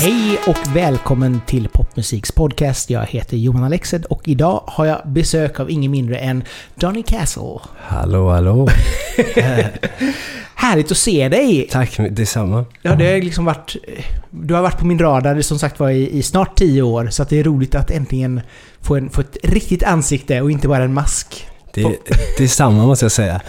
Hej 0.00 0.38
och 0.46 0.76
välkommen 0.76 1.40
till 1.46 1.68
Popmusiks 1.68 2.32
podcast. 2.32 2.90
Jag 2.90 3.06
heter 3.06 3.36
Johan 3.36 3.64
Alexed 3.64 4.04
och 4.04 4.28
idag 4.28 4.62
har 4.66 4.86
jag 4.86 5.02
besök 5.04 5.60
av 5.60 5.70
ingen 5.70 5.90
mindre 5.90 6.18
än 6.18 6.44
Johnny 6.74 7.02
Castle. 7.02 7.58
Hallå, 7.76 8.30
hallå. 8.30 8.68
Härligt 10.54 10.90
att 10.90 10.96
se 10.96 11.28
dig! 11.28 11.68
Tack, 11.70 11.96
detsamma. 12.10 12.64
Ja, 12.82 12.94
det 12.94 13.12
har 13.12 13.20
liksom 13.20 13.44
varit... 13.44 13.76
Du 14.30 14.54
har 14.54 14.62
varit 14.62 14.78
på 14.78 14.86
min 14.86 14.98
radar 14.98 15.40
som 15.40 15.58
sagt 15.58 15.80
var 15.80 15.90
i, 15.90 16.18
i 16.18 16.22
snart 16.22 16.58
tio 16.58 16.82
år, 16.82 17.08
så 17.10 17.24
det 17.24 17.40
är 17.40 17.44
roligt 17.44 17.74
att 17.74 17.90
äntligen 17.90 18.40
få, 18.80 18.96
en, 18.96 19.10
få 19.10 19.20
ett 19.20 19.36
riktigt 19.42 19.82
ansikte 19.82 20.40
och 20.40 20.50
inte 20.50 20.68
bara 20.68 20.84
en 20.84 20.94
mask. 20.94 21.46
Det, 21.84 21.96
det 22.38 22.44
är 22.44 22.48
samma 22.48 22.86
måste 22.86 23.04
jag 23.04 23.12
säga. 23.12 23.40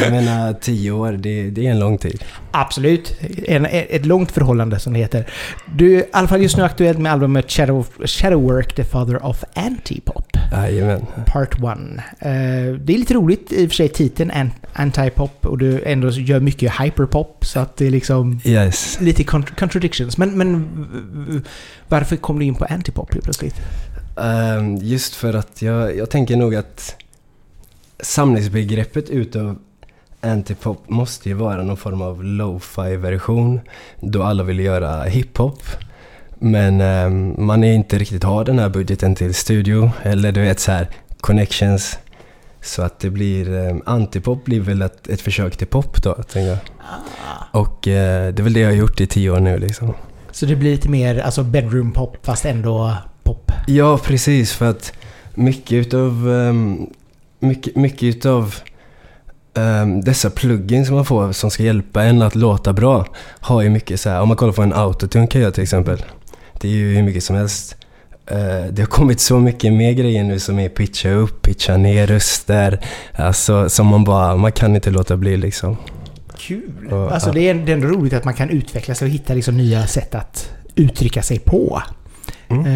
Jag 0.00 0.10
menar, 0.10 0.52
tio 0.52 0.90
år, 0.90 1.12
det, 1.12 1.50
det 1.50 1.66
är 1.66 1.70
en 1.70 1.78
lång 1.78 1.98
tid. 1.98 2.24
Absolut. 2.50 3.16
En, 3.46 3.66
ett 3.70 4.06
långt 4.06 4.32
förhållande 4.32 4.78
som 4.78 4.92
det 4.92 4.98
heter. 4.98 5.26
Du 5.74 5.98
i 5.98 6.04
alla 6.12 6.28
fall 6.28 6.42
just 6.42 6.56
nu 6.56 6.62
aktuell 6.64 6.98
med 6.98 7.12
albumet 7.12 7.50
Shadow, 7.50 7.86
Shadowwork, 8.04 8.74
The 8.74 8.84
Father 8.84 9.24
of 9.26 9.44
Antipop. 9.54 10.24
Jajamän. 10.52 11.06
Part 11.26 11.54
1. 11.54 11.60
det 12.20 12.94
är 12.94 12.98
lite 12.98 13.14
roligt 13.14 13.52
i 13.52 13.66
och 13.66 13.70
för 13.70 13.74
sig 13.76 13.88
titeln 13.88 14.30
An- 14.30 14.50
Antipop 14.72 15.46
och 15.46 15.58
du 15.58 15.82
ändå 15.86 16.10
gör 16.10 16.40
mycket 16.40 16.72
hyperpop 16.80 17.44
så 17.46 17.60
att 17.60 17.76
det 17.76 17.86
är 17.86 17.90
liksom 17.90 18.40
Yes. 18.44 18.98
lite 19.00 19.22
cont- 19.22 19.58
contradictions. 19.58 20.18
Men, 20.18 20.30
men 20.38 20.66
varför 21.88 22.16
kom 22.16 22.38
du 22.38 22.44
in 22.44 22.54
på 22.54 22.64
Antipop 22.64 23.10
plötsligt? 23.22 23.54
Ehm, 24.20 24.76
just 24.76 25.14
för 25.14 25.34
att 25.34 25.62
jag, 25.62 25.96
jag 25.96 26.10
tänker 26.10 26.36
nog 26.36 26.54
att 26.54 26.96
samlingsbegreppet 28.00 29.10
utav 29.10 29.58
antipop 30.20 30.88
måste 30.88 31.28
ju 31.28 31.34
vara 31.34 31.62
någon 31.62 31.76
form 31.76 32.02
av 32.02 32.24
lo-fi 32.24 32.96
version 32.96 33.60
då 34.00 34.22
alla 34.22 34.42
vill 34.42 34.60
göra 34.60 35.04
hiphop. 35.04 35.62
Men 36.38 36.80
ehm, 36.80 37.46
man 37.46 37.64
är 37.64 37.72
inte 37.72 37.98
riktigt 37.98 38.24
har 38.24 38.44
den 38.44 38.58
här 38.58 38.68
budgeten 38.68 39.14
till 39.14 39.34
studio 39.34 39.90
eller 40.02 40.32
du 40.32 40.40
vet 40.40 40.60
så 40.60 40.72
här 40.72 40.88
connections. 41.20 41.98
Så 42.60 42.82
att 42.82 43.00
det 43.00 43.10
blir, 43.10 43.48
um, 43.48 43.82
antipop 43.86 44.44
blir 44.44 44.60
väl 44.60 44.82
ett, 44.82 45.08
ett 45.08 45.20
försök 45.20 45.56
till 45.56 45.66
pop 45.66 46.02
då, 46.02 46.14
tänker 46.14 46.48
jag. 46.48 46.58
Och 47.52 47.88
eh, 47.88 48.32
det 48.34 48.40
är 48.40 48.44
väl 48.44 48.52
det 48.52 48.60
jag 48.60 48.68
har 48.68 48.76
gjort 48.76 49.00
i 49.00 49.06
tio 49.06 49.30
år 49.30 49.40
nu 49.40 49.58
liksom. 49.58 49.94
Så 50.30 50.46
det 50.46 50.56
blir 50.56 50.70
lite 50.70 50.88
mer 50.88 51.18
alltså 51.18 51.42
bedroom 51.42 51.92
pop 51.92 52.16
fast 52.22 52.44
ändå 52.44 52.94
pop. 53.22 53.52
Ja, 53.66 53.98
precis. 53.98 54.52
För 54.52 54.70
att 54.70 54.92
mycket 55.34 55.72
utav, 55.72 56.28
um, 56.28 56.90
mycket, 57.38 57.76
mycket 57.76 58.02
utav 58.02 58.54
um, 59.54 60.00
dessa 60.00 60.30
plugins 60.30 60.86
som 60.86 60.96
man 60.96 61.04
får 61.04 61.32
som 61.32 61.50
ska 61.50 61.62
hjälpa 61.62 62.02
en 62.04 62.22
att 62.22 62.34
låta 62.34 62.72
bra 62.72 63.06
har 63.40 63.62
ju 63.62 63.68
mycket 63.70 64.00
så 64.00 64.10
här, 64.10 64.20
om 64.20 64.28
man 64.28 64.36
kollar 64.36 64.52
på 64.52 64.62
en 64.62 64.72
autotune 64.72 65.26
kan 65.26 65.40
jag 65.40 65.54
till 65.54 65.62
exempel. 65.62 66.02
Det 66.60 66.68
är 66.68 66.72
ju 66.72 66.94
hur 66.94 67.02
mycket 67.02 67.24
som 67.24 67.36
helst. 67.36 67.76
Eh, 68.26 68.64
det 68.72 68.82
har 68.82 68.86
kommit 68.86 69.20
så 69.20 69.38
mycket 69.38 69.72
mer 69.72 69.92
grejer 69.92 70.24
nu 70.24 70.38
som 70.38 70.58
är 70.58 70.68
pitcha 70.68 71.10
upp, 71.10 71.42
pitcha 71.42 71.76
ner 71.76 72.06
röster. 72.06 72.80
Alltså 73.14 73.68
som 73.68 73.86
man 73.86 74.04
bara, 74.04 74.36
man 74.36 74.52
kan 74.52 74.74
inte 74.74 74.90
låta 74.90 75.16
bli 75.16 75.36
liksom. 75.36 75.76
Kul! 76.38 76.88
Och, 76.90 77.12
alltså 77.12 77.28
ja. 77.28 77.32
det 77.34 77.48
är, 77.48 77.54
det 77.54 77.72
är 77.72 77.76
ändå 77.76 77.88
roligt 77.88 78.12
att 78.12 78.24
man 78.24 78.34
kan 78.34 78.50
utveckla 78.50 78.94
sig 78.94 79.06
och 79.06 79.12
hitta 79.12 79.34
liksom 79.34 79.56
nya 79.56 79.86
sätt 79.86 80.14
att 80.14 80.50
uttrycka 80.74 81.22
sig 81.22 81.38
på. 81.38 81.82
Mm. 82.48 82.66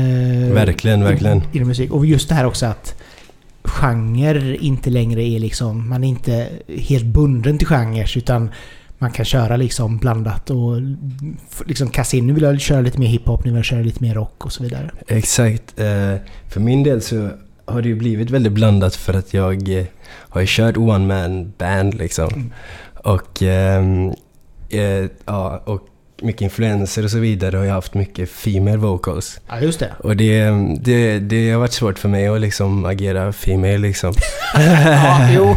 Eh, 0.48 0.54
Verkligen, 0.54 1.04
verkligen. 1.04 1.36
in- 1.36 1.42
Inom 1.52 1.68
musik. 1.68 1.92
Och 1.92 2.06
just 2.06 2.28
det 2.28 2.34
här 2.34 2.46
också 2.46 2.66
att 2.66 2.94
genre 3.64 4.56
inte 4.56 4.90
längre 4.90 5.22
är 5.22 5.38
liksom... 5.38 5.88
Man 5.88 6.04
är 6.04 6.08
inte 6.08 6.48
helt 6.78 7.04
bunden 7.04 7.58
till 7.58 7.66
genrer 7.66 8.18
utan 8.18 8.50
man 8.98 9.10
kan 9.10 9.24
köra 9.24 9.56
liksom 9.56 9.98
blandat 9.98 10.50
och 10.50 10.76
liksom 11.66 11.90
kasta 11.90 12.16
in. 12.16 12.26
Nu 12.26 12.32
vill 12.32 12.42
jag 12.42 12.60
köra 12.60 12.80
lite 12.80 12.98
mer 12.98 13.06
hiphop, 13.06 13.44
nu 13.44 13.50
vill 13.50 13.56
jag 13.56 13.64
köra 13.64 13.82
lite 13.82 14.02
mer 14.02 14.14
rock 14.14 14.44
och 14.44 14.52
så 14.52 14.62
vidare. 14.62 14.90
Exakt. 15.06 15.80
Eh, 15.80 16.16
för 16.48 16.60
min 16.60 16.82
del 16.82 17.02
så 17.02 17.30
har 17.64 17.82
det 17.82 17.88
ju 17.88 17.94
blivit 17.94 18.30
väldigt 18.30 18.52
blandat 18.52 18.96
för 18.96 19.14
att 19.14 19.34
jag 19.34 19.78
eh, 19.78 19.86
har 20.04 20.40
ju 20.40 20.46
kört 20.50 20.76
one 20.76 21.06
man 21.06 21.52
band 21.58 21.94
liksom. 21.94 22.28
Mm. 22.34 22.52
Och, 23.04 23.42
ehm, 23.42 24.12
eh, 24.68 25.10
ja, 25.26 25.62
och 25.66 25.88
mycket 26.22 26.42
influenser 26.42 27.04
och 27.04 27.10
så 27.10 27.18
vidare 27.18 27.56
har 27.56 27.64
jag 27.64 27.74
haft 27.74 27.94
mycket 27.94 28.30
female 28.30 28.76
vocals. 28.76 29.40
Ja, 29.48 29.60
just 29.60 29.80
det. 29.80 29.90
Och 29.98 30.16
det, 30.16 30.50
det, 30.80 31.18
det 31.18 31.50
har 31.50 31.58
varit 31.58 31.72
svårt 31.72 31.98
för 31.98 32.08
mig 32.08 32.28
att 32.28 32.40
liksom 32.40 32.84
agera 32.84 33.32
female 33.32 33.78
liksom. 33.78 34.14
Ja, 34.54 35.28
jo. 35.34 35.56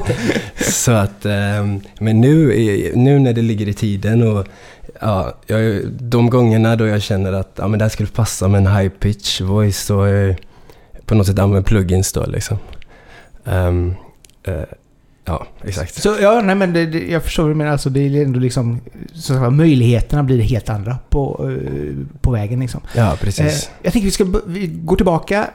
Så 0.56 0.91
att, 0.91 1.25
ehm, 1.25 1.81
men 2.00 2.22
nu, 2.22 2.47
nu 2.96 3.19
när 3.19 3.34
det 3.34 3.41
ligger 3.41 3.68
i 3.68 3.73
tiden 3.73 4.23
och 4.23 4.47
ja, 5.02 5.38
jag, 5.47 5.88
de 5.88 6.29
gångerna 6.29 6.75
då 6.75 6.88
jag 6.88 7.02
känner 7.02 7.34
att 7.34 7.52
ja, 7.56 7.68
men 7.68 7.79
det 7.79 7.85
här 7.85 7.90
skulle 7.90 8.09
passa 8.09 8.47
med 8.47 8.57
en 8.57 8.78
high 8.78 8.90
pitch 8.90 9.41
voice 9.41 9.79
så 9.79 9.97
har 9.97 10.07
jag 10.07 10.35
på 11.06 11.16
något 11.16 11.28
sätt 11.28 11.40
använt 11.40 11.68
plugins 11.68 12.13
då 12.13 12.25
liksom. 12.25 12.57
Ehm, 13.46 13.96
eh, 14.44 14.63
ja, 15.25 15.47
exakt. 15.63 16.01
Så 16.01 16.16
ja, 16.22 16.41
nej 16.41 16.56
men 16.56 16.73
det, 16.73 16.85
det, 16.85 17.11
jag 17.11 17.23
förstår 17.23 17.44
vad 17.44 17.51
du 17.51 17.56
menar. 17.56 17.72
Alltså, 17.72 17.89
det 17.89 18.00
är 18.00 18.23
ändå 18.25 18.39
liksom... 18.39 18.79
Så 19.13 19.34
att 19.34 19.53
möjligheterna 19.53 20.23
blir 20.23 20.41
helt 20.41 20.69
andra 20.69 20.97
på, 21.09 21.50
eh, 21.51 21.95
på 22.22 22.31
vägen 22.31 22.59
liksom. 22.59 22.81
Ja, 22.95 23.17
precis. 23.22 23.63
Eh, 23.67 23.73
jag 23.84 23.94
tänker 23.94 24.06
vi 24.06 24.11
ska 24.11 24.25
vi 24.45 24.67
går 24.67 24.95
tillbaka 24.95 25.47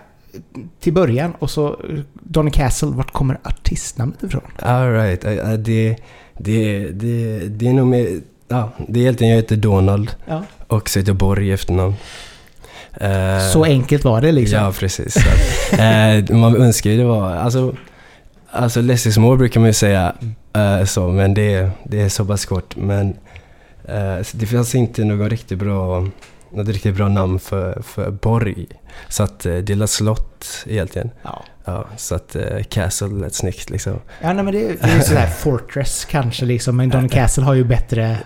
till 0.81 0.93
början 0.93 1.33
och 1.39 1.51
så 1.51 1.81
Donny 2.13 2.51
Castle, 2.51 2.89
vart 2.89 3.13
kommer 3.13 3.39
artistnamnet 3.43 4.23
ifrån? 4.23 4.43
All 4.63 4.93
right. 4.93 5.25
Eh, 5.25 5.33
eh, 5.33 5.53
det, 5.53 5.97
det, 6.39 6.89
det, 6.89 7.39
det 7.49 7.69
är 7.69 7.73
nog 7.73 7.87
mer... 7.87 8.09
Ja, 8.49 8.71
det 8.89 9.01
är 9.01 9.03
egentligen 9.03 9.31
jag 9.31 9.43
heter 9.43 9.57
Donald 9.57 10.11
Ja. 10.27 10.43
och 10.67 10.89
så 10.89 10.99
heter 10.99 11.11
jag 11.11 11.17
Borg 11.17 11.49
i 11.49 11.53
efternamn. 11.53 11.95
Eh, 13.01 13.49
Så 13.53 13.65
enkelt 13.65 14.05
var 14.05 14.21
det 14.21 14.33
liksom. 14.33 14.59
Ja, 14.59 14.73
precis. 14.79 15.15
Så 15.15 15.21
att, 15.21 15.81
eh, 16.31 16.37
man 16.37 16.57
önskar 16.57 16.91
ju 16.91 16.97
det 16.97 17.05
var... 17.05 17.35
Alltså, 17.35 17.75
alltså 18.51 18.81
less 18.81 19.07
is 19.07 19.19
more 19.19 19.37
brukar 19.37 19.61
man 19.61 19.69
ju 19.69 19.73
säga 19.75 20.15
eh, 20.53 20.85
så, 20.85 21.09
men 21.09 21.35
det, 21.35 21.71
det 21.85 22.01
är 22.01 22.09
så 22.09 22.25
pass 22.25 22.47
kort. 22.47 22.77
Men 22.77 23.17
så 24.23 24.37
det 24.37 24.47
fanns 24.47 24.75
inte 24.75 25.05
någon 25.05 25.31
riktigt 25.31 25.59
bra, 25.59 26.07
något 26.51 26.69
riktigt 26.69 26.97
bra 26.97 27.09
namn 27.09 27.39
för, 27.39 27.83
för 27.83 28.11
borg. 28.11 28.67
Så 29.09 29.23
att 29.23 29.47
eh, 29.47 29.57
det 29.57 29.73
är 29.73 29.87
slott 29.87 30.65
egentligen. 30.67 31.11
Ja. 31.23 31.45
Ja, 31.65 31.87
så 31.97 32.15
att 32.15 32.37
eh, 32.37 32.63
castle 32.71 33.09
lät 33.09 33.35
snyggt 33.35 33.71
liksom. 33.71 34.01
Ja, 34.23 34.33
nej, 34.33 34.45
men 34.45 34.55
det, 34.55 34.83
det 34.83 34.91
är 34.91 35.01
sådär 35.01 35.27
Fortress 35.27 36.05
kanske 36.05 36.45
liksom, 36.45 36.77
men 36.77 36.89
Donny 36.89 37.09
Castle 37.09 37.45
har 37.45 37.55
ju 37.55 37.65
bättre... 37.65 38.19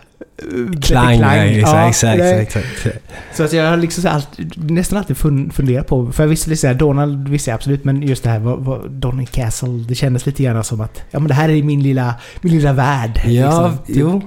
bättre 0.50 0.80
Klang, 0.80 1.20
ja, 1.20 1.88
exakt, 1.88 2.18
Ja, 2.18 2.24
exakt, 2.24 2.66
exakt. 2.72 3.12
Så 3.32 3.42
att 3.42 3.52
jag 3.52 3.70
har 3.70 3.76
liksom 3.76 4.06
alltid, 4.06 4.70
nästan 4.70 4.98
alltid 4.98 5.16
fun, 5.16 5.50
funderat 5.50 5.86
på, 5.86 6.12
för 6.12 6.22
jag 6.22 6.28
visste 6.28 6.50
lite 6.50 6.74
Donald 6.74 7.28
visste 7.28 7.50
jag 7.50 7.54
absolut, 7.54 7.84
men 7.84 8.02
just 8.02 8.22
det 8.22 8.30
här 8.30 8.38
vad, 8.38 8.58
vad, 8.58 8.90
Donny 8.90 9.26
Castle, 9.26 9.84
det 9.88 9.94
kändes 9.94 10.26
lite 10.26 10.42
grann 10.42 10.64
som 10.64 10.80
att, 10.80 11.02
ja 11.10 11.18
men 11.18 11.28
det 11.28 11.34
här 11.34 11.48
är 11.48 11.62
min 11.62 11.82
lilla, 11.82 12.14
min 12.40 12.52
lilla 12.52 12.72
värld. 12.72 13.20
Ja, 13.24 13.74
liksom. 13.86 14.00
jo. 14.00 14.22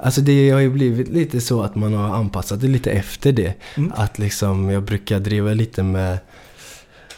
Alltså 0.00 0.20
det 0.20 0.50
har 0.50 0.60
ju 0.60 0.70
blivit 0.70 1.08
lite 1.08 1.40
så 1.40 1.62
att 1.62 1.74
man 1.74 1.94
har 1.94 2.16
anpassat 2.16 2.60
det 2.60 2.68
lite 2.68 2.90
efter 2.90 3.32
det. 3.32 3.54
Mm. 3.76 3.92
Att 3.96 4.18
liksom, 4.18 4.70
jag 4.70 4.82
brukar 4.82 5.20
driva 5.20 5.54
lite 5.54 5.82
med, 5.82 6.18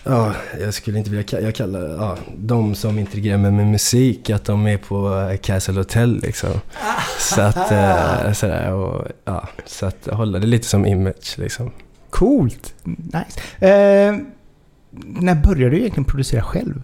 ja, 0.04 0.32
jag 0.60 0.74
skulle 0.74 0.98
inte 0.98 1.10
vilja 1.10 1.22
kalla, 1.24 1.42
jag 1.42 1.54
kallar 1.54 1.80
ja, 1.80 2.16
de 2.36 2.74
som 2.74 2.98
integrerar 2.98 3.38
mig 3.38 3.50
med 3.50 3.66
musik, 3.66 4.30
att 4.30 4.44
de 4.44 4.66
är 4.66 4.76
på 4.76 5.14
eh, 5.30 5.36
Castle 5.36 5.74
Hotel 5.74 6.20
liksom. 6.22 6.50
Så 7.18 7.40
att, 7.40 7.72
eh, 7.72 8.32
sådär, 8.32 8.72
och, 8.72 9.06
ja, 9.24 9.48
så 9.66 9.86
att 9.86 10.08
hålla 10.12 10.38
det 10.38 10.46
lite 10.46 10.66
som 10.66 10.86
image 10.86 11.34
liksom. 11.38 11.70
Coolt! 12.10 12.74
Nice. 12.84 13.66
Eh, 13.66 14.16
när 15.04 15.34
började 15.34 15.70
du 15.70 15.78
egentligen 15.78 16.04
producera 16.04 16.42
själv? 16.42 16.82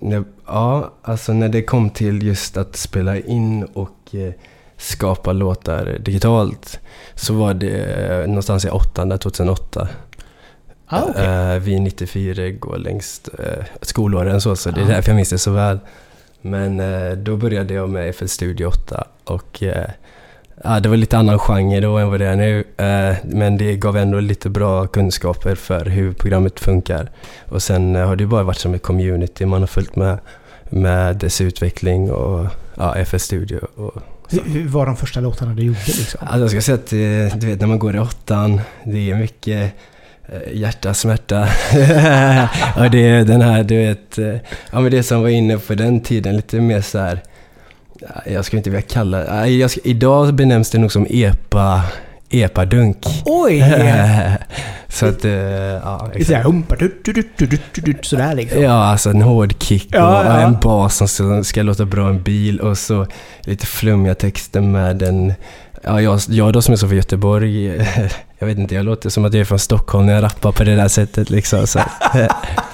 När- 0.00 0.24
ja, 0.46 0.92
alltså 1.02 1.32
när 1.32 1.48
det 1.48 1.62
kom 1.62 1.90
till 1.90 2.22
just 2.22 2.56
att 2.56 2.76
spela 2.76 3.16
in 3.18 3.64
och 3.64 4.14
eh, 4.14 4.32
skapa 4.76 5.32
låtar 5.32 5.98
digitalt 6.04 6.80
så 7.14 7.34
var 7.34 7.54
det 7.54 7.84
eh, 7.84 8.26
någonstans 8.26 8.64
i 8.64 8.68
åttonde, 8.68 9.18
2008. 9.18 9.88
Ah. 10.92 11.22
Eh, 11.54 11.58
vi 11.58 11.80
94 11.80 12.50
går 12.50 12.78
längst 12.78 13.28
uh, 13.38 13.44
skolåren 13.82 14.40
så, 14.40 14.56
så 14.56 14.70
det 14.70 14.80
är 14.80 14.84
Ah. 14.84 14.88
därför 14.88 15.10
jag 15.10 15.16
minns 15.16 15.30
det 15.30 15.38
så 15.38 15.50
väl. 15.50 15.78
Men 16.42 16.80
eh, 16.80 17.12
då 17.12 17.36
började 17.36 17.74
jag 17.74 17.90
med 17.90 18.14
FL 18.14 18.26
Studio 18.26 18.66
8 18.66 19.04
och 19.24 19.62
eh, 19.62 19.84
ja, 20.64 20.80
det 20.80 20.88
var 20.88 20.96
lite 20.96 21.18
annan 21.18 21.38
genre 21.38 21.80
då 21.80 21.98
än 21.98 22.10
vad 22.10 22.20
det 22.20 22.26
är 22.26 22.36
nu. 22.36 22.64
eh, 22.76 23.16
men 23.24 23.56
det 23.56 23.76
gav 23.76 23.96
ändå 23.96 24.20
lite 24.20 24.48
bra 24.50 24.86
kunskaper 24.86 25.54
för 25.54 25.84
hur 25.84 26.12
programmet 26.12 26.60
funkar. 26.60 27.10
Och 27.48 27.62
sen 27.62 27.96
eh, 27.96 28.06
har 28.06 28.16
det 28.16 28.26
bara 28.26 28.42
varit 28.42 28.58
som 28.58 28.74
ett 28.74 28.82
community, 28.82 29.46
man 29.46 29.60
har 29.62 29.66
följt 29.66 29.96
med, 29.96 30.18
med 30.70 31.16
dess 31.16 31.40
utveckling 31.40 32.10
och 32.10 32.46
ja, 32.74 33.04
FL 33.04 33.16
Studio. 33.18 33.60
Och, 33.76 34.02
Hur, 34.30 34.40
hur 34.52 34.68
var 34.68 34.86
de 34.86 34.96
första 34.96 35.20
låtarna 35.20 35.54
du 35.54 35.62
gjorde 35.62 35.78
liksom? 35.86 36.20
Alltså 36.22 36.40
jag 36.40 36.50
ska 36.50 36.60
säga 36.60 36.74
att 36.74 36.92
eh, 37.32 37.38
du 37.40 37.46
vet 37.46 37.60
när 37.60 37.66
man 37.66 37.78
går 37.78 37.96
i 37.96 37.98
åttan, 37.98 38.60
det 38.84 39.10
är 39.10 39.14
mycket 39.16 39.62
eh, 39.62 39.68
hjärta, 40.52 40.94
smärta. 40.94 41.48
ja, 42.76 42.88
det 42.92 43.08
är 43.08 43.24
den 43.24 43.40
här, 43.40 43.64
du 43.64 43.76
vet, 43.76 44.18
eh, 44.18 44.34
ja 44.72 44.80
men 44.80 44.90
det 44.90 45.02
som 45.02 45.22
var 45.22 45.28
inne 45.28 45.58
på 45.58 45.74
den 45.74 46.00
tiden, 46.00 46.36
lite 46.36 46.60
mer 46.60 46.80
så 46.80 46.98
här. 46.98 47.20
ja, 48.00 48.32
Jag 48.32 48.44
skulle 48.44 48.58
inte 48.58 48.70
vilja 48.70 48.86
kalla 48.88 49.48
jag 49.48 49.70
ska, 49.70 49.80
Idag 49.84 50.34
benämns 50.34 50.70
det 50.70 50.78
nog 50.78 50.92
som 50.92 51.06
epa, 51.10 51.82
epadunk. 52.30 53.06
Oj! 53.24 53.60
så 54.88 55.06
att, 55.06 55.24
eh, 55.24 55.32
ja. 55.32 56.10
Det 56.12 56.20
är 56.20 56.24
såhär 56.24 56.42
humpa, 56.42 56.76
sådär 58.02 58.34
liksom. 58.34 58.62
Ja, 58.62 58.84
alltså 58.84 59.10
en 59.10 59.22
hård 59.22 59.62
kick 59.62 59.86
och 59.86 59.94
Ja, 59.94 60.24
ja. 60.24 60.40
en 60.40 60.60
bas 60.60 60.96
som 60.96 61.08
ska, 61.08 61.44
ska 61.44 61.62
låta 61.62 61.84
bra 61.84 62.06
i 62.06 62.10
en 62.10 62.22
bil 62.22 62.60
och 62.60 62.78
så 62.78 63.06
lite 63.40 63.66
flummiga 63.66 64.14
texter 64.14 64.60
med 64.60 65.02
en... 65.02 65.32
Ja, 65.82 66.00
jag, 66.00 66.20
jag 66.28 66.52
då 66.52 66.62
som 66.62 66.72
är 66.72 66.76
så 66.76 66.86
från 66.86 66.96
Göteborg, 66.96 67.66
jag 68.38 68.46
vet 68.46 68.58
inte, 68.58 68.74
jag 68.74 68.84
låter 68.84 69.10
som 69.10 69.24
att 69.24 69.34
jag 69.34 69.40
är 69.40 69.44
från 69.44 69.58
Stockholm 69.58 70.06
när 70.06 70.12
jag 70.12 70.22
rappar 70.22 70.52
på 70.52 70.64
det 70.64 70.76
där 70.76 70.88
sättet 70.88 71.30
liksom. 71.30 71.66
Så, 71.66 71.80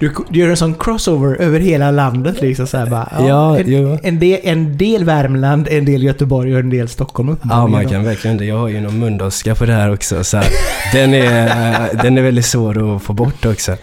Du, 0.00 0.14
du 0.30 0.40
gör 0.40 0.48
en 0.48 0.56
sån 0.56 0.74
crossover 0.74 1.36
över 1.40 1.60
hela 1.60 1.90
landet 1.90 2.40
liksom 2.40 2.66
så 2.66 2.76
här 2.76 2.86
bara. 2.86 3.12
Ja, 3.18 3.58
en, 3.58 3.72
jo. 3.72 3.98
en, 4.02 4.18
del, 4.18 4.40
en 4.42 4.76
del 4.76 5.04
Värmland, 5.04 5.68
en 5.70 5.84
del 5.84 6.02
Göteborg 6.02 6.54
och 6.54 6.60
en 6.60 6.70
del 6.70 6.88
Stockholm 6.88 7.36
ja, 7.42 7.66
man 7.66 7.88
kan 7.88 8.04
verkligen 8.04 8.36
det. 8.36 8.44
Jag 8.44 8.58
har 8.58 8.68
ju 8.68 8.80
någon 8.80 8.98
mundoska 8.98 9.54
på 9.54 9.64
det 9.64 9.72
här 9.72 9.92
också. 9.92 10.24
Så 10.24 10.36
här, 10.36 10.46
den, 10.92 11.14
är, 11.14 12.02
den 12.02 12.18
är 12.18 12.22
väldigt 12.22 12.46
svår 12.46 12.96
att 12.96 13.02
få 13.02 13.12
bort 13.12 13.46
också. 13.46 13.76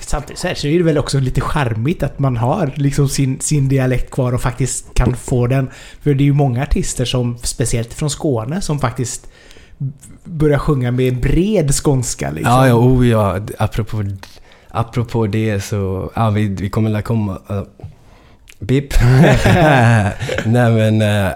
Samtidigt 0.00 0.38
så, 0.38 0.48
här, 0.48 0.54
så 0.54 0.66
är 0.66 0.78
det 0.78 0.84
väl 0.84 0.98
också 0.98 1.20
lite 1.20 1.40
charmigt 1.40 2.02
att 2.02 2.18
man 2.18 2.36
har 2.36 2.72
liksom 2.74 3.08
sin, 3.08 3.40
sin 3.40 3.68
dialekt 3.68 4.10
kvar 4.10 4.32
och 4.32 4.40
faktiskt 4.40 4.94
kan 4.94 5.16
få 5.16 5.46
den. 5.46 5.70
För 6.00 6.14
det 6.14 6.22
är 6.22 6.26
ju 6.26 6.32
många 6.32 6.62
artister 6.62 7.04
som, 7.04 7.38
speciellt 7.42 7.94
från 7.94 8.10
Skåne, 8.10 8.60
som 8.60 8.80
faktiskt 8.80 9.28
börjar 10.24 10.58
sjunga 10.58 10.90
med 10.90 11.20
bred 11.20 11.74
skånska 11.74 12.30
liksom. 12.30 12.52
Ja, 12.52 12.68
ja, 12.68 12.74
oh 12.74 13.08
ja. 13.08 13.40
Apropå, 13.58 14.04
apropå 14.72 15.26
det 15.26 15.60
så, 15.60 16.10
ja, 16.14 16.30
vi, 16.30 16.48
vi 16.48 16.70
kommer 16.70 16.90
väl 16.90 17.02
komma... 17.02 17.38
Uh, 17.50 17.62
Bip. 18.58 18.94
Nej 20.44 20.72
men, 20.72 21.02
eh, 21.02 21.32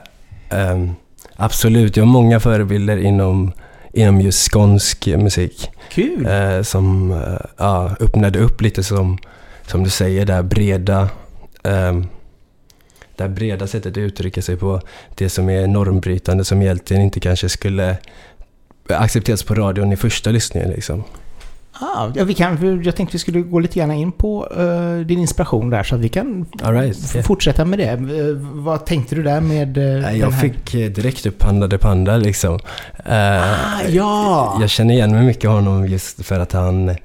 ehm, 0.50 0.94
absolut. 1.36 1.96
Jag 1.96 2.04
har 2.04 2.12
många 2.12 2.40
förebilder 2.40 2.96
inom, 2.96 3.52
inom 3.92 4.20
just 4.20 4.52
skånsk 4.52 5.06
musik. 5.06 5.70
Kul! 5.90 6.26
eh, 6.26 6.62
som 6.62 7.14
ja, 7.56 7.96
öppnade 8.00 8.38
upp 8.38 8.60
lite 8.60 8.82
som, 8.82 9.18
som 9.66 9.84
du 9.84 9.90
säger, 9.90 10.26
det 10.26 10.32
här 10.32 10.42
breda, 10.42 11.08
ehm, 11.62 12.06
det 13.16 13.22
här 13.22 13.30
breda 13.30 13.66
sättet 13.66 13.92
att 13.92 13.98
uttrycka 13.98 14.42
sig 14.42 14.56
på. 14.56 14.80
Det 15.14 15.28
som 15.28 15.50
är 15.50 15.66
normbrytande, 15.66 16.44
som 16.44 16.62
egentligen 16.62 17.02
inte 17.02 17.20
kanske 17.20 17.48
skulle 17.48 17.96
accepteras 18.88 19.42
på 19.42 19.54
radion 19.54 19.92
i 19.92 19.96
första 19.96 20.30
lyssningen. 20.30 20.70
Liksom. 20.70 21.04
Ah, 21.80 22.10
ja, 22.14 22.24
vi 22.24 22.34
kan, 22.34 22.82
jag 22.84 22.96
tänkte 22.96 23.12
vi 23.12 23.18
skulle 23.18 23.40
gå 23.40 23.58
lite 23.58 23.78
grann 23.78 23.92
in 23.92 24.12
på 24.12 24.48
eh, 24.56 25.06
din 25.06 25.18
inspiration 25.18 25.70
där 25.70 25.82
så 25.82 25.94
att 25.94 26.00
vi 26.00 26.08
kan 26.08 26.46
right, 26.62 27.14
yeah. 27.14 27.26
fortsätta 27.26 27.64
med 27.64 27.78
det. 27.78 27.90
Eh, 27.90 28.34
vad 28.38 28.86
tänkte 28.86 29.14
du 29.14 29.22
där 29.22 29.40
med 29.40 29.78
uh, 29.78 30.18
Jag 30.18 30.40
fick 30.40 30.74
eh, 30.74 30.90
direkt 30.90 31.26
upp 31.26 31.38
Panda 31.38 31.66
de 31.66 31.78
Panda 31.78 32.16
liksom. 32.16 32.58
Ah, 33.04 33.82
ja! 33.88 34.58
Jag 34.60 34.70
känner 34.70 34.94
igen 34.94 35.10
mig 35.10 35.26
mycket 35.26 35.48
av 35.48 35.54
honom 35.54 35.86
just 35.86 36.26
för 36.26 36.40
att 36.40 36.52
han, 36.52 36.96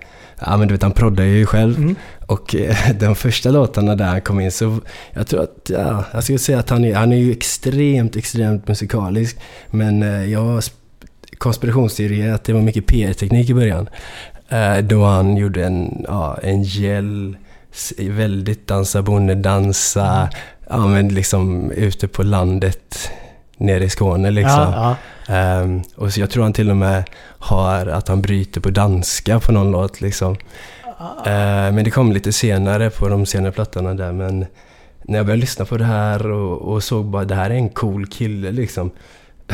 ja 0.45 0.57
men 0.57 0.67
du 0.67 0.73
vet 0.73 0.83
han 0.83 0.91
proddar 0.91 1.23
ju 1.23 1.45
själv. 1.45 1.77
Mm. 1.77 1.95
Och 2.27 2.55
de 2.99 3.15
första 3.15 3.49
låtarna 3.49 3.95
där 3.95 4.05
han 4.05 4.21
kom 4.21 4.39
in 4.39 4.51
så, 4.51 4.79
jag 5.13 5.27
tror 5.27 5.43
att, 5.43 5.69
ja, 5.69 6.03
jag 6.13 6.23
skulle 6.23 6.39
säga 6.39 6.59
att 6.59 6.69
han 6.69 6.85
är, 6.85 6.95
han 6.95 7.11
är 7.11 7.17
ju 7.17 7.31
extremt, 7.31 8.15
extremt 8.15 8.67
musikalisk. 8.67 9.37
Men 9.69 10.01
jag 10.31 10.63
konspirationsteori 11.41 12.21
är 12.21 12.33
att 12.33 12.43
det 12.43 12.53
var 12.53 12.61
mycket 12.61 12.85
PR-teknik 12.85 13.49
i 13.49 13.53
början. 13.53 13.89
Eh, 14.51 14.77
då 14.77 15.03
han 15.03 15.37
gjorde 15.37 15.65
en, 15.65 16.05
ja, 16.07 16.37
en 16.43 16.63
gel, 16.63 17.37
väldigt 17.97 18.67
dansa 18.67 19.01
bonde, 19.01 19.35
dansa, 19.35 20.29
ja 20.69 20.87
men 20.87 21.07
liksom 21.07 21.71
ute 21.71 22.07
på 22.07 22.23
landet 22.23 23.11
nere 23.57 23.83
i 23.83 23.89
Skåne 23.89 24.31
liksom. 24.31 24.59
Ja, 24.59 24.95
ja. 25.27 25.35
Ehm, 25.35 25.81
och 25.95 26.13
så 26.13 26.19
jag 26.19 26.29
tror 26.29 26.43
han 26.43 26.53
till 26.53 26.69
och 26.69 26.77
med 26.77 27.03
har 27.39 27.85
att 27.85 28.07
han 28.07 28.21
bryter 28.21 28.61
på 28.61 28.69
danska 28.69 29.39
på 29.39 29.51
någon 29.51 29.71
låt 29.71 30.01
liksom. 30.01 30.35
Ehm, 31.25 31.75
men 31.75 31.83
det 31.83 31.91
kom 31.91 32.11
lite 32.11 32.31
senare 32.31 32.89
på 32.89 33.09
de 33.09 33.25
senare 33.25 33.51
plattorna 33.51 33.93
där 33.93 34.11
men 34.11 34.45
när 35.03 35.17
jag 35.17 35.25
började 35.25 35.41
lyssna 35.41 35.65
på 35.65 35.77
det 35.77 35.85
här 35.85 36.31
och, 36.31 36.73
och 36.73 36.83
såg 36.83 37.05
bara 37.05 37.25
det 37.25 37.35
här 37.35 37.49
är 37.49 37.55
en 37.55 37.69
cool 37.69 38.07
kille 38.07 38.51
liksom. 38.51 38.91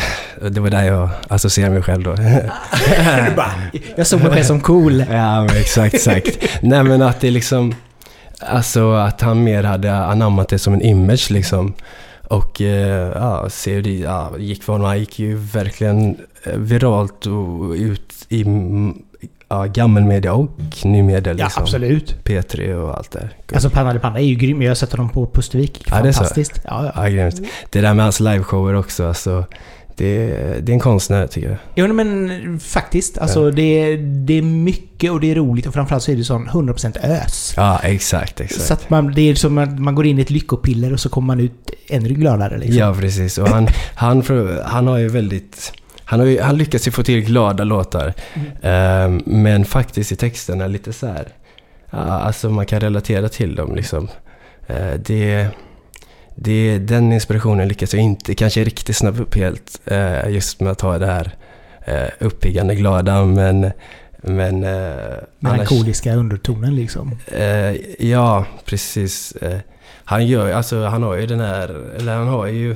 Det 0.49 0.59
var 0.59 0.69
där 0.69 0.83
jag 0.83 1.09
associerade 1.27 1.73
mig 1.73 1.83
själv 1.83 2.03
då. 2.03 2.15
Jag 3.95 4.07
såg 4.07 4.21
mig 4.21 4.31
själv 4.31 4.43
som 4.43 4.61
cool. 4.61 5.05
ja 5.11 5.45
exakt, 5.55 5.93
exakt. 5.93 6.37
Nej 6.61 6.83
men 6.83 7.01
att 7.01 7.21
det 7.21 7.31
liksom, 7.31 7.75
alltså 8.39 8.91
att 8.91 9.21
han 9.21 9.43
mer 9.43 9.63
hade 9.63 9.95
anammat 9.95 10.49
det 10.49 10.59
som 10.59 10.73
en 10.73 10.81
image 10.81 11.31
liksom. 11.31 11.73
Och 12.27 12.61
eh, 12.61 13.11
ja, 13.15 13.49
COD 13.63 13.87
ja, 13.87 14.31
gick 14.37 14.63
för 14.63 14.73
honom. 14.73 14.87
Han 14.87 14.99
gick 14.99 15.19
ju 15.19 15.35
verkligen 15.35 16.17
eh, 16.43 16.53
viralt 16.53 17.25
och 17.25 17.71
ut 17.71 18.13
i 18.29 18.45
ja, 19.49 19.65
gammelmedia 19.65 20.33
och 20.33 20.49
nymedia. 20.83 21.33
Ja, 21.33 21.43
Liksom. 21.45 21.63
absolut. 21.63 22.15
P3 22.23 22.73
och 22.73 22.97
allt 22.97 23.11
det 23.11 23.19
där. 23.19 23.55
Alltså 23.55 23.69
Panna 23.69 23.93
de 23.93 23.99
Panda 23.99 24.19
är 24.19 24.23
ju 24.23 24.35
grym. 24.35 24.61
Jag 24.61 24.69
har 24.69 24.75
sett 24.75 24.91
honom 24.91 25.09
på 25.09 25.25
Pustervik. 25.25 25.83
Ja, 25.91 26.01
det 26.01 26.07
är 26.07 26.11
så. 26.11 26.17
Fantastiskt. 26.17 26.61
Ja, 26.63 26.91
ja. 26.95 27.03
Ja, 27.03 27.09
grymt. 27.09 27.41
Det 27.69 27.81
där 27.81 27.93
med 27.93 28.05
hans 28.05 28.19
liveshower 28.19 28.73
också, 28.73 29.07
alltså, 29.07 29.45
det, 29.97 30.27
det 30.61 30.71
är 30.71 30.73
en 30.73 30.79
konstnär 30.79 31.27
tycker 31.27 31.49
jag. 31.49 31.57
Jo 31.75 31.93
men 31.93 32.59
faktiskt. 32.59 33.17
Alltså 33.17 33.51
det, 33.51 33.97
det 33.97 34.33
är 34.33 34.41
mycket 34.41 35.11
och 35.11 35.19
det 35.19 35.31
är 35.31 35.35
roligt 35.35 35.65
och 35.67 35.73
framförallt 35.73 36.03
så 36.03 36.11
är 36.11 36.15
det 36.15 36.23
sån 36.23 36.47
100% 36.47 36.97
ös. 37.03 37.53
Ja, 37.55 37.79
exakt, 37.83 38.41
exakt. 38.41 38.67
Så 38.67 38.73
att 38.73 38.89
man, 38.89 39.13
det 39.13 39.21
är 39.21 39.35
som 39.35 39.57
att 39.57 39.79
man 39.79 39.95
går 39.95 40.05
in 40.05 40.19
i 40.19 40.21
ett 40.21 40.29
lyckopiller 40.29 40.93
och 40.93 40.99
så 40.99 41.09
kommer 41.09 41.25
man 41.25 41.39
ut 41.39 41.71
ännu 41.87 42.09
gladare 42.09 42.57
liksom. 42.57 42.77
Ja, 42.77 42.95
precis. 42.99 43.37
Och 43.37 43.49
han, 43.49 43.67
han, 43.95 44.23
han 44.65 44.87
har 44.87 44.97
ju 44.97 45.07
väldigt... 45.07 45.73
Han, 46.03 46.19
har 46.19 46.27
ju, 46.27 46.41
han 46.41 46.57
lyckas 46.57 46.87
ju 46.87 46.91
få 46.91 47.03
till 47.03 47.21
glada 47.21 47.63
låtar. 47.63 48.13
Ehm, 48.61 49.21
men 49.25 49.65
faktiskt 49.65 50.11
i 50.11 50.15
texterna 50.15 50.67
lite 50.67 50.93
så 50.93 51.07
här... 51.07 51.27
Ja, 51.89 51.97
alltså 51.97 52.49
man 52.49 52.65
kan 52.65 52.79
relatera 52.79 53.29
till 53.29 53.55
dem 53.55 53.75
liksom. 53.75 54.07
Eh, 54.67 54.93
det, 55.05 55.47
det, 56.39 56.77
den 56.77 57.13
inspirationen 57.13 57.67
lyckas 57.67 57.93
jag 57.93 58.03
inte 58.03 58.35
kanske 58.35 58.63
riktigt 58.63 58.95
snabba 58.95 59.21
upp 59.21 59.35
helt. 59.35 59.81
eh, 59.85 60.29
just 60.29 60.59
med 60.59 60.71
att 60.71 60.81
ha 60.81 60.97
det 60.97 61.05
här 61.05 61.35
uh, 61.87 62.09
uppiggande, 62.27 62.75
glada. 62.75 63.25
Men... 63.25 63.71
Men... 64.21 64.63
Uh, 64.63 65.17
Melankoliska 65.39 66.15
undertonen 66.15 66.75
liksom. 66.75 67.19
Eh, 67.27 67.75
ja, 68.07 68.45
precis. 68.65 69.31
Eh, 69.31 69.59
han 70.03 70.27
gör 70.27 70.51
alltså 70.51 70.85
han 70.85 71.03
har 71.03 71.15
ju 71.15 71.25
den 71.25 71.39
här, 71.39 71.95
eller 71.97 72.15
han 72.15 72.27
har 72.27 72.47
ju... 72.47 72.75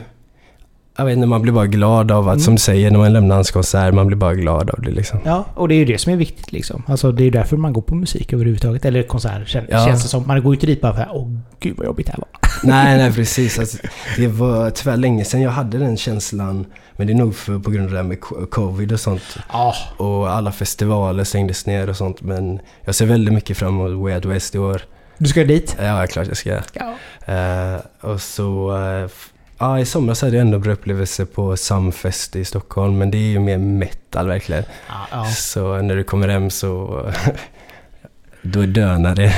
Jag 0.97 1.05
vet 1.05 1.15
inte, 1.15 1.27
man 1.27 1.41
blir 1.41 1.53
bara 1.53 1.67
glad 1.67 2.11
av 2.11 2.27
att, 2.27 2.33
Mm. 2.33 2.39
som 2.39 2.55
du 2.55 2.59
säger, 2.61 2.91
när 2.91 2.99
man 2.99 3.13
lämnar 3.13 3.35
hans 3.35 3.51
konsert, 3.51 3.93
man 3.93 4.07
blir 4.07 4.17
bara 4.17 4.33
glad 4.35 4.69
av 4.69 4.81
det 4.81 4.91
liksom. 4.91 5.19
Ja, 5.25 5.45
och 5.55 5.67
det 5.67 5.75
är 5.75 5.77
ju 5.77 5.85
det 5.85 5.97
som 5.97 6.13
är 6.13 6.17
viktigt 6.17 6.51
liksom. 6.51 6.83
Alltså 6.87 7.11
det 7.11 7.23
är 7.23 7.31
därför 7.31 7.57
man 7.57 7.73
går 7.73 7.81
på 7.81 7.95
musik 7.95 8.33
överhuvudtaget. 8.33 8.85
Eller 8.85 9.03
konserter 9.03 9.45
kän, 9.45 9.65
Ja. 9.69 9.85
känns 9.85 10.03
det 10.03 10.09
som. 10.09 10.27
Man 10.27 10.43
går 10.43 10.53
ju 10.53 10.55
inte 10.55 10.67
dit 10.67 10.81
bara 10.81 10.93
för 10.93 11.01
att 11.01 11.07
åh 11.11 11.37
gud 11.59 11.77
vad 11.77 11.85
jobbigt 11.87 12.05
det 12.05 12.11
här 12.11 12.19
var. 12.19 12.27
nej, 12.69 12.97
nej 12.97 13.13
precis. 13.13 13.59
Alltså, 13.59 13.77
det 14.17 14.27
var 14.27 14.69
tyvärr 14.69 14.97
länge 14.97 15.25
sedan 15.25 15.41
jag 15.41 15.51
hade 15.51 15.77
den 15.77 15.97
känslan. 15.97 16.65
Men 16.95 17.07
det 17.07 17.13
är 17.13 17.17
nog 17.17 17.35
för, 17.35 17.59
på 17.59 17.71
grund 17.71 17.85
av 17.85 17.91
det 17.91 17.97
här 17.97 18.03
med 18.03 18.19
co- 18.21 18.45
covid 18.45 18.91
och 18.91 18.99
sånt. 18.99 19.37
Ja. 19.53 19.73
Och 19.97 20.29
alla 20.31 20.51
festivaler 20.51 21.23
stängdes 21.23 21.65
ner 21.65 21.89
och 21.89 21.97
sånt. 21.97 22.21
Men 22.21 22.59
jag 22.85 22.95
ser 22.95 23.05
väldigt 23.05 23.33
mycket 23.33 23.57
fram 23.57 23.69
emot 23.79 24.03
Way 24.03 24.13
Out 24.15 24.25
West 24.25 24.55
i 24.55 24.59
år. 24.59 24.81
Du 25.17 25.27
ska 25.27 25.43
dit? 25.43 25.77
Ja, 25.81 26.07
klart 26.07 26.27
jag 26.27 26.37
ska. 26.37 26.57
Ja. 26.73 26.93
Eh, 27.33 27.79
och 28.11 28.21
så... 28.21 28.71
f- 29.05 29.27
Ja, 29.61 29.79
i 29.79 29.85
somras 29.85 30.21
hade 30.21 30.35
jag 30.35 30.41
ändå 30.41 30.59
bra 30.59 30.73
upplevelse 30.73 31.25
på 31.25 31.57
Sumfest 31.57 32.35
i 32.35 32.45
Stockholm, 32.45 32.97
men 32.97 33.11
det 33.11 33.17
är 33.17 33.29
ju 33.29 33.39
mer 33.39 33.57
metal 33.57 34.27
verkligen. 34.27 34.63
Ja, 34.87 35.07
ja. 35.11 35.25
Så 35.25 35.81
när 35.81 35.95
du 35.95 36.03
kommer 36.03 36.27
hem 36.27 36.49
så... 36.49 37.05
Då 38.43 38.61
dönar 38.61 39.15
det 39.15 39.33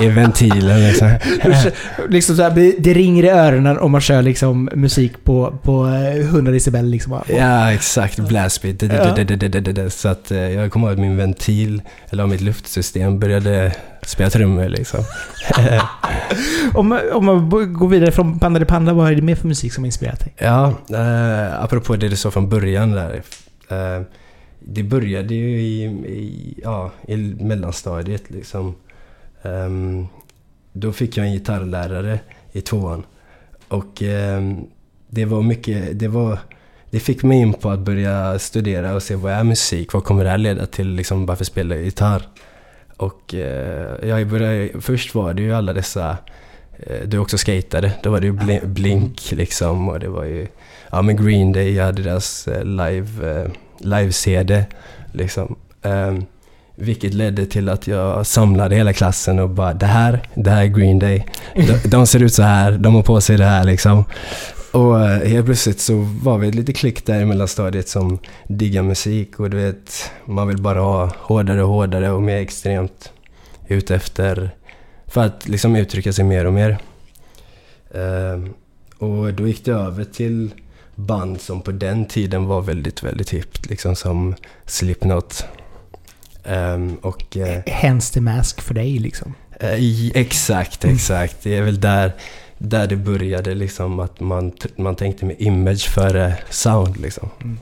i 0.06 0.08
ventilen 0.08 0.88
liksom. 0.88 1.18
liksom 2.08 2.36
så 2.36 2.42
här, 2.42 2.74
det 2.78 2.94
ringer 2.94 3.24
i 3.24 3.28
öronen 3.28 3.78
om 3.78 3.92
man 3.92 4.00
kör 4.00 4.22
liksom 4.22 4.70
musik 4.74 5.24
på, 5.24 5.58
på 5.62 5.86
eh, 5.86 6.20
100 6.20 6.52
decibel 6.52 6.86
liksom. 6.86 7.20
Ja, 7.28 7.72
exakt. 7.72 8.18
Blastbeat. 8.18 9.92
Så 9.92 10.08
att 10.08 10.30
eh, 10.30 10.38
jag 10.38 10.72
kommer 10.72 10.86
ihåg 10.86 10.94
att 10.94 11.00
min 11.00 11.16
ventil, 11.16 11.82
eller 12.10 12.26
mitt 12.26 12.40
luftsystem, 12.40 13.18
började 13.18 13.72
spela 14.10 14.30
trummor 14.30 14.68
liksom. 14.68 15.04
Om, 16.74 16.98
om 17.12 17.24
man 17.24 17.50
går 17.72 17.88
vidare 17.88 18.12
från 18.12 18.38
Panda 18.38 18.58
de 18.60 18.66
Panda, 18.66 18.92
vad 18.92 19.10
är 19.10 19.14
det 19.14 19.22
mer 19.22 19.34
för 19.34 19.48
musik 19.48 19.72
som 19.72 19.84
har 19.84 19.86
inspirerat 19.86 20.20
dig? 20.20 20.34
Ja, 20.38 20.74
eh, 20.90 21.62
apropå 21.62 21.96
det 21.96 22.08
du 22.08 22.16
sa 22.16 22.30
från 22.30 22.48
början 22.48 22.92
där. 22.92 23.22
Eh, 23.68 24.02
det 24.60 24.82
började 24.82 25.34
ju 25.34 25.60
i, 25.60 25.84
i, 25.84 26.60
ja, 26.62 26.90
i 27.08 27.16
mellanstadiet 27.16 28.30
liksom. 28.30 28.74
Ehm, 29.42 30.06
då 30.72 30.92
fick 30.92 31.16
jag 31.16 31.26
en 31.26 31.32
gitarrlärare 31.32 32.20
i 32.52 32.60
tvåan. 32.60 33.02
Och 33.68 34.02
ehm, 34.02 34.66
det 35.08 35.24
var 35.24 35.42
mycket, 35.42 35.98
det 35.98 36.08
var, 36.08 36.38
det 36.90 37.00
fick 37.00 37.22
mig 37.22 37.38
in 37.38 37.52
på 37.52 37.70
att 37.70 37.80
börja 37.80 38.38
studera 38.38 38.94
och 38.94 39.02
se 39.02 39.14
vad 39.14 39.32
är 39.32 39.44
musik? 39.44 39.92
Vad 39.92 40.04
kommer 40.04 40.24
det 40.24 40.30
här 40.30 40.38
leda 40.38 40.66
till? 40.66 40.88
Liksom 40.88 41.26
varför 41.26 41.46
jag 41.54 41.82
gitarr? 41.82 42.22
Och 43.00 43.34
eh, 43.34 44.08
jag 44.08 44.26
började, 44.26 44.68
först 44.80 45.14
var 45.14 45.34
det 45.34 45.42
ju 45.42 45.54
alla 45.54 45.72
dessa, 45.72 46.16
eh, 46.78 47.00
du 47.06 47.18
också 47.18 47.38
skatade, 47.38 47.92
då 48.02 48.10
var 48.10 48.20
det 48.20 48.26
ju 48.26 48.32
bli, 48.32 48.60
Blink 48.64 49.32
liksom 49.32 49.88
och 49.88 50.00
det 50.00 50.08
var 50.08 50.24
ju, 50.24 50.46
ja 50.90 51.02
men 51.02 51.24
Green 51.24 51.52
Day, 51.52 51.74
jag 51.74 51.84
hade 51.84 52.02
deras 52.02 52.48
eh, 52.48 52.64
live, 52.64 53.40
eh, 53.40 53.50
live-CD 53.78 54.64
liksom. 55.12 55.56
Um, 55.82 56.26
vilket 56.74 57.14
ledde 57.14 57.46
till 57.46 57.68
att 57.68 57.86
jag 57.86 58.26
samlade 58.26 58.76
hela 58.76 58.92
klassen 58.92 59.38
och 59.38 59.50
bara 59.50 59.74
det 59.74 59.86
här, 59.86 60.28
det 60.34 60.50
här 60.50 60.62
är 60.62 60.66
Green 60.66 60.98
Day. 60.98 61.26
De, 61.54 61.88
de 61.88 62.06
ser 62.06 62.22
ut 62.22 62.34
så 62.34 62.42
här, 62.42 62.72
de 62.72 62.94
har 62.94 63.02
på 63.02 63.20
sig 63.20 63.36
det 63.36 63.44
här 63.44 63.64
liksom. 63.64 64.04
Och 64.72 65.00
eh, 65.00 65.28
helt 65.28 65.46
plötsligt 65.46 65.80
så 65.80 65.94
var 66.22 66.38
vi 66.38 66.48
ett 66.48 66.54
litet 66.54 66.76
klick 66.76 67.06
där 67.06 67.20
i 67.20 67.24
mellanstadiet 67.24 67.88
som 67.88 68.18
diggar 68.48 68.82
musik 68.82 69.40
och 69.40 69.50
du 69.50 69.56
vet, 69.56 70.10
man 70.24 70.48
vill 70.48 70.62
bara 70.62 70.80
ha 70.80 71.12
hårdare 71.16 71.62
och 71.62 71.68
hårdare 71.68 72.10
och 72.10 72.22
mer 72.22 72.36
extremt 72.36 73.12
ute 73.68 73.94
efter 73.94 74.50
för 75.06 75.24
att 75.24 75.48
liksom 75.48 75.76
uttrycka 75.76 76.12
sig 76.12 76.24
mer 76.24 76.44
och 76.44 76.52
mer. 76.52 76.78
Uh, 77.94 78.50
och 78.98 79.34
då 79.34 79.46
gick 79.46 79.64
det 79.64 79.72
över 79.72 80.04
till 80.04 80.50
band 80.94 81.40
som 81.40 81.62
på 81.62 81.72
den 81.72 82.04
tiden 82.04 82.46
var 82.46 82.60
väldigt, 82.60 83.02
väldigt 83.02 83.30
hippt, 83.30 83.70
liksom 83.70 83.96
som 83.96 84.34
Slipknot. 84.66 85.44
Um, 86.44 86.94
och, 86.94 87.36
uh, 87.36 87.58
Hence 87.66 88.14
the 88.14 88.20
mask 88.20 88.60
för 88.60 88.74
dig 88.74 88.98
liksom? 88.98 89.34
Uh, 89.62 90.10
exakt, 90.14 90.84
exakt. 90.84 91.42
Det 91.42 91.56
är 91.56 91.62
väl 91.62 91.80
där 91.80 92.12
där 92.62 92.86
det 92.86 92.96
började 92.96 93.54
liksom 93.54 94.00
att 94.00 94.20
man, 94.20 94.52
man 94.76 94.94
tänkte 94.94 95.24
med 95.24 95.36
image 95.38 95.88
före 95.88 96.34
sound 96.50 96.96
liksom. 96.96 97.28
Mm. 97.42 97.58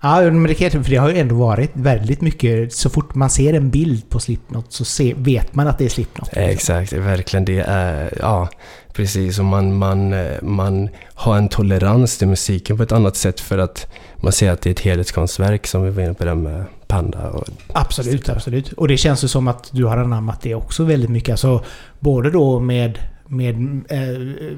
Ja, 0.00 0.20
men 0.20 0.42
det 0.42 0.54
kan 0.54 0.70
för 0.70 0.90
det 0.90 0.96
har 0.96 1.10
ju 1.10 1.18
ändå 1.18 1.34
varit 1.34 1.70
väldigt 1.72 2.20
mycket... 2.20 2.72
Så 2.72 2.90
fort 2.90 3.14
man 3.14 3.30
ser 3.30 3.54
en 3.54 3.70
bild 3.70 4.10
på 4.10 4.20
Slipknot 4.20 4.72
så 4.72 4.84
se, 4.84 5.14
vet 5.16 5.54
man 5.54 5.68
att 5.68 5.78
det 5.78 5.84
är 5.84 5.88
Slipknot. 5.88 6.28
Liksom. 6.28 6.42
Exakt, 6.42 6.92
verkligen. 6.92 7.44
Det 7.44 7.58
är... 7.58 8.18
Ja, 8.20 8.48
precis. 8.92 9.38
Och 9.38 9.44
man, 9.44 9.76
man, 9.76 10.14
man 10.42 10.88
har 11.14 11.36
en 11.36 11.48
tolerans 11.48 12.18
till 12.18 12.28
musiken 12.28 12.76
på 12.76 12.82
ett 12.82 12.92
annat 12.92 13.16
sätt 13.16 13.40
för 13.40 13.58
att 13.58 13.92
man 14.16 14.32
ser 14.32 14.50
att 14.50 14.62
det 14.62 14.68
är 14.70 14.72
ett 14.72 14.80
helhetskonstverk 14.80 15.66
som 15.66 15.82
vi 15.82 15.90
var 15.90 16.02
inne 16.02 16.14
på 16.14 16.24
det 16.24 16.34
med 16.34 16.64
Panda. 16.86 17.30
Och 17.30 17.44
absolut, 17.72 18.28
absolut. 18.28 18.72
Och 18.72 18.88
det 18.88 18.96
känns 18.96 19.24
ju 19.24 19.28
som 19.28 19.48
att 19.48 19.68
du 19.72 19.84
har 19.84 19.96
anammat 19.96 20.40
det 20.42 20.54
också 20.54 20.84
väldigt 20.84 21.10
mycket. 21.10 21.30
Alltså, 21.30 21.64
både 22.00 22.30
då 22.30 22.60
med 22.60 22.98
med, 23.28 23.54
äh, 23.88 23.98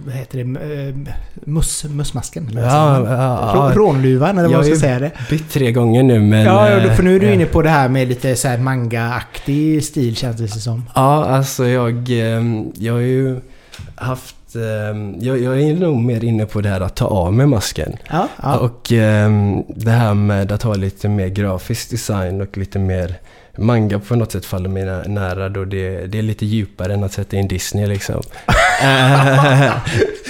vad 0.04 0.14
heter 0.14 0.44
det, 0.44 0.88
äh, 0.88 0.94
mus, 1.44 1.84
musmasken? 1.84 2.50
Ja, 2.54 2.60
ja, 2.62 3.04
ja. 3.06 3.72
Rånluvan 3.74 4.38
eller 4.38 4.48
vad 4.48 4.56
man 4.56 4.64
ska 4.64 4.76
säga 4.76 4.98
det. 4.98 5.10
Jag 5.14 5.20
har 5.20 5.30
bytt 5.30 5.50
tre 5.50 5.72
gånger 5.72 6.02
nu 6.02 6.20
men... 6.20 6.44
Ja, 6.44 6.94
för 6.96 7.02
nu 7.02 7.16
är 7.16 7.20
du 7.20 7.32
inne 7.32 7.46
på 7.46 7.62
det 7.62 7.68
här 7.68 7.88
med 7.88 8.08
lite 8.08 8.36
så 8.36 8.48
manga-aktig 8.48 9.84
stil 9.84 10.16
känns 10.16 10.36
det 10.36 10.48
som. 10.48 10.84
Ja, 10.94 11.24
alltså 11.24 11.66
jag, 11.66 12.10
ehm, 12.10 12.72
jag 12.74 12.92
har 12.92 13.00
ju 13.00 13.40
haft 13.94 14.36
ehm, 14.54 15.14
jag, 15.20 15.40
jag, 15.42 15.62
är 15.62 15.74
nog 15.74 15.96
mer 15.96 16.24
inne 16.24 16.46
på 16.46 16.60
det 16.60 16.68
här 16.68 16.80
att 16.80 16.96
ta 16.96 17.06
av 17.06 17.32
mig 17.32 17.46
masken. 17.46 17.96
Ja, 18.10 18.28
ja. 18.42 18.58
Och 18.58 18.92
ehm, 18.92 19.62
det 19.68 19.90
här 19.90 20.14
med 20.14 20.52
att 20.52 20.62
ha 20.62 20.74
lite 20.74 21.08
mer 21.08 21.28
grafisk 21.28 21.90
design 21.90 22.40
och 22.40 22.58
lite 22.58 22.78
mer 22.78 23.18
manga 23.57 23.99
på 23.99 24.16
något 24.16 24.33
sätt 24.33 24.47
faller 24.47 24.69
mig 24.69 25.09
nära 25.09 25.49
då 25.49 25.64
det, 25.64 26.07
det 26.07 26.19
är 26.19 26.23
lite 26.23 26.47
djupare 26.47 26.95
än 26.95 27.04
att 27.04 27.12
sätta 27.12 27.37
in 27.37 27.49
Disney 27.49 27.87
liksom. 27.87 28.23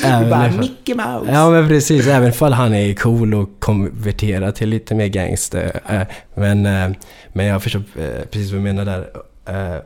även 0.05 0.31
bara 0.31 0.50
Mickey 0.50 0.95
Mouse. 0.95 1.33
Ja 1.33 1.50
men 1.50 1.69
precis, 1.69 2.07
även 2.07 2.33
fall 2.33 2.53
han 2.53 2.75
är 2.75 2.95
cool 2.95 3.35
och 3.35 3.49
konverterar 3.59 4.53
till 4.53 4.69
lite 4.69 4.95
mer 4.95 5.07
gangster. 5.07 5.81
Eh, 5.89 6.03
men, 6.35 6.67
eh, 6.67 6.91
men 7.33 7.47
jag 7.47 7.62
förstår 7.62 7.83
eh, 7.99 8.25
precis 8.31 8.50
vad 8.50 8.61
du 8.61 8.65
menar 8.65 8.85
där. 8.85 9.11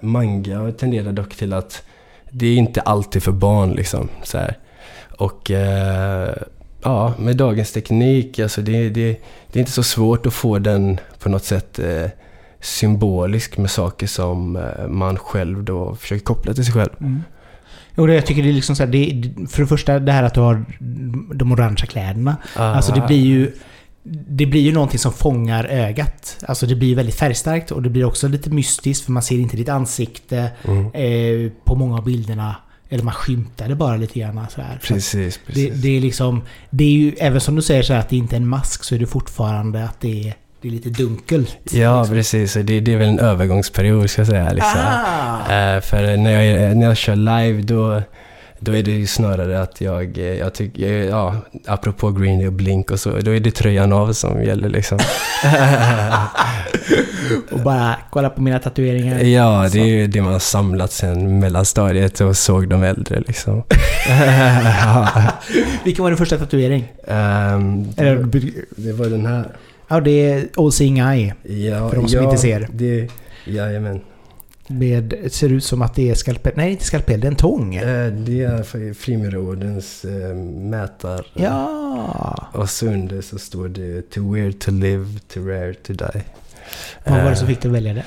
Manga 0.01 0.73
tenderar 0.73 1.13
dock 1.13 1.35
till 1.35 1.53
att 1.53 1.83
det 2.31 2.47
är 2.47 2.57
inte 2.57 2.81
alltid 2.81 3.23
för 3.23 3.33
barn 3.33 3.73
liksom. 3.73 4.09
Så 4.23 4.39
här. 4.39 4.59
Och 5.19 5.51
ja, 6.83 7.15
med 7.19 7.37
dagens 7.37 7.73
teknik, 7.73 8.39
alltså 8.39 8.61
det, 8.61 8.89
det, 8.89 9.21
det 9.53 9.59
är 9.59 9.61
inte 9.61 9.73
så 9.73 9.83
svårt 9.83 10.27
att 10.27 10.35
få 10.35 10.59
den 10.59 11.01
på 11.19 11.29
något 11.29 11.45
sätt 11.45 11.81
symbolisk 12.65 13.59
med 13.59 13.71
saker 13.71 14.07
som 14.07 14.57
eh, 14.57 14.89
man 14.89 15.17
själv 15.17 15.65
då 15.65 15.95
försöker 15.95 16.25
koppla 16.25 16.55
till 16.55 16.65
sig 16.65 16.75
själv. 16.75 16.91
Mm. 17.01 17.23
Jo, 17.97 18.09
jag 18.09 18.27
tycker 18.27 18.43
det 18.43 18.49
är 18.49 18.53
liksom 18.53 18.77
så 18.77 18.83
här, 18.83 18.91
det, 18.91 19.49
för 19.49 19.63
det 19.63 19.69
första 19.69 19.99
det 19.99 20.13
här 20.13 20.23
att 20.23 20.35
du 20.35 20.41
har 20.41 20.65
de 21.35 21.53
orangea 21.53 21.87
kläderna. 21.87 22.37
Ah. 22.57 22.63
Alltså 22.63 22.93
det 22.93 23.07
blir 23.07 23.25
ju... 23.25 23.53
Det 24.29 24.47
blir 24.47 24.61
ju 24.61 24.73
någonting 24.73 24.99
som 24.99 25.13
fångar 25.13 25.65
ögat. 25.65 26.45
Alltså 26.49 26.67
det 26.67 26.75
blir 26.75 26.97
väldigt 26.97 27.15
färgstarkt 27.15 27.71
och 27.71 27.83
det 27.83 27.91
blir 27.91 28.05
också 28.05 28.29
lite 28.29 28.51
mystiskt 28.51 29.05
för 29.05 29.13
man 29.13 29.23
ser 29.23 29.39
inte 29.39 29.57
ditt 29.57 29.69
ansikte 29.69 30.51
mm. 30.65 30.87
eh, 30.87 31.53
på 31.65 31.75
många 31.75 31.97
av 31.97 32.05
bilderna. 32.05 32.57
Eller 32.89 33.05
man 33.05 33.15
skymtar 33.15 33.69
det 33.69 33.75
bara 33.75 33.97
lite 33.97 34.19
grann 34.19 34.47
så 34.51 34.61
här. 34.61 34.79
Precis, 34.83 35.41
precis. 35.47 35.73
Det, 35.73 35.83
det, 35.83 35.97
är 35.97 36.01
liksom... 36.01 36.43
Det 36.71 36.85
är 36.85 36.91
ju, 36.91 37.15
även 37.19 37.41
som 37.41 37.55
du 37.55 37.63
säger 37.63 37.83
så 37.83 37.93
här 37.93 38.01
att 38.01 38.09
det 38.09 38.17
inte 38.17 38.37
är 38.37 38.41
en 38.41 38.49
mask 38.49 38.85
så 38.85 38.95
är 38.95 38.99
det 38.99 39.07
fortfarande 39.07 39.85
att 39.85 40.01
det 40.01 40.29
är 40.29 40.35
det 40.65 40.69
är 40.69 40.73
lite 40.73 40.89
dunkelt. 40.89 41.57
Ja, 41.71 42.01
liksom. 42.01 42.17
precis. 42.17 42.55
Det, 42.55 42.81
det 42.81 42.93
är 42.93 42.97
väl 42.97 43.09
en 43.09 43.19
övergångsperiod, 43.19 44.11
ska 44.11 44.21
jag 44.21 44.29
säga. 44.29 44.53
Liksom. 44.53 44.81
Uh, 44.81 45.81
för 45.81 46.17
när 46.17 46.43
jag, 46.43 46.77
när 46.77 46.87
jag 46.87 46.97
kör 46.97 47.17
live, 47.17 47.63
då, 47.63 48.03
då 48.59 48.77
är 48.77 48.83
det 48.83 48.91
ju 48.91 49.07
snarare 49.07 49.63
att 49.63 49.81
jag, 49.81 50.19
jag 50.19 50.55
tycker, 50.55 50.89
ja, 50.89 51.37
apropå 51.67 52.11
Green 52.11 52.47
och 52.47 52.53
Blink 52.53 52.91
och 52.91 53.01
så, 53.01 53.11
då 53.11 53.31
är 53.31 53.41
det 53.41 53.51
tröjan 53.51 53.93
av 53.93 54.13
som 54.13 54.45
gäller 54.45 54.69
liksom. 54.69 54.99
och 57.51 57.61
bara 57.61 57.97
kolla 58.11 58.31
på 58.31 58.43
mina 58.43 58.59
tatueringar. 58.59 59.19
Ja, 59.19 59.69
det 59.73 59.81
är 59.81 59.87
ju 59.87 60.07
det 60.07 60.23
man 60.23 60.33
har 60.33 60.39
samlat 60.39 60.93
sen 60.93 61.39
mellanstadiet 61.39 62.21
och 62.21 62.37
såg 62.37 62.69
de 62.69 62.83
äldre 62.83 63.23
liksom. 63.27 63.55
Vilken 65.85 66.03
var 66.03 66.11
din 66.11 66.19
första 66.19 66.39
tatuering? 66.39 66.93
Um, 67.07 67.93
det, 67.93 68.15
det 68.77 68.93
var 68.93 69.07
den 69.07 69.27
här. 69.27 69.47
Ja, 69.89 70.01
det 70.01 70.31
är 70.31 70.49
All 70.57 70.73
Seeing 70.73 70.99
Eye. 70.99 71.35
Ja, 71.43 71.89
för 71.89 71.97
de 71.97 72.09
som 72.09 72.19
ja, 72.19 72.25
inte 72.25 72.43
ser. 72.43 72.69
Det, 72.73 73.11
jajamän. 73.45 74.01
Med, 74.67 75.15
ser 75.31 75.53
ut 75.53 75.65
som 75.65 75.83
att 75.83 75.95
det 75.95 76.11
är 76.11 76.15
skalpell. 76.15 76.53
Nej, 76.57 76.71
inte 76.71 76.85
skalpell. 76.85 77.21
Det 77.21 77.27
är 77.27 77.31
en 77.31 77.37
tång. 77.37 77.75
Eh, 77.75 78.13
det 78.13 78.43
är 78.43 78.95
Frimurordens 78.95 80.05
eh, 80.05 80.35
mätare. 80.35 81.25
Ja. 81.35 82.49
Och 82.53 82.71
så 82.71 82.87
under 82.87 83.21
så 83.21 83.39
står 83.39 83.69
det 83.69 84.11
Too 84.11 84.35
weird 84.35 84.61
to 84.61 84.71
live, 84.71 85.07
too 85.29 85.49
rare 85.49 85.75
to 85.75 85.93
die. 85.93 86.23
Vad 87.05 87.23
var 87.23 87.31
det 87.31 87.37
som 87.37 87.49
fick 87.49 87.63
dig 87.63 87.69
att 87.69 87.75
välja 87.75 87.95
det? 87.95 88.05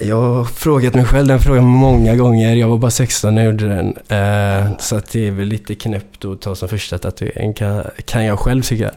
Jag 0.00 0.22
har 0.22 0.44
frågat 0.44 0.94
mig 0.94 1.04
själv 1.04 1.26
den 1.28 1.38
frågan 1.38 1.64
många 1.64 2.16
gånger. 2.16 2.56
Jag 2.56 2.68
var 2.68 2.78
bara 2.78 2.90
16 2.90 3.34
när 3.34 3.44
jag 3.44 3.52
gjorde 3.52 3.68
den. 3.68 3.96
Eh, 4.08 4.78
så 4.78 4.96
att 4.96 5.12
det 5.12 5.26
är 5.26 5.30
väl 5.30 5.48
lite 5.48 5.74
knäppt 5.74 6.24
att 6.24 6.40
ta 6.40 6.54
som 6.54 6.68
första 6.68 6.98
tatuering 6.98 7.54
kan, 7.54 7.84
kan 8.04 8.24
jag 8.24 8.38
själv 8.38 8.62
tycka. 8.62 8.90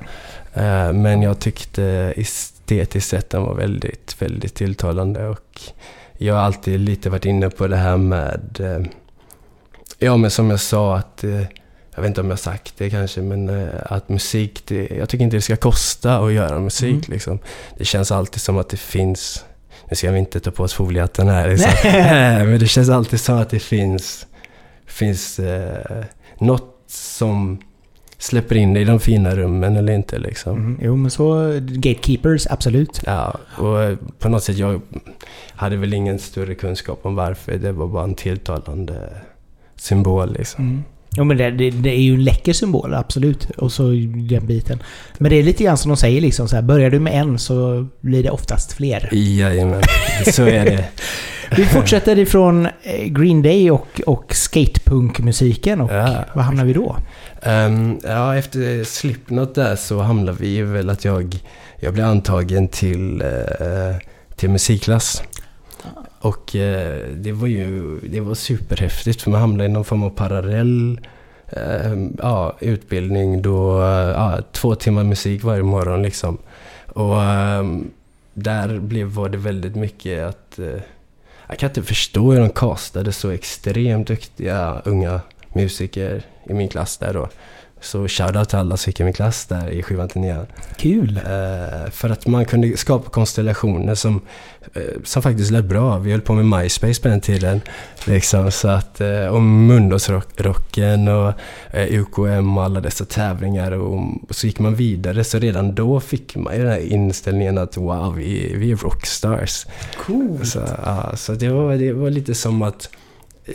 Eh, 0.56 0.94
men 0.94 1.22
jag 1.22 1.40
tyckte 1.40 2.14
estetiskt 2.16 3.10
sett 3.10 3.30
den 3.30 3.44
var 3.44 3.56
väldigt, 3.56 4.22
väldigt 4.22 4.56
tilltalande 4.56 5.28
och 5.28 5.62
jag 6.18 6.34
har 6.34 6.42
alltid 6.42 6.80
lite 6.80 7.10
varit 7.10 7.26
inne 7.26 7.50
på 7.50 7.68
det 7.68 7.76
här 7.76 7.98
med, 7.98 8.60
eh, 8.60 8.88
ja 10.00 10.18
men 10.18 10.32
som 10.32 10.50
jag 10.50 10.60
sa 10.60 10.98
att, 10.98 11.24
eh, 11.24 11.42
jag 11.96 12.02
vet 12.02 12.06
inte 12.06 12.22
om 12.22 12.30
jag 12.30 12.40
sagt 12.40 12.74
det 12.78 12.90
kanske, 12.90 13.22
men 13.22 13.70
att 13.86 14.10
musik, 14.10 14.64
det, 14.68 14.88
jag 14.98 15.10
tycker 15.10 15.24
inte 15.24 15.38
det 15.38 15.42
ska 15.42 15.56
kosta 15.56 16.18
att 16.18 16.34
göra 16.34 16.60
musik 16.60 16.94
mm. 16.94 17.06
liksom. 17.08 17.40
Det 17.78 17.86
känns 17.86 18.12
alltid 18.12 18.42
som 18.42 18.58
att 18.58 18.70
det 18.70 18.78
finns, 18.78 19.46
nu 19.90 19.96
ska 19.96 20.12
vi 20.12 20.20
inte 20.20 20.40
ta 20.40 20.52
på 20.52 20.64
oss 20.64 20.74
foliehatten 20.74 21.28
här, 21.28 21.50
liksom. 21.50 21.72
men 22.50 22.60
det 22.60 22.68
känns 22.68 22.90
alltid 22.90 23.20
som 23.20 23.38
att 23.38 23.50
det 23.50 23.60
finns, 23.60 24.28
finns 24.86 25.40
eh, 25.40 26.06
något 26.40 26.84
som 26.88 27.60
släpper 28.26 28.56
in 28.56 28.74
dig 28.74 28.84
i 28.84 28.86
de 28.86 29.00
fina 29.00 29.36
rummen 29.36 29.76
eller 29.76 29.94
inte 29.94 30.18
liksom. 30.20 30.58
Mm, 30.58 30.80
jo 30.82 30.96
men 30.96 31.12
så, 31.12 31.60
gatekeepers, 31.60 32.48
absolut. 32.50 33.02
Ja, 33.06 33.38
och 33.58 33.98
på 34.20 34.30
något 34.30 34.44
sätt 34.44 34.58
jag 34.58 34.82
hade 35.52 35.78
väl 35.78 35.94
ingen 35.94 36.20
större 36.20 36.56
kunskap 36.56 37.00
om 37.02 37.16
varför. 37.16 37.58
Det 37.58 37.72
var 37.72 37.88
bara 37.88 38.04
en 38.04 38.16
tilltalande 38.16 39.10
symbol 39.76 40.34
liksom. 40.34 40.66
Mm. 40.66 40.84
Jo 41.18 41.24
men 41.24 41.38
det, 41.38 41.52
det, 41.52 41.70
det, 41.70 41.90
är 41.90 42.02
ju 42.02 42.14
en 42.14 42.24
läcker 42.24 42.54
symbol, 42.54 42.94
absolut. 42.94 43.50
Och 43.58 43.72
så 43.72 43.84
den 44.30 44.48
biten. 44.48 44.84
Men 45.18 45.30
det 45.32 45.36
är 45.36 45.44
lite 45.44 45.64
grann 45.64 45.78
som 45.78 45.90
de 45.90 45.98
säger 45.98 46.22
liksom 46.22 46.48
så 46.48 46.56
här, 46.56 46.64
börjar 46.64 46.90
du 46.90 47.00
med 47.00 47.14
en 47.14 47.40
så 47.40 47.88
blir 48.02 48.24
det 48.24 48.30
oftast 48.30 48.74
fler. 48.74 49.10
Jajamän, 49.12 49.82
så 50.26 50.44
är 50.44 50.66
det. 50.66 50.86
Vi 51.58 51.66
fortsätter 51.66 52.20
ifrån 52.20 52.66
eh, 52.66 53.06
Green 53.06 53.42
Day 53.42 53.72
och, 53.72 54.02
och 54.06 54.36
skatepunkmusiken 54.36 55.82
och 55.82 55.94
ja. 55.94 56.26
var 56.34 56.44
hamnar 56.44 56.66
vi 56.66 56.74
då? 56.74 56.98
Um, 57.46 58.00
ja, 58.04 58.38
efter 58.38 58.84
Slipknot 58.84 59.56
där 59.56 59.76
så 59.76 60.02
hamnade 60.02 60.38
vi 60.40 60.62
väl 60.62 60.90
att 60.90 61.06
jag, 61.06 61.36
jag 61.80 61.94
blev 61.94 62.06
antagen 62.06 62.68
till, 62.68 63.22
uh, 63.22 63.96
till 64.36 64.50
musikklass. 64.50 65.24
Och 66.20 66.56
eh, 66.56 67.08
det 67.14 67.32
var 67.32 67.48
ju 67.48 68.00
det 68.00 68.20
var 68.20 68.36
superhäftigt 68.36 69.22
för 69.22 69.32
man 69.32 69.42
hamnade 69.42 69.66
i 69.66 69.72
någon 69.72 69.86
form 69.86 70.04
av 70.04 70.10
parallell 70.10 71.00
eh, 71.50 71.94
ja, 72.18 72.56
utbildning 72.60 73.42
då, 73.42 73.82
eh, 73.82 73.88
ja, 73.88 74.40
två 74.52 74.76
timmar 74.76 75.04
musik 75.04 75.44
varje 75.44 75.64
morgon 75.64 76.02
liksom. 76.02 76.38
Och 76.88 77.24
eh, 77.24 77.64
där 78.34 78.80
blev, 78.80 79.08
var 79.08 79.30
det 79.30 79.38
väldigt 79.38 79.76
mycket 79.76 80.24
att... 80.24 80.60
eh, 80.60 80.82
jag 81.48 81.60
kan 81.60 81.70
inte 81.70 81.84
förstå 81.84 82.32
hur 82.32 82.40
de 82.40 82.50
castade 82.50 83.12
så 83.12 83.30
extremt 83.30 84.08
duktiga 84.08 84.82
unga 84.86 85.20
musiker 85.54 86.22
i 86.50 86.54
min 86.54 86.70
klass 86.70 86.98
där 86.98 87.14
då. 87.14 87.30
Så 87.82 88.08
shoutout 88.08 88.50
till 88.50 88.58
alla 88.58 88.78
som 88.78 88.90
gick 88.90 89.00
i 89.00 89.04
min 89.04 89.14
klass 89.14 89.46
där 89.46 89.70
i 89.70 89.84
7 89.84 90.08
till 90.08 90.22
9. 90.22 90.46
Kul! 90.78 91.18
Eh, 91.18 91.90
för 91.92 92.10
att 92.10 92.28
man 92.28 92.46
kunde 92.46 92.78
skapa 92.78 93.10
konstellationer 93.10 93.96
som, 93.96 94.22
eh, 94.74 94.82
som 95.04 95.22
faktiskt 95.22 95.52
lät 95.52 95.66
bra. 95.66 95.98
Vi 95.98 96.12
höll 96.12 96.22
på 96.22 96.34
med 96.34 96.60
MySpace 96.60 97.02
på 97.02 97.08
den 97.08 97.22
tiden. 97.22 97.62
Liksom, 98.06 98.52
så 98.52 98.68
att, 98.68 99.02
eh, 99.02 99.26
och 99.26 99.42
Mundosrocken 99.42 101.08
och 101.08 101.34
eh, 101.72 102.02
UKM 102.02 102.58
och 102.58 102.64
alla 102.64 102.82
dessa 102.82 103.06
tävlingar. 103.06 103.72
Och, 103.72 104.00
och 104.30 104.36
så 104.36 104.48
gick 104.48 104.60
man 104.60 104.76
vidare. 104.76 105.24
Så 105.24 105.40
redan 105.40 105.76
då 105.76 106.00
fick 106.00 106.36
man 106.36 106.56
ju 106.56 106.64
den 106.64 106.72
här 106.72 106.92
inställningen 106.94 107.58
att 107.58 107.78
wow, 107.78 108.16
vi, 108.16 108.56
vi 108.58 108.72
är 108.72 108.76
rockstars. 108.76 109.66
Coolt! 109.98 110.48
Så, 110.48 110.60
ja, 110.86 111.12
så 111.16 111.34
det, 111.34 111.50
var, 111.50 111.76
det 111.76 111.94
var 111.94 112.10
lite 112.10 112.36
som 112.36 112.62
att 112.62 112.90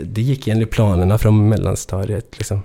det 0.00 0.22
gick 0.22 0.48
enligt 0.48 0.70
planerna 0.70 1.18
från 1.18 1.48
mellanstadiet. 1.48 2.38
Liksom. 2.38 2.62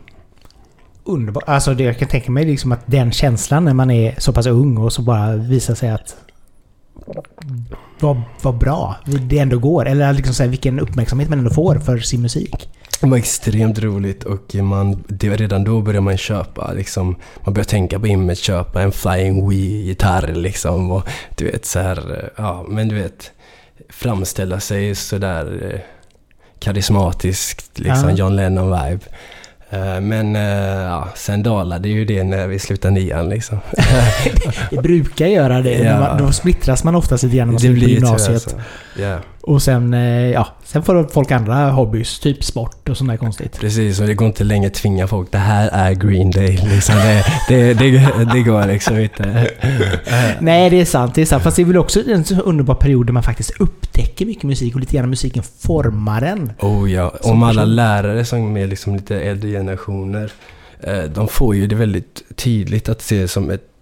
Underbart. 1.05 1.43
Alltså 1.47 1.73
det, 1.73 1.83
jag 1.83 1.99
kan 1.99 2.07
tänka 2.07 2.31
mig 2.31 2.45
liksom 2.45 2.71
att 2.71 2.81
den 2.85 3.11
känslan 3.11 3.65
när 3.65 3.73
man 3.73 3.91
är 3.91 4.15
så 4.17 4.33
pass 4.33 4.47
ung 4.47 4.77
och 4.77 4.93
så 4.93 5.01
bara 5.01 5.35
visar 5.35 5.75
sig 5.75 5.89
att 5.89 6.15
vad, 7.99 8.21
vad 8.41 8.57
bra 8.57 8.95
det 9.05 9.39
ändå 9.39 9.59
går. 9.59 9.87
Eller 9.87 10.13
liksom 10.13 10.33
så 10.33 10.43
här, 10.43 10.49
vilken 10.49 10.79
uppmärksamhet 10.79 11.29
man 11.29 11.39
ändå 11.39 11.51
får 11.51 11.75
för 11.75 11.97
sin 11.97 12.21
musik. 12.21 12.69
Det 13.01 13.07
var 13.07 13.17
extremt 13.17 13.79
roligt 13.79 14.23
och 14.23 14.55
man, 14.55 15.03
det, 15.07 15.29
redan 15.29 15.63
då 15.63 15.81
började 15.81 16.01
man 16.01 16.17
köpa 16.17 16.71
liksom, 16.73 17.15
man 17.43 17.53
började 17.53 17.69
tänka 17.69 17.99
på 17.99 18.07
image, 18.07 18.37
köpa 18.37 18.81
en 18.81 18.91
Flying 18.91 19.49
Wii-gitarr 19.49 20.33
liksom 20.33 20.91
och 20.91 21.07
du 21.37 21.45
vet 21.45 21.65
så 21.65 21.79
här, 21.79 22.29
ja 22.37 22.65
men 22.69 22.87
du 22.87 22.95
vet 22.95 23.31
framställa 23.89 24.59
sig 24.59 24.95
sådär 24.95 25.71
eh, 25.73 25.79
karismatiskt 26.59 27.79
liksom, 27.79 28.09
Ja. 28.09 28.15
John 28.15 28.35
Lennon-vibe. 28.35 28.99
Eh, 29.75 30.01
Men 30.01 30.35
eh, 30.35 30.41
ja, 30.83 31.07
sen 31.15 31.43
dalade 31.43 31.89
ju 31.89 32.05
det 32.05 32.23
när 32.23 32.47
vi 32.47 32.59
slutade 32.59 32.93
nian 32.93 33.29
liksom. 33.29 33.59
Det 34.69 34.81
brukar 34.81 35.27
göra 35.27 35.61
det. 35.61 35.73
Ja. 35.77 36.15
Då 36.19 36.31
splittras 36.31 36.83
man 36.83 36.95
oftast 36.95 37.23
lite 37.23 37.37
grann 37.37 37.47
när 37.47 37.53
man 37.53 37.61
det 37.61 37.67
slutar 37.67 37.87
gymnasiet. 37.87 38.41
så. 38.41 38.49
Ja, 39.01 39.17
Och 39.47 39.61
sen, 39.61 39.93
eh, 39.93 40.31
ja, 40.31 40.47
sen 40.63 40.83
får 40.83 41.07
folk 41.13 41.31
andra 41.31 41.71
hobbys. 41.71 42.19
Typ 42.19 42.43
sport 42.43 42.89
och 42.89 42.97
sånt 42.97 43.09
där 43.09 43.17
konstigt. 43.17 43.59
precis. 43.59 43.99
Och 43.99 44.07
det 44.07 44.13
går 44.13 44.27
inte 44.27 44.43
längre 44.43 44.67
att 44.67 44.73
tvinga 44.73 45.07
folk. 45.07 45.31
Det 45.31 45.37
här 45.37 45.69
är 45.73 45.93
Green 45.93 46.31
Day. 46.31 46.59
Liksom. 46.73 46.95
Det, 46.95 47.23
det, 47.47 47.73
det, 47.73 48.27
det 48.33 48.41
går 48.41 48.67
liksom 48.67 48.99
inte. 48.99 49.51
Nej, 50.39 50.69
det 50.69 50.81
är 50.81 50.85
sant. 50.85 51.15
Det 51.15 51.21
är 51.21 51.25
sant. 51.25 51.43
Fast 51.43 51.55
det 51.55 51.61
är 51.63 51.65
väl 51.65 51.77
också 51.77 51.99
en 52.09 52.25
underbar 52.43 52.75
period 52.75 53.05
där 53.05 53.13
man 53.13 53.23
faktiskt 53.23 53.51
upptäcker 53.59 54.25
mycket 54.25 54.43
musik 54.43 54.73
och 54.73 54.79
lite 54.79 54.97
grann 54.97 55.09
musiken 55.09 55.43
formar 55.59 56.21
en. 56.21 56.51
Oh 56.59 56.91
ja, 56.91 57.13
om 57.21 57.43
alla 57.43 57.65
lärare 57.65 58.25
som 58.25 58.57
är 58.57 58.67
liksom 58.67 58.95
lite 58.95 59.19
äldre 59.19 59.51
generationer, 59.51 60.31
eh, 60.81 61.03
de 61.03 61.27
får 61.27 61.55
ju 61.55 61.67
det 61.67 61.75
väldigt 61.75 62.21
tydligt 62.35 62.89
att 62.89 63.01
se 63.01 63.27
som 63.27 63.49
ett 63.49 63.74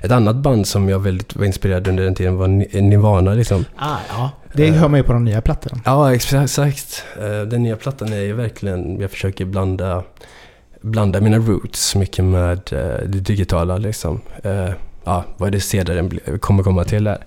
ett 0.00 0.10
annat 0.12 0.36
band 0.36 0.66
som 0.66 0.88
jag 0.88 0.98
väldigt 0.98 1.36
var 1.36 1.44
inspirerad 1.44 1.88
under 1.88 2.04
den 2.04 2.14
tiden 2.14 2.36
var 2.36 2.48
Ni- 2.48 2.80
Nirvana 2.80 3.34
liksom. 3.34 3.64
Ah, 3.76 3.96
ja. 4.08 4.30
Det 4.54 4.68
Eh. 4.68 4.74
hör 4.74 4.88
man 4.88 5.00
ju 5.00 5.04
på 5.04 5.12
de 5.12 5.24
nya 5.24 5.40
plattorna. 5.40 5.80
Ja, 5.84 6.14
exakt. 6.14 7.04
Eh, 7.20 7.40
Den 7.42 7.62
nya 7.62 7.76
plattan 7.76 8.12
är 8.12 8.20
ju 8.20 8.32
verkligen, 8.32 9.00
jag 9.00 9.10
försöker 9.10 9.44
blanda, 9.44 10.02
blanda 10.80 11.20
mina 11.20 11.38
roots 11.38 11.96
mycket 11.96 12.24
med 12.24 12.58
eh, 12.72 13.06
det 13.08 13.20
digitala 13.20 13.76
liksom. 13.76 14.20
Ja, 15.04 15.24
vad 15.36 15.52
det 15.52 15.60
senare 15.60 16.02
bli- 16.02 16.38
kommer 16.40 16.62
komma 16.62 16.84
till 16.84 17.04
där. 17.04 17.24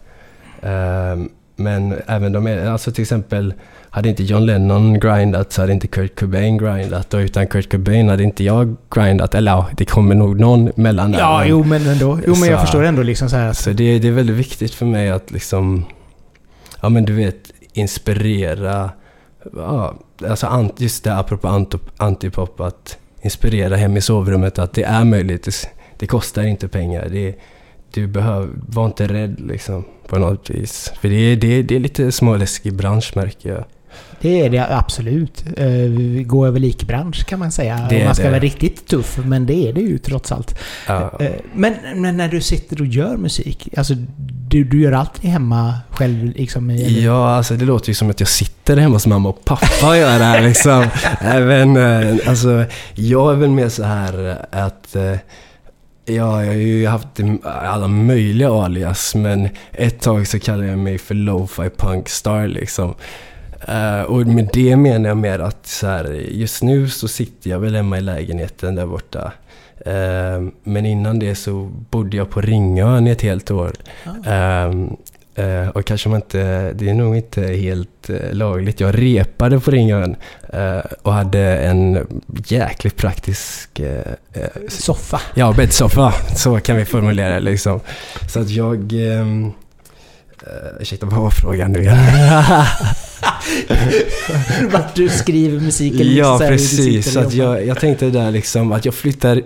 Men 1.55 1.95
även 2.07 2.31
de, 2.31 2.47
är- 2.47 2.69
alltså 2.69 2.91
till 2.91 3.01
exempel, 3.01 3.53
hade 3.89 4.09
inte 4.09 4.23
John 4.23 4.45
Lennon 4.45 4.99
grindat 4.99 5.51
så 5.53 5.61
hade 5.61 5.73
inte 5.73 5.87
Kurt 5.87 6.19
Cobain 6.19 6.57
grindat 6.57 7.13
och 7.13 7.17
utan 7.19 7.47
Kurt 7.47 7.71
Cobain 7.71 8.09
hade 8.09 8.23
inte 8.23 8.43
jag 8.43 8.75
grindat. 8.95 9.35
Eller 9.35 9.51
ja, 9.51 9.67
det 9.77 9.85
kommer 9.85 10.15
nog 10.15 10.39
någon 10.39 10.71
mellan 10.75 11.11
där. 11.11 11.19
Ja, 11.19 11.45
jo 11.45 11.63
men 11.63 11.87
ändå. 11.87 12.19
Jo 12.27 12.35
men 12.39 12.49
jag 12.49 12.61
förstår 12.61 12.83
ändå 12.83 13.03
liksom 13.03 13.29
så 13.29 13.35
här 13.35 13.53
så 13.53 13.69
det, 13.69 13.99
det 13.99 14.07
är 14.07 14.11
väldigt 14.11 14.35
viktigt 14.35 14.73
för 14.73 14.85
mig 14.85 15.09
att 15.11 15.31
liksom, 15.31 15.85
ja 16.81 16.89
men 16.89 17.05
du 17.05 17.13
vet, 17.13 17.51
inspirera, 17.73 18.89
ja, 19.55 19.93
alltså 20.29 20.69
just 20.77 21.03
det 21.03 21.15
apropå 21.15 21.65
antipop, 21.97 22.59
att 22.59 22.97
inspirera 23.21 23.75
hem 23.75 23.97
i 23.97 24.01
sovrummet 24.01 24.59
att 24.59 24.73
det 24.73 24.83
är 24.83 25.03
möjligt, 25.03 25.43
det, 25.43 25.69
det 25.97 26.07
kostar 26.07 26.43
inte 26.43 26.67
pengar. 26.67 27.07
Det, 27.11 27.35
du 27.95 28.07
behöver, 28.07 28.49
var 28.67 28.85
inte 28.85 29.07
rädd 29.07 29.35
liksom 29.47 29.85
på 30.07 30.17
något 30.19 30.49
vis. 30.49 30.91
För 31.01 31.07
det 31.09 31.15
är, 31.15 31.35
det, 31.35 31.47
är- 31.47 31.63
det 31.63 31.75
är 31.75 31.79
lite 31.79 32.11
småläskig 32.11 32.73
bransch 32.75 33.11
märker 33.15 33.49
jag. 33.49 33.65
Det 34.21 34.41
är 34.41 34.49
det 34.49 34.75
absolut. 34.77 35.43
Uh, 35.59 36.21
gå 36.23 36.45
över 36.45 36.59
likbransch 36.59 37.25
kan 37.25 37.39
man 37.39 37.51
säga. 37.51 37.87
Det 37.89 38.05
man 38.05 38.15
ska 38.15 38.23
det. 38.23 38.29
vara 38.29 38.39
riktigt 38.39 38.87
tuff. 38.87 39.19
Men 39.25 39.45
det 39.45 39.53
är 39.69 39.73
det 39.73 39.81
ju 39.81 39.97
trots 39.97 40.31
allt. 40.31 40.59
Ja. 40.87 41.11
Eh, 41.19 41.31
men, 41.53 41.73
men 41.95 42.17
när 42.17 42.27
du 42.27 42.41
sitter 42.41 42.81
och 42.81 42.87
gör 42.87 43.17
musik. 43.17 43.69
Alltså 43.77 43.93
du, 44.49 44.63
du 44.63 44.81
gör 44.81 44.91
alltid 44.91 45.29
hemma 45.31 45.73
själv 45.89 46.25
liksom? 46.35 46.69
i- 46.71 47.03
Ja, 47.05 47.29
alltså 47.35 47.53
det 47.53 47.65
låter 47.65 47.87
ju 47.89 47.93
som 47.93 48.09
att 48.09 48.19
jag 48.19 48.29
sitter 48.29 48.77
hemma 48.77 48.95
hos 48.95 49.07
mamma 49.07 49.29
och 49.29 49.45
pappa 49.45 49.89
och 49.89 49.97
gör 49.97 50.19
det 50.19 50.25
här 50.25 50.41
liksom. 50.41 50.85
Även, 51.21 51.77
eh, 51.77 52.29
alltså, 52.29 52.65
jag 52.95 53.31
är 53.33 53.35
väl 53.37 53.49
mer 53.49 53.69
så 53.69 53.83
här 53.83 54.29
eh, 54.29 54.63
att 54.65 54.95
eh, 54.95 55.13
Ja, 56.07 56.43
jag 56.43 56.51
har 56.51 56.53
ju 56.53 56.87
haft 56.87 57.07
alla 57.43 57.87
möjliga 57.87 58.49
alias, 58.49 59.15
men 59.15 59.49
ett 59.71 60.01
tag 60.01 60.27
så 60.27 60.39
kallade 60.39 60.67
jag 60.67 60.79
mig 60.79 60.97
för 60.97 61.15
lo-fi 61.15 61.69
punk 61.77 62.09
star 62.09 62.47
liksom. 62.47 62.93
Eh, 63.67 64.01
och 64.01 64.27
med 64.27 64.49
det 64.53 64.75
menar 64.75 65.09
jag 65.09 65.17
mer 65.17 65.39
att 65.39 65.67
så 65.67 65.87
här, 65.87 66.05
just 66.31 66.63
nu 66.63 66.89
så 66.89 67.07
sitter 67.07 67.49
jag 67.49 67.59
väl 67.59 67.75
hemma 67.75 67.97
i 67.97 68.01
lägenheten 68.01 68.75
där 68.75 68.85
borta. 68.85 69.31
Eh, 69.85 70.43
men 70.63 70.85
innan 70.85 71.19
det 71.19 71.35
så 71.35 71.71
bodde 71.89 72.17
jag 72.17 72.29
på 72.29 72.41
Ringön 72.41 73.07
i 73.07 73.11
ett 73.11 73.21
helt 73.21 73.51
år. 73.51 73.71
Ah. 74.05 74.31
Ehm, 74.31 74.97
eh, 75.35 75.69
och 75.69 75.85
kanske 75.85 76.09
man 76.09 76.15
inte, 76.15 76.73
det 76.73 76.89
är 76.89 76.93
nog 76.93 77.15
inte 77.15 77.41
helt 77.41 78.09
eh, 78.09 78.33
lagligt. 78.33 78.79
Jag 78.79 79.01
repade 79.01 79.59
på 79.59 79.71
Ringön 79.71 80.15
eh, 80.53 80.79
och 81.01 81.13
hade 81.13 81.57
en 81.57 82.07
jäkligt 82.47 82.95
praktisk 82.95 83.81
Soffa. 84.67 85.21
Ja, 85.33 85.53
bäddsoffa. 85.53 86.13
Så 86.35 86.59
kan 86.59 86.77
vi 86.77 86.85
formulera 86.85 87.33
det 87.33 87.39
liksom. 87.39 87.79
Så 88.33 88.39
att 88.39 88.49
jag... 88.49 88.93
Um, 88.93 89.45
uh, 89.45 89.51
ursäkta, 90.79 91.05
vad 91.05 91.19
var 91.19 91.29
frågan 91.29 91.71
nu 91.71 91.79
igen? 91.79 91.97
Vart 94.71 94.95
du 94.95 95.09
skriver 95.09 95.59
musik 95.59 95.99
eller 95.99 96.11
ja, 96.11 96.37
precis. 96.39 97.13
Så 97.13 97.19
att 97.19 97.33
jag, 97.33 97.65
jag 97.65 97.79
tänkte 97.79 98.09
där 98.09 98.31
liksom 98.31 98.71
att 98.71 98.85
jag 98.85 98.93
flyttar... 98.93 99.41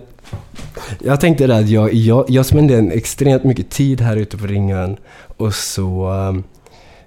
Jag 1.03 1.19
tänkte 1.19 1.47
där 1.47 1.59
att 1.59 1.69
jag, 1.69 1.93
jag, 1.93 2.25
jag 2.29 2.45
spenderar 2.45 2.79
en 2.79 2.91
extremt 2.91 3.43
mycket 3.43 3.69
tid 3.69 4.01
här 4.01 4.15
ute 4.15 4.37
på 4.37 4.47
Ringön 4.47 4.97
och 5.39 5.53
så... 5.53 6.09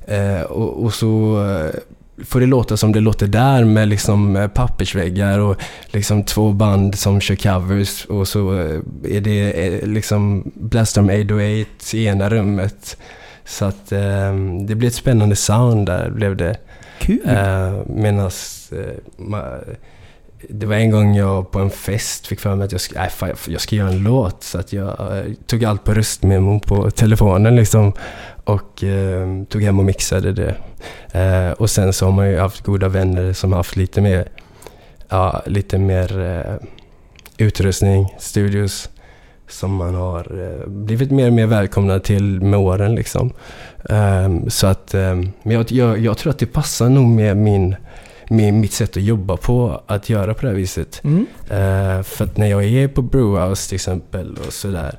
eh, 0.07 0.43
och, 0.43 0.85
och 0.85 0.95
så 0.95 1.45
eh, 1.47 1.81
får 2.25 2.41
det 2.41 2.47
låta 2.47 2.77
som 2.77 2.93
det 2.93 3.01
låter 3.01 3.27
där 3.27 3.65
med 3.65 3.89
liksom 3.89 4.37
eh, 4.37 4.49
pappersväggar 4.49 5.39
och 5.39 5.57
liksom 5.87 6.25
två 6.25 6.53
band 6.53 6.99
som 6.99 7.21
kör 7.21 7.35
covers 7.35 8.05
och 8.05 8.29
så 8.29 8.59
eh, 8.59 8.81
är 9.05 9.21
det 9.21 9.67
eh, 9.67 9.87
liksom 9.87 10.53
Blastorm 10.55 11.05
808 11.05 11.97
i 11.97 12.07
ena 12.07 12.31
rummet. 12.31 12.97
Så 13.45 13.65
att 13.65 13.93
eh, 13.93 14.35
det 14.67 14.75
blir 14.75 14.89
ett 14.89 14.95
spännande 14.95 15.37
sound 15.37 15.87
där 15.87 16.11
blev 16.11 16.37
det. 16.37 16.57
Kul. 16.99 17.21
Uh, 17.27 17.87
medans, 17.87 18.73
eh, 18.73 19.35
det 20.49 20.67
var 20.67 20.75
en 20.77 20.91
gång 20.91 21.15
jag 21.17 21.51
på 21.51 21.59
en 21.59 21.71
fest 21.71 22.27
fick 22.27 22.41
för 22.41 22.55
mig 22.57 22.65
att 22.65 22.73
jag, 22.73 22.79
sk- 22.79 23.05
äh, 23.23 23.29
jag, 23.29 23.37
jag 23.49 23.61
ska 23.61 23.77
göra 23.77 23.89
en 23.89 24.03
låt. 24.03 24.43
Så 24.43 24.59
att 24.59 24.73
jag 24.73 24.89
äh, 24.89 25.33
tog 25.47 25.65
allt 25.65 25.85
på 25.85 25.95
röstmemo 25.95 26.61
på 26.61 26.91
telefonen 26.91 27.57
liksom. 27.57 27.93
Och 28.45 28.85
äh, 28.85 29.45
tog 29.49 29.63
hem 29.63 29.79
och 29.79 29.85
mixade 29.85 30.33
det. 30.33 30.55
Eh, 31.21 31.51
och 31.51 31.71
sen 31.71 31.93
så 31.93 32.05
har 32.05 32.13
man 32.13 32.29
ju 32.31 32.39
haft 32.39 32.61
goda 32.65 32.89
vänner 32.89 33.33
som 33.33 33.53
har 33.53 33.57
haft 33.57 33.77
lite 33.77 34.01
mer, 34.01 34.29
ja, 35.09 35.43
lite 35.47 35.79
mer 35.79 36.21
eh, 36.21 36.55
utrustning, 37.37 38.15
studios. 38.19 38.89
Som 39.49 39.75
man 39.75 39.95
har 39.95 40.27
blivit 40.67 41.11
mer 41.11 41.27
och 41.27 41.33
mer 41.33 41.47
välkomnad 41.47 42.05
till 42.05 42.41
med 42.41 42.59
åren 42.59 42.95
liksom. 42.95 43.33
Ehm, 43.91 44.51
så 44.51 44.67
att, 44.67 44.95
ehm, 44.95 45.33
men 45.43 45.57
jag, 45.57 45.71
jag, 45.71 45.99
jag 45.99 46.19
tror 46.19 46.31
att 46.31 46.39
det 46.39 46.47
passar 46.47 46.89
nog 46.89 47.05
med 47.09 47.37
min, 47.37 47.77
med 48.29 48.55
mitt 48.55 48.73
sätt 48.73 48.97
att 48.97 49.03
jobba 49.03 49.37
på, 49.37 49.83
att 49.87 50.09
göra 50.09 50.35
på 50.35 50.43
det 50.43 50.49
här 50.49 50.57
viset. 50.57 51.01
Mm. 51.05 51.27
Eh, 51.51 52.03
för 52.03 52.25
att 52.25 52.37
när 52.37 52.47
jag 52.47 52.65
är 52.65 52.89
på 52.89 53.03
Brewhouse 53.03 53.69
till 53.69 53.77
exempel 53.77 54.37
och 54.47 54.53
sådär, 54.53 54.99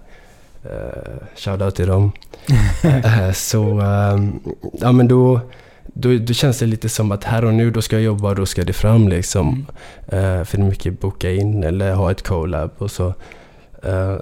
uh, 0.65 1.27
shoutout 1.35 1.75
till 1.75 1.87
dem, 1.87 2.11
Eh, 2.83 3.31
så, 3.31 3.79
ehm, 3.79 4.39
ja 4.81 4.91
men 4.91 5.07
då, 5.07 5.39
då, 5.85 6.17
då 6.17 6.33
känns 6.33 6.59
det 6.59 6.65
lite 6.65 6.89
som 6.89 7.11
att 7.11 7.23
här 7.23 7.45
och 7.45 7.53
nu, 7.53 7.71
då 7.71 7.81
ska 7.81 7.95
jag 7.95 8.03
jobba 8.03 8.29
och 8.29 8.35
då 8.35 8.45
ska 8.45 8.63
det 8.63 8.73
fram 8.73 9.07
liksom. 9.07 9.65
Mm. 10.07 10.45
För 10.45 10.57
det 10.57 10.63
är 10.63 10.69
mycket 10.69 10.99
boka 10.99 11.31
in 11.31 11.63
eller 11.63 11.93
ha 11.93 12.11
ett 12.11 12.23
collab 12.23 12.71
och 12.77 12.91
så. 12.91 13.13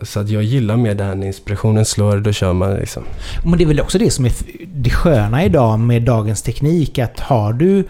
Så 0.02 0.20
att 0.20 0.30
jag 0.30 0.44
gillar 0.44 0.78
mer 0.78 0.96
det 0.96 1.04
här 1.04 1.16
när 1.16 1.28
inspirationen 1.28 1.86
slår, 1.86 2.18
då 2.18 2.32
kör 2.32 2.54
man 2.54 2.76
liksom. 2.76 3.04
Men 3.46 3.58
det 3.58 3.64
är 3.64 3.68
väl 3.68 3.80
också 3.80 3.98
det 3.98 4.12
som 4.12 4.26
är 4.26 4.32
det 4.66 4.90
sköna 4.90 5.46
idag 5.46 5.80
med 5.80 6.02
dagens 6.02 6.42
teknik 6.42 7.00
att 7.00 7.20
har 7.20 7.54
du 7.54 7.84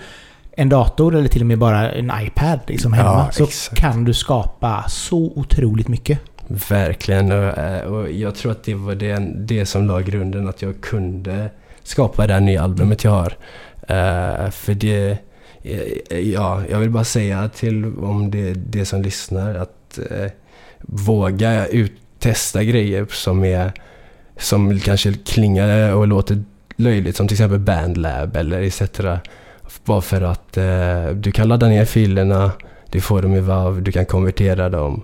en 0.61 0.69
dator 0.69 1.15
eller 1.15 1.27
till 1.27 1.41
och 1.41 1.47
med 1.47 1.57
bara 1.59 1.91
en 1.91 2.11
iPad 2.21 2.59
liksom 2.67 2.93
hemma 2.93 3.09
Ja, 3.09 3.29
så 3.31 3.43
exakt. 3.43 3.81
kan 3.81 4.03
du 4.03 4.13
skapa 4.13 4.85
så 4.89 5.17
otroligt 5.35 5.87
mycket. 5.87 6.19
Verkligen. 6.69 7.31
Och, 7.31 7.57
eh, 7.57 7.81
och 7.81 8.11
jag 8.11 8.35
tror 8.35 8.51
att 8.51 8.63
det 8.63 8.73
var 8.73 8.95
det, 8.95 9.19
det 9.35 9.65
som 9.65 9.87
la 9.87 9.99
grunden 10.01 10.49
att 10.49 10.61
jag 10.61 10.81
kunde 10.81 11.49
skapa 11.83 12.27
det 12.27 12.33
här 12.33 12.41
nya 12.41 12.61
albumet 12.63 13.03
jag 13.03 13.11
har. 13.11 13.33
Eh, 13.87 14.49
för 14.51 14.73
det... 14.73 15.17
eh, 15.63 16.19
Ja, 16.19 16.61
jag 16.71 16.79
vill 16.79 16.89
bara 16.89 17.03
säga 17.03 17.49
till 17.49 17.85
om 17.85 18.31
det, 18.31 18.53
det 18.53 18.85
som 18.85 19.01
lyssnar 19.01 19.55
att 19.55 19.99
våga 20.79 21.67
ut, 21.67 21.91
testa 22.19 22.63
grejer 22.63 23.05
som 23.09 23.43
är 23.43 23.71
som 24.37 24.79
kanske 24.79 25.13
klingar 25.13 25.93
och 25.93 26.07
låter 26.07 26.43
löjligt 26.75 27.15
som 27.15 27.27
till 27.27 27.35
exempel 27.35 27.59
Bandlab 27.59 28.35
eller 28.35 28.61
etc. 28.61 28.81
Bara 29.85 30.01
för 30.01 30.21
att 30.21 30.57
eh, 30.57 31.05
du 31.13 31.31
kan 31.31 31.47
ladda 31.47 31.67
ner 31.67 31.85
filerna, 31.85 32.51
du 32.89 33.01
får 33.01 33.21
dem 33.21 33.35
i 33.35 33.39
WAV, 33.39 33.81
du 33.83 33.91
kan 33.91 34.05
konvertera 34.05 34.69
dem. 34.69 35.01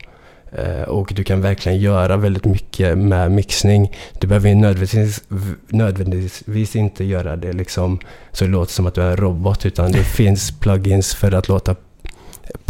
Eh, 0.51 0.81
och 0.81 1.11
du 1.15 1.23
kan 1.23 1.41
verkligen 1.41 1.77
göra 1.79 2.17
väldigt 2.17 2.45
mycket 2.45 2.97
med 2.97 3.31
mixning. 3.31 3.91
Du 4.19 4.27
behöver 4.27 4.55
nödvändigtvis, 4.55 5.23
nödvändigtvis 5.67 6.75
inte 6.75 7.03
göra 7.03 7.35
det 7.35 7.53
liksom 7.53 7.99
så 8.31 8.45
det 8.45 8.51
låter 8.51 8.73
som 8.73 8.87
att 8.87 8.95
du 8.95 9.01
är 9.01 9.09
en 9.11 9.17
robot. 9.17 9.65
Utan 9.65 9.91
det 9.91 10.03
finns 10.03 10.59
plugins 10.59 11.15
för 11.15 11.31
att 11.31 11.47
låta 11.47 11.75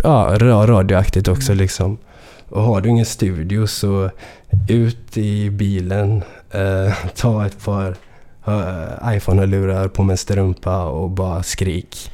ja, 0.04 0.36
ra- 0.38 0.68
radioaktigt 0.68 1.28
också 1.28 1.54
liksom. 1.54 1.98
Och 2.50 2.62
har 2.62 2.82
du 2.82 2.90
ingen 2.90 3.06
studio 3.06 3.68
så 3.68 4.10
ut 4.70 5.18
i 5.18 5.50
bilen, 5.50 6.24
eh, 6.52 6.94
ta 7.16 7.46
ett 7.46 7.66
par 7.66 7.96
iPhone-lurar 9.06 9.88
på 9.88 10.02
en 10.02 10.18
strumpa 10.18 10.86
och 10.86 11.10
bara 11.10 11.44
skrik. 11.44 12.12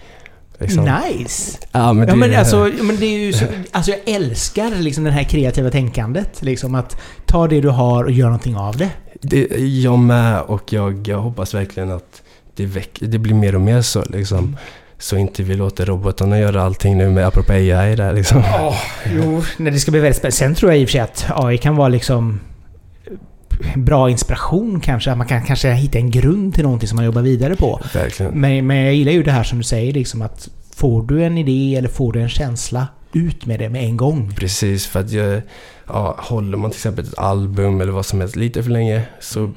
Liksom. 0.58 0.86
Nice! 0.86 1.58
Ja, 1.72 1.94
men 1.94 2.08
Ja, 2.08 2.14
det, 2.14 2.20
men 2.20 2.36
alltså, 2.36 2.70
men 2.82 2.98
det 2.98 3.06
är 3.06 3.20
ju 3.20 3.34
så, 3.34 3.46
alltså 3.72 3.92
jag 3.92 4.00
älskar 4.06 4.72
liksom 4.76 5.04
det 5.04 5.12
här 5.12 5.24
kreativa 5.24 5.70
tänkandet. 5.70 6.42
Liksom 6.42 6.76
att 6.76 6.98
ta 7.26 7.48
det 7.48 7.62
du 7.62 7.70
har 7.70 8.04
och 8.04 8.12
göra 8.12 8.30
någonting 8.30 8.56
av 8.56 8.78
det. 8.78 8.90
Det, 9.22 9.48
jag 9.60 10.00
med 10.00 10.42
och 10.42 10.74
jag, 10.74 11.08
jag 11.08 11.18
hoppas 11.18 11.54
verkligen 11.54 11.92
att 11.92 12.22
det, 12.56 12.66
väck, 12.66 12.98
det 13.00 13.18
blir 13.18 13.34
mer 13.34 13.56
och 13.56 13.62
mer 13.62 13.82
så 13.82 14.04
liksom. 14.10 14.58
Så 14.98 15.18
inte 15.18 15.44
vi 15.44 15.56
låter 15.56 15.86
robotarna 15.86 16.40
göra 16.40 16.64
allting 16.64 16.98
nu 16.98 17.10
med 17.10 17.28
apropå 17.28 17.54
AI 17.54 17.96
där 17.96 18.14
liksom. 18.14 18.42
Ja, 18.42 18.76
jo, 19.14 19.44
nej, 19.58 19.74
det 19.74 19.80
ska 19.80 19.92
bli 19.92 20.00
väldigt 20.00 20.18
spännande. 20.18 20.36
Sen 20.36 20.56
tror 20.56 20.72
jag 20.72 20.82
i 20.82 20.86
och 20.86 20.90
för 20.90 20.92
sig 20.92 21.02
att 21.02 21.26
AI 21.30 21.58
kan 21.58 21.76
vara 21.76 21.88
liksom 21.88 22.40
bra 23.76 24.10
inspiration 24.10 24.80
kanske. 24.80 25.12
Att 25.12 25.18
man 25.18 25.28
kan 25.28 25.46
kanske 25.46 25.72
hitta 25.72 25.98
en 25.98 26.12
grund 26.12 26.54
till 26.54 26.64
någonting 26.64 26.90
som 26.90 26.96
man 26.96 27.06
jobbar 27.06 27.22
vidare 27.22 27.56
på. 27.56 27.82
Verkligen. 27.94 28.32
Men, 28.32 28.68
men 28.68 28.78
jag 28.78 28.96
gillar 28.96 29.12
ju 29.12 29.24
det 29.24 29.32
här 29.32 29.44
som 29.44 29.58
du 29.58 29.64
säger 29.64 29.94
liksom 29.94 30.22
att 30.22 30.50
får 30.76 31.04
du 31.04 31.24
en 31.24 31.38
idé 31.38 31.76
eller 31.76 31.90
får 31.90 32.14
du 32.14 32.22
en 32.22 32.30
känsla, 32.30 32.88
ut 33.14 33.46
med 33.46 33.60
det 33.60 33.70
med 33.70 33.84
en 33.84 33.98
gång. 33.98 34.34
Precis, 34.36 34.88
för 34.88 35.00
att 35.00 35.12
jag, 35.12 35.42
ja, 35.88 36.16
håller 36.20 36.58
man 36.58 36.72
till 36.72 36.78
exempel 36.78 37.06
ett 37.06 37.18
album 37.18 37.82
eller 37.82 37.92
vad 37.92 38.06
som 38.06 38.20
helst 38.20 38.36
lite 38.36 38.64
för 38.64 38.72
länge 38.72 39.02
så 39.20 39.52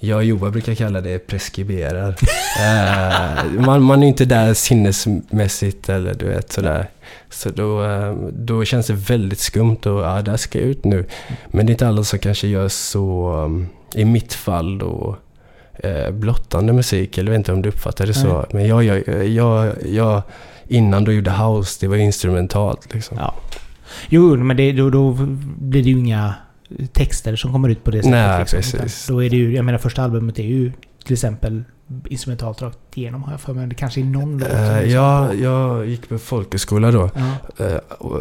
jag 0.00 0.16
och 0.16 0.24
Joa 0.24 0.50
brukar 0.50 0.74
kalla 0.74 1.00
det 1.00 1.18
preskriberar. 1.18 2.16
Eh, 2.60 3.60
man, 3.66 3.82
man 3.82 4.02
är 4.02 4.06
inte 4.06 4.24
där 4.24 4.54
sinnesmässigt 4.54 5.88
eller 5.88 6.14
du 6.14 6.26
vet 6.26 6.52
sådär. 6.52 6.88
Så 7.30 7.50
då, 7.50 7.84
eh, 7.84 8.14
då 8.32 8.64
känns 8.64 8.86
det 8.86 8.92
väldigt 8.92 9.38
skumt 9.38 9.78
och 9.86 10.00
ja, 10.00 10.22
det 10.22 10.30
här 10.30 10.38
ska 10.38 10.58
ut 10.58 10.84
nu. 10.84 11.04
Men 11.46 11.66
det 11.66 11.70
är 11.70 11.74
inte 11.74 11.88
alla 11.88 12.04
som 12.04 12.18
kanske 12.18 12.48
gör 12.48 12.68
så, 12.68 13.64
i 13.94 14.04
mitt 14.04 14.34
fall 14.34 14.78
då, 14.78 15.16
eh, 15.74 16.10
blottande 16.10 16.72
musik. 16.72 17.18
Eller 17.18 17.32
jag 17.32 17.38
vet 17.38 17.38
inte 17.38 17.52
om 17.52 17.62
du 17.62 17.68
uppfattar 17.68 18.06
det 18.06 18.14
så. 18.14 18.36
Nej. 18.36 18.46
Men 18.50 18.66
jag, 18.66 18.84
jag, 18.84 19.26
jag, 19.26 19.74
jag, 19.86 20.22
innan 20.68 21.04
då 21.04 21.12
gjorde 21.12 21.30
house, 21.30 21.78
det 21.80 21.88
var 21.88 21.96
instrumentalt 21.96 22.94
liksom. 22.94 23.16
Ja. 23.20 23.34
Jo, 24.08 24.36
men 24.36 24.56
det, 24.56 24.72
då, 24.72 24.90
då 24.90 25.12
blir 25.58 25.82
det 25.82 25.90
ju 25.90 25.98
inga 25.98 26.34
texter 26.92 27.36
som 27.36 27.52
kommer 27.52 27.68
ut 27.68 27.84
på 27.84 27.90
det 27.90 27.98
sättet. 27.98 28.10
Nej, 28.10 28.38
liksom. 28.40 28.56
precis. 28.56 29.06
Då 29.06 29.24
är 29.24 29.30
det 29.30 29.36
ju, 29.36 29.54
jag 29.54 29.64
menar 29.64 29.78
första 29.78 30.02
albumet 30.02 30.38
är 30.38 30.42
ju 30.42 30.72
till 31.04 31.12
exempel 31.12 31.64
instrumentalt 32.08 32.62
rakt 32.62 32.78
igenom 32.94 33.22
har 33.22 33.32
jag 33.32 33.40
för 33.40 33.54
mig. 33.54 33.66
Det 33.66 33.74
kanske 33.74 34.00
är 34.00 34.04
någon 34.04 34.38
låt. 34.38 34.48
liksom 34.48 34.90
ja, 34.90 35.34
jag 35.34 35.86
gick 35.86 36.08
på 36.08 36.18
folkhögskola 36.18 36.90
då. 36.90 37.10
eh, 37.58 37.76
och 37.98 38.20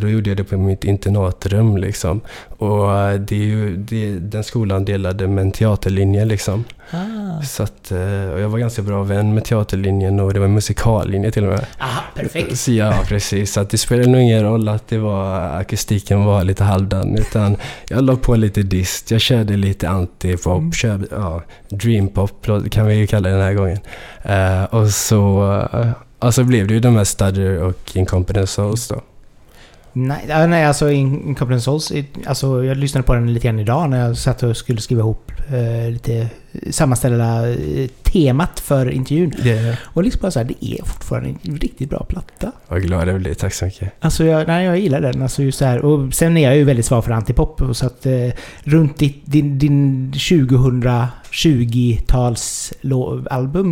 då 0.00 0.08
gjorde 0.08 0.30
jag 0.30 0.36
det 0.36 0.44
på 0.44 0.56
mitt 0.58 0.84
internatrum 0.84 1.76
liksom. 1.76 2.20
Och 2.58 2.92
eh, 2.98 3.20
det 3.20 3.34
är 3.34 3.44
ju, 3.44 3.76
det, 3.76 4.18
den 4.18 4.44
skolan 4.44 4.84
delade 4.84 5.28
med 5.28 5.42
en 5.42 5.52
teaterlinje 5.52 6.24
liksom. 6.24 6.64
Ah. 6.90 7.42
Så 7.42 7.62
att, 7.62 7.90
eh, 7.92 8.30
och 8.32 8.40
jag 8.40 8.48
var 8.48 8.58
ganska 8.58 8.82
bra 8.82 9.02
vän 9.02 9.34
med 9.34 9.44
teaterlinjen 9.44 10.20
och 10.20 10.34
det 10.34 10.40
var 10.40 10.46
en 10.46 10.54
musikallinje 10.54 11.30
till 11.30 11.44
och 11.44 11.50
med. 11.50 11.66
Aha, 11.80 12.00
perfekt. 12.14 12.58
Så 12.58 12.72
ja, 12.72 12.94
precis. 13.08 13.52
Så 13.52 13.60
att 13.60 13.70
det 13.70 13.78
spelade 13.78 14.08
nog 14.10 14.20
ingen 14.20 14.42
roll 14.42 14.68
att 14.68 14.88
det 14.88 14.98
var, 14.98 15.40
akustiken 15.40 16.24
var 16.24 16.44
lite 16.44 16.64
halvdan. 16.64 17.18
Utan 17.18 17.56
jag 17.88 18.02
la 18.04 18.16
på 18.16 18.36
lite 18.36 18.62
dist, 18.62 19.10
jag 19.10 19.20
körde 19.20 19.56
lite 19.56 19.88
antipop, 19.88 20.58
Mm. 20.58 20.72
körde, 20.72 21.06
ja, 21.10 21.42
dreampop 21.68 22.46
kan 22.70 22.86
vi 22.86 22.94
ju 22.94 23.06
kalla 23.06 23.28
det 23.28 23.34
den 23.34 23.44
här 23.44 23.54
gången. 23.54 23.78
Eh, 24.22 24.64
och, 24.64 24.88
så, 24.90 25.44
eh, 25.72 25.90
och 26.18 26.34
så 26.34 26.44
blev 26.44 26.66
det 26.66 26.74
ju 26.74 26.80
de 26.80 26.96
här 26.96 27.04
Stutter 27.04 27.62
och 27.62 27.96
Incompetence 27.96 28.52
Souls 28.52 28.88
då. 28.88 29.00
Nej, 29.96 30.48
nej 30.48 30.64
alltså 30.64 30.90
In- 30.90 31.28
Incompetence 31.28 31.64
Souls, 31.64 31.92
alltså 32.26 32.64
jag 32.64 32.76
lyssnade 32.76 33.06
på 33.06 33.14
den 33.14 33.34
lite 33.34 33.46
grann 33.46 33.58
idag 33.58 33.90
när 33.90 34.06
jag 34.06 34.16
satt 34.16 34.42
och 34.42 34.56
skulle 34.56 34.80
skriva 34.80 35.00
ihop 35.00 35.32
eh, 35.48 35.90
lite 35.90 36.28
sammanställa 36.70 37.48
eh, 37.50 37.56
temat 38.02 38.60
för 38.60 38.90
intervjun. 38.90 39.32
Det 39.42 39.78
Och 39.82 40.04
liksom 40.04 40.20
bara 40.22 40.30
så 40.30 40.38
här, 40.38 40.46
det 40.46 40.64
är 40.66 40.84
fortfarande 40.84 41.28
en 41.42 41.56
riktigt 41.56 41.90
bra 41.90 42.04
platta. 42.08 42.52
var 42.68 42.78
glad 42.78 43.08
jag 43.08 43.20
blev, 43.20 43.34
tack 43.34 43.54
så 43.54 43.64
mycket. 43.64 43.92
Alltså 44.00 44.24
jag, 44.24 44.46
nej, 44.48 44.64
jag 44.64 44.78
gillar 44.78 45.00
den. 45.00 45.22
Alltså 45.22 45.42
just 45.42 45.58
så 45.58 45.64
här. 45.64 45.78
Och 45.84 46.14
sen 46.14 46.36
är 46.36 46.42
jag 46.42 46.56
ju 46.56 46.64
väldigt 46.64 46.86
svag 46.86 47.04
för 47.04 47.10
antipop. 47.12 47.62
Så 47.72 47.86
att 47.86 48.06
eh, 48.06 48.12
runt 48.64 48.98
ditt, 48.98 49.22
din, 49.24 49.58
din 49.58 50.12
2020-tals 51.32 52.72
lo- 52.80 53.26
album, 53.30 53.70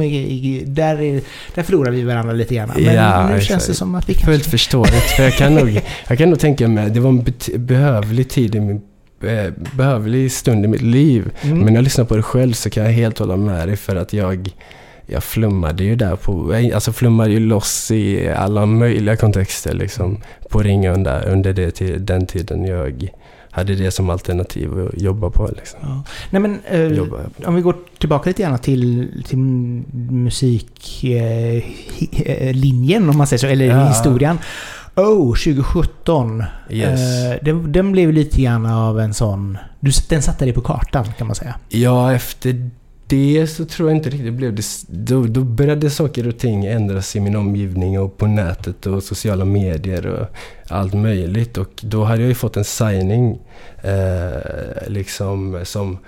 där, 0.67 1.01
är, 1.01 1.21
där 1.55 1.63
förlorar 1.63 1.91
vi 1.91 2.03
varandra 2.03 2.33
lite 2.33 2.55
grann. 2.55 2.71
Men 2.77 2.95
Ja, 2.95 3.29
nu 3.29 3.41
känns 3.41 3.67
det 3.67 3.75
som 3.75 3.95
att 3.95 4.09
vi 4.09 4.15
Fullt 4.15 4.27
kanske... 4.27 4.51
förståeligt. 4.51 5.11
För 5.17 5.23
jag 5.23 5.33
kan 5.33 5.55
nog, 5.55 5.81
jag 6.09 6.19
kan 6.19 6.31
nog 6.31 6.39
tänka 6.39 6.69
mig, 6.69 6.91
det 6.91 7.01
var 7.01 7.11
en 7.11 7.25
behövlig 7.67 8.29
tid 8.29 8.55
i 8.55 8.61
min 8.61 8.81
behövlig 9.77 10.33
stund 10.33 10.65
i 10.65 10.69
mitt 10.69 10.83
liv. 10.83 11.31
Mm. 11.43 11.57
Men 11.59 11.67
när 11.67 11.75
jag 11.75 11.85
lyssnar 11.85 12.05
på 12.05 12.17
det 12.17 12.23
själv 12.23 12.53
så 12.53 12.71
kan 12.71 12.85
jag 12.85 12.93
helt 12.93 13.19
hålla 13.19 13.37
med 13.37 13.69
dig 13.69 13.77
för 13.77 13.97
att 13.97 14.13
jag, 14.13 14.51
jag 15.07 15.25
flummade 15.25 15.85
ju 15.85 15.97
där 15.97 16.17
på, 16.17 16.55
jag- 16.55 16.73
alltså 16.73 16.93
flummade 16.93 17.31
ju 17.31 17.41
loss 17.41 17.91
i 17.91 18.29
alla 18.29 18.67
möjliga 18.67 19.17
kontexter 19.17 19.75
liksom 19.75 20.21
på 20.51 20.63
ringen 20.63 21.03
där 21.03 21.29
under 21.29 21.53
det, 21.53 22.07
den 22.07 22.27
tiden 22.27 22.65
jag 22.65 23.09
hade 23.55 23.75
det 23.75 23.91
som 23.91 24.11
alternativ 24.11 24.71
att 24.95 25.01
jobba 25.03 25.31
på 25.31 25.51
liksom. 25.57 25.79
Ja. 25.83 26.03
Nej 26.31 26.43
men, 26.43 26.61
eh, 26.65 27.49
om 27.49 27.55
vi 27.55 27.61
går 27.63 27.77
tillbaka 27.99 28.31
lite 28.31 28.43
grann 28.43 28.59
till, 28.59 29.09
till 29.29 29.39
musiklinjen, 30.11 33.03
eh, 33.03 33.05
eh, 33.05 33.11
om 33.11 33.19
man 33.19 33.27
säger 33.27 33.39
så, 33.39 33.47
eller 33.47 33.65
Ja. 33.67 33.89
historien. 33.89 34.39
Oh, 34.97 35.35
2017. 35.35 36.45
Yes. 36.71 37.01
Eh, 37.25 37.39
den, 37.43 37.73
den 37.73 37.93
blev 37.93 38.13
lite 38.13 38.43
grann 38.43 38.67
av 38.67 39.01
en 39.01 39.15
sån... 39.15 39.59
Du, 39.81 39.91
den 40.09 40.23
satte 40.23 40.45
dig 40.45 40.55
på 40.55 40.61
kartan 40.61 41.05
kan 41.19 41.27
man 41.27 41.37
säga. 41.37 41.55
Ja, 41.69 42.13
efter 42.13 42.71
det 43.07 43.47
så 43.47 43.65
tror 43.65 43.89
jag 43.89 43.97
inte 43.97 44.11
riktigt 44.11 44.33
blev 44.33 44.55
det. 44.55 44.65
Då, 44.89 45.27
då 45.27 45.41
började 45.41 45.91
saker 45.91 46.29
och 46.29 46.39
ting 46.39 46.65
ändras 46.67 47.17
i 47.17 47.21
min 47.21 47.37
omgivning 47.37 48.01
och 48.01 48.17
på 48.17 48.27
nätet 48.27 48.87
och 48.87 49.03
sociala 49.03 49.45
medier 49.45 50.07
och 50.07 50.27
allt 50.69 50.95
möjligt. 50.95 51.59
Och 51.59 51.71
då 51.83 52.05
hade 52.05 52.21
jag 52.21 52.29
ju 52.29 52.35
fått 52.35 52.57
en 52.57 52.65
signing 52.65 53.39
eh, 53.83 54.89
liksom 54.89 55.61
som 55.65 55.99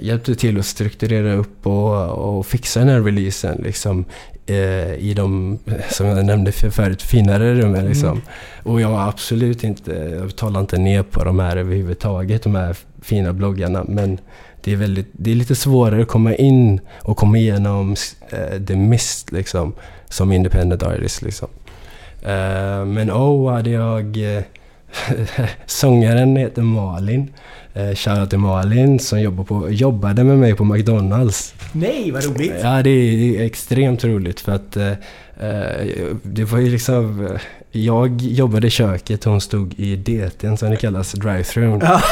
hjälpte 0.00 0.34
till 0.34 0.58
att 0.58 0.66
strukturera 0.66 1.34
upp 1.34 1.66
och, 1.66 2.08
och 2.10 2.46
fixa 2.46 2.80
den 2.80 2.88
här 2.88 3.00
releasen 3.00 3.60
liksom 3.64 4.04
eh, 4.46 4.94
i 4.94 5.14
de, 5.16 5.58
som 5.90 6.06
jag 6.06 6.26
nämnde 6.26 6.52
för- 6.52 6.70
förut, 6.70 7.02
finare 7.02 7.54
rummen 7.54 7.86
liksom. 7.86 8.08
Mm. 8.08 8.22
Och 8.62 8.80
jag 8.80 8.88
har 8.88 9.08
absolut 9.08 9.64
inte, 9.64 9.92
jag 9.92 10.36
talar 10.36 10.60
inte 10.60 10.78
ner 10.78 11.02
på 11.02 11.24
de 11.24 11.38
här 11.38 11.56
överhuvudtaget, 11.56 12.42
de 12.42 12.54
här 12.54 12.76
fina 13.02 13.32
bloggarna. 13.32 13.84
Men 13.88 14.18
det 14.60 14.72
är, 14.72 14.76
väldigt, 14.76 15.08
det 15.12 15.30
är 15.30 15.34
lite 15.34 15.54
svårare 15.54 16.02
att 16.02 16.08
komma 16.08 16.34
in 16.34 16.80
och 17.02 17.16
komma 17.16 17.38
igenom 17.38 17.96
eh, 18.30 18.62
the 18.66 18.76
mist 18.76 19.32
liksom. 19.32 19.72
Som 20.08 20.32
independent 20.32 20.82
artist 20.82 21.22
liksom. 21.22 21.48
Eh, 22.22 22.84
men 22.84 23.10
oh, 23.10 23.52
hade 23.52 23.70
jag 23.70 24.36
eh, 24.36 24.42
sångaren 25.66 26.36
heter 26.36 26.62
Malin. 26.62 27.32
Eh, 27.74 27.94
Shoutout 27.94 28.30
till 28.30 28.38
Malin 28.38 28.98
som 28.98 29.20
jobbar 29.20 29.44
på, 29.44 29.70
jobbade 29.70 30.24
med 30.24 30.38
mig 30.38 30.54
på 30.54 30.64
McDonalds. 30.64 31.54
Nej, 31.72 32.10
vad 32.10 32.24
roligt! 32.24 32.52
Ja, 32.62 32.82
det 32.82 32.90
är, 32.90 33.44
extremt 33.44 34.04
roligt 34.04 34.40
för 34.40 34.52
att 34.52 34.76
eh, 34.76 34.90
eh 34.90 35.86
det 36.22 36.44
var 36.44 36.58
ju 36.58 36.70
liksom... 36.70 37.26
Eh, 37.26 37.40
jag 37.76 38.20
jobbade 38.20 38.66
i 38.66 38.70
köket, 38.70 39.24
hon 39.24 39.40
stod 39.40 39.74
i 39.76 39.96
DT'n 39.96 40.56
som 40.56 40.70
det 40.70 40.76
kallas, 40.76 41.14
drive-through. 41.14 41.78
Ja. 41.82 42.02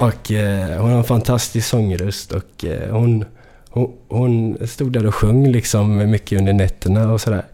och 0.06 0.32
eh, 0.32 0.80
hon 0.80 0.90
har 0.90 0.98
en 0.98 1.04
fantastisk 1.04 1.68
sångröst 1.68 2.32
och 2.32 2.64
eh, 2.64 2.90
hon, 2.90 3.24
hon, 3.70 3.92
hon, 4.08 4.58
stod 4.66 4.92
där 4.92 5.06
och 5.06 5.14
sjöng 5.14 5.52
liksom 5.52 6.10
mycket 6.10 6.38
under 6.38 6.52
nätterna 6.52 7.12
och 7.12 7.20
sådär. 7.20 7.44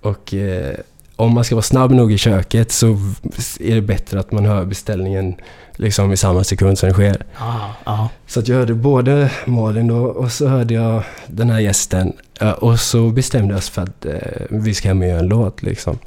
Och 0.00 0.34
eh, 0.34 0.74
om 1.18 1.34
man 1.34 1.44
ska 1.44 1.54
vara 1.54 1.62
snabb 1.62 1.90
nog 1.90 2.12
i 2.12 2.18
köket 2.18 2.72
så 2.72 2.86
är 3.60 3.74
det 3.74 3.80
bättre 3.80 4.20
att 4.20 4.32
man 4.32 4.46
hör 4.46 4.64
beställningen 4.64 5.36
liksom 5.76 6.12
i 6.12 6.16
samma 6.16 6.44
sekund 6.44 6.78
som 6.78 6.88
det 6.88 6.92
sker. 6.92 7.26
Ah, 7.36 7.70
ah. 7.84 8.08
Så 8.26 8.40
att 8.40 8.48
jag 8.48 8.56
hörde 8.56 8.74
både 8.74 9.30
Malin 9.44 9.90
och, 9.90 10.16
och 10.16 10.32
så 10.32 10.48
hörde 10.48 10.74
jag 10.74 11.02
den 11.26 11.50
här 11.50 11.60
gästen. 11.60 12.12
Och 12.58 12.80
så 12.80 13.10
bestämde 13.10 13.54
jag 13.54 13.58
oss 13.58 13.70
för 13.70 13.82
att 13.82 14.06
eh, 14.06 14.12
vi 14.50 14.74
ska 14.74 14.88
hem 14.88 15.00
och 15.00 15.06
göra 15.06 15.18
en 15.18 15.28
låt 15.28 15.62
liksom. 15.62 15.98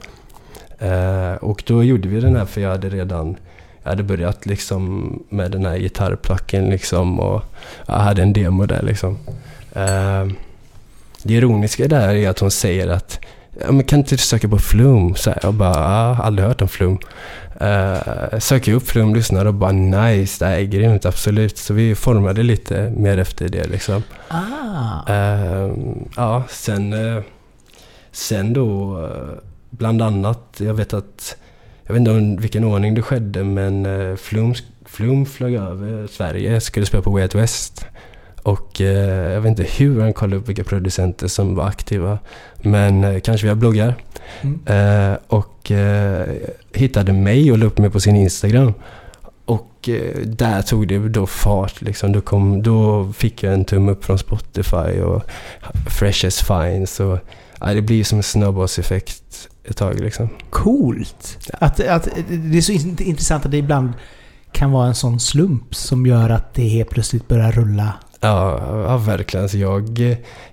Eh, 0.80 1.34
och 1.34 1.64
då 1.68 1.84
gjorde 1.84 2.08
vi 2.08 2.20
den 2.20 2.36
här 2.36 2.46
för 2.46 2.62
jag 2.62 2.70
hade 2.70 2.90
redan 2.90 3.38
jag 3.84 3.90
hade 3.90 4.04
börjat 4.04 4.46
liksom 4.46 5.14
med 5.30 5.52
den 5.52 5.66
här 5.66 5.78
gitarrplacken 5.78 6.70
liksom 6.70 7.20
och 7.20 7.44
jag 7.88 7.94
hade 7.94 8.22
en 8.22 8.34
demo 8.34 8.66
där 8.66 8.82
liksom. 8.82 9.18
Eh, 9.74 10.28
det 11.24 11.34
ironiska 11.34 11.88
där 11.88 12.16
är 12.16 12.30
att 12.30 12.40
hon 12.40 12.52
säger 12.52 12.88
att 12.88 13.20
ja, 13.60 13.72
men 13.72 13.84
kan 13.84 14.00
inte 14.00 14.16
du 14.16 14.18
söka 14.18 14.50
på 14.50 14.58
Flum? 14.58 15.16
Så 15.16 15.30
här, 15.30 15.40
jag 15.44 15.54
bara, 15.54 15.74
ja, 15.74 16.24
aldrig 16.24 16.48
hört 16.48 16.62
om 16.62 16.68
Flum. 16.68 17.00
Uh, 17.62 18.40
söker 18.40 18.74
upp 18.74 18.88
Flum, 18.88 19.16
lyssnar 19.16 19.46
och 19.46 19.54
bara 19.54 19.72
nice, 19.72 20.46
det 20.46 20.52
är 20.52 20.62
grymt, 20.62 21.06
absolut. 21.06 21.58
Så 21.58 21.74
vi 21.74 21.96
formade 21.96 22.44
lite 22.44 22.94
mer 22.98 23.18
efter 23.18 23.50
det 23.50 23.68
liksom. 23.68 24.04
Ah. 24.28 25.14
Uh, 25.14 25.74
ja, 26.16 26.44
sen, 26.50 26.94
uh, 26.94 27.24
sen 28.12 28.54
då 28.54 28.98
bland 29.70 30.02
annat, 30.02 30.58
jag 30.58 30.74
vet 30.74 30.94
att, 30.94 31.38
jag 31.84 31.94
vet 31.94 32.00
inte 32.00 32.12
om 32.12 32.38
vilken 32.38 32.64
ordning 32.64 32.96
det 32.96 33.02
skedde 33.02 33.44
men 33.44 34.18
Flum, 34.18 34.54
Flum 34.86 35.26
flög 35.26 35.54
över 35.54 36.08
Sverige, 36.08 36.62
skulle 36.62 36.86
spela 36.86 37.04
på 37.04 37.12
Way 37.12 37.24
Out 37.24 37.36
West. 37.36 37.86
Och 38.44 38.82
eh, 38.82 39.34
jag 39.34 39.42
vet 39.42 39.50
inte 39.50 39.64
hur 39.64 40.02
han 40.02 40.14
kollade 40.14 40.38
upp 40.38 40.50
vilka 40.50 40.64
producenter 40.64 41.28
som 41.28 41.56
var 41.56 41.68
aktiva. 41.68 42.20
Men 42.62 43.04
eh, 43.04 43.20
kanske 43.20 43.48
via 43.48 43.56
bloggar. 43.56 43.96
Mm. 44.42 44.60
Eh, 44.66 45.18
och 45.28 45.72
eh, 45.72 46.28
hittade 46.74 47.14
mig 47.14 47.52
och 47.52 47.58
la 47.58 47.66
upp 47.66 47.78
mig 47.78 47.90
på 47.90 48.00
sin 48.00 48.16
Instagram. 48.16 48.74
Och 49.46 49.90
eh, 49.90 50.18
där 50.26 50.62
tog 50.62 50.88
det 50.88 51.10
då 51.10 51.28
fart. 51.28 51.82
Liksom. 51.82 52.12
Då, 52.12 52.22
kom, 52.22 52.64
då 52.64 53.12
fick 53.14 53.44
jag 53.44 53.54
en 53.54 53.66
tumme 53.66 53.92
upp 53.92 54.06
från 54.06 54.18
Spotify 54.18 55.02
och 55.02 55.24
Fresh 56.00 56.26
as 56.26 56.42
Fine. 56.42 56.88
Så 56.88 57.20
ja, 57.60 57.74
det 57.74 57.82
blir 57.82 58.04
som 58.04 58.18
en 58.18 58.24
snöbollseffekt 58.24 59.50
ett 59.64 59.78
tag. 59.78 60.00
Liksom. 60.00 60.30
Coolt! 60.50 61.50
Att, 61.54 61.80
att, 61.80 62.08
det 62.30 62.58
är 62.58 62.62
så 62.62 62.72
intressant 63.04 63.46
att 63.46 63.52
det 63.52 63.58
ibland 63.58 63.94
kan 64.52 64.72
vara 64.72 64.88
en 64.88 64.96
sån 64.96 65.20
slump 65.20 65.76
som 65.76 66.06
gör 66.06 66.30
att 66.30 66.54
det 66.54 66.68
helt 66.68 66.90
plötsligt 66.90 67.28
börjar 67.28 67.52
rulla 67.52 67.94
Ja, 68.24 68.60
ja 68.88 68.98
verkligen. 68.98 69.44
Alltså 69.44 69.58
jag, 69.58 70.00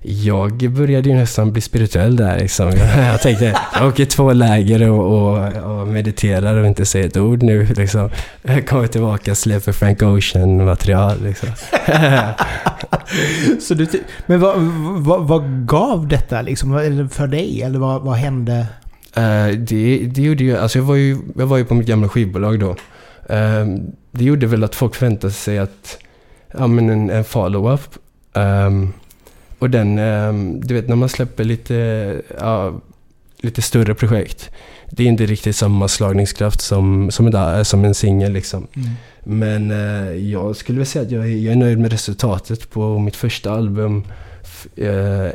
jag 0.02 0.70
började 0.70 1.08
ju 1.08 1.14
nästan 1.14 1.52
bli 1.52 1.60
spirituell 1.60 2.16
där 2.16 2.38
liksom. 2.38 2.72
Jag 2.96 3.22
tänkte, 3.22 3.60
jag 3.74 3.88
åker 3.88 4.04
två 4.04 4.32
läger 4.32 4.90
och, 4.90 5.04
och, 5.12 5.80
och 5.80 5.88
mediterar 5.88 6.56
och 6.56 6.66
inte 6.66 6.86
säger 6.86 7.06
ett 7.06 7.16
ord 7.16 7.42
nu 7.42 7.66
liksom. 7.76 8.10
Jag 8.42 8.66
kommer 8.66 8.86
tillbaka 8.86 9.30
och 9.30 9.38
släpper 9.38 9.72
Frank 9.72 10.02
Ocean-material 10.02 11.22
liksom. 11.22 11.48
Så 13.60 13.74
du, 13.74 13.86
men 14.26 14.40
vad, 14.40 14.60
vad, 15.04 15.28
vad, 15.28 15.66
gav 15.66 16.08
detta 16.08 16.42
liksom 16.42 16.70
för 17.12 17.26
dig? 17.26 17.62
Eller 17.62 17.78
vad, 17.78 18.02
vad 18.02 18.16
hände? 18.16 18.66
Uh, 19.18 19.58
det, 19.58 20.10
det 20.14 20.22
gjorde 20.22 20.44
ju, 20.44 20.56
alltså 20.56 20.78
jag 20.78 20.84
var 20.84 20.94
ju, 20.94 21.18
jag 21.36 21.46
var 21.46 21.56
ju 21.56 21.64
på 21.64 21.74
mitt 21.74 21.86
gamla 21.86 22.08
skivbolag 22.08 22.60
då. 22.60 22.70
Uh, 22.70 23.78
det 24.10 24.24
gjorde 24.24 24.46
väl 24.46 24.64
att 24.64 24.74
folk 24.74 24.94
förväntade 24.94 25.32
sig 25.32 25.58
att 25.58 25.98
ja, 26.52 26.66
men 26.66 26.90
en, 26.90 27.10
en 27.10 27.24
follow-up. 27.24 27.80
Um, 28.32 28.92
och 29.58 29.70
den, 29.70 29.98
um, 29.98 30.60
du 30.60 30.74
vet 30.74 30.88
när 30.88 30.96
man 30.96 31.08
släpper 31.08 31.44
lite, 31.44 31.74
ja, 32.38 32.80
lite 33.38 33.62
större 33.62 33.94
projekt. 33.94 34.50
Det 34.90 35.02
är 35.02 35.06
inte 35.06 35.26
riktigt 35.26 35.56
samma 35.56 35.88
slagningskraft 35.88 36.60
som, 36.60 37.10
som, 37.10 37.26
en, 37.26 37.64
som 37.64 37.84
en 37.84 37.94
singel 37.94 38.32
liksom. 38.32 38.66
Mm. 38.76 38.88
Men 39.24 39.70
uh, 39.70 40.16
jag 40.16 40.56
skulle 40.56 40.78
väl 40.78 40.86
säga 40.86 41.04
att 41.04 41.10
jag, 41.10 41.28
jag 41.30 41.52
är 41.52 41.56
nöjd 41.56 41.78
med 41.78 41.92
resultatet 41.92 42.70
på 42.70 42.98
mitt 42.98 43.16
första 43.16 43.52
album. 43.52 44.04
Uh, 44.78 45.30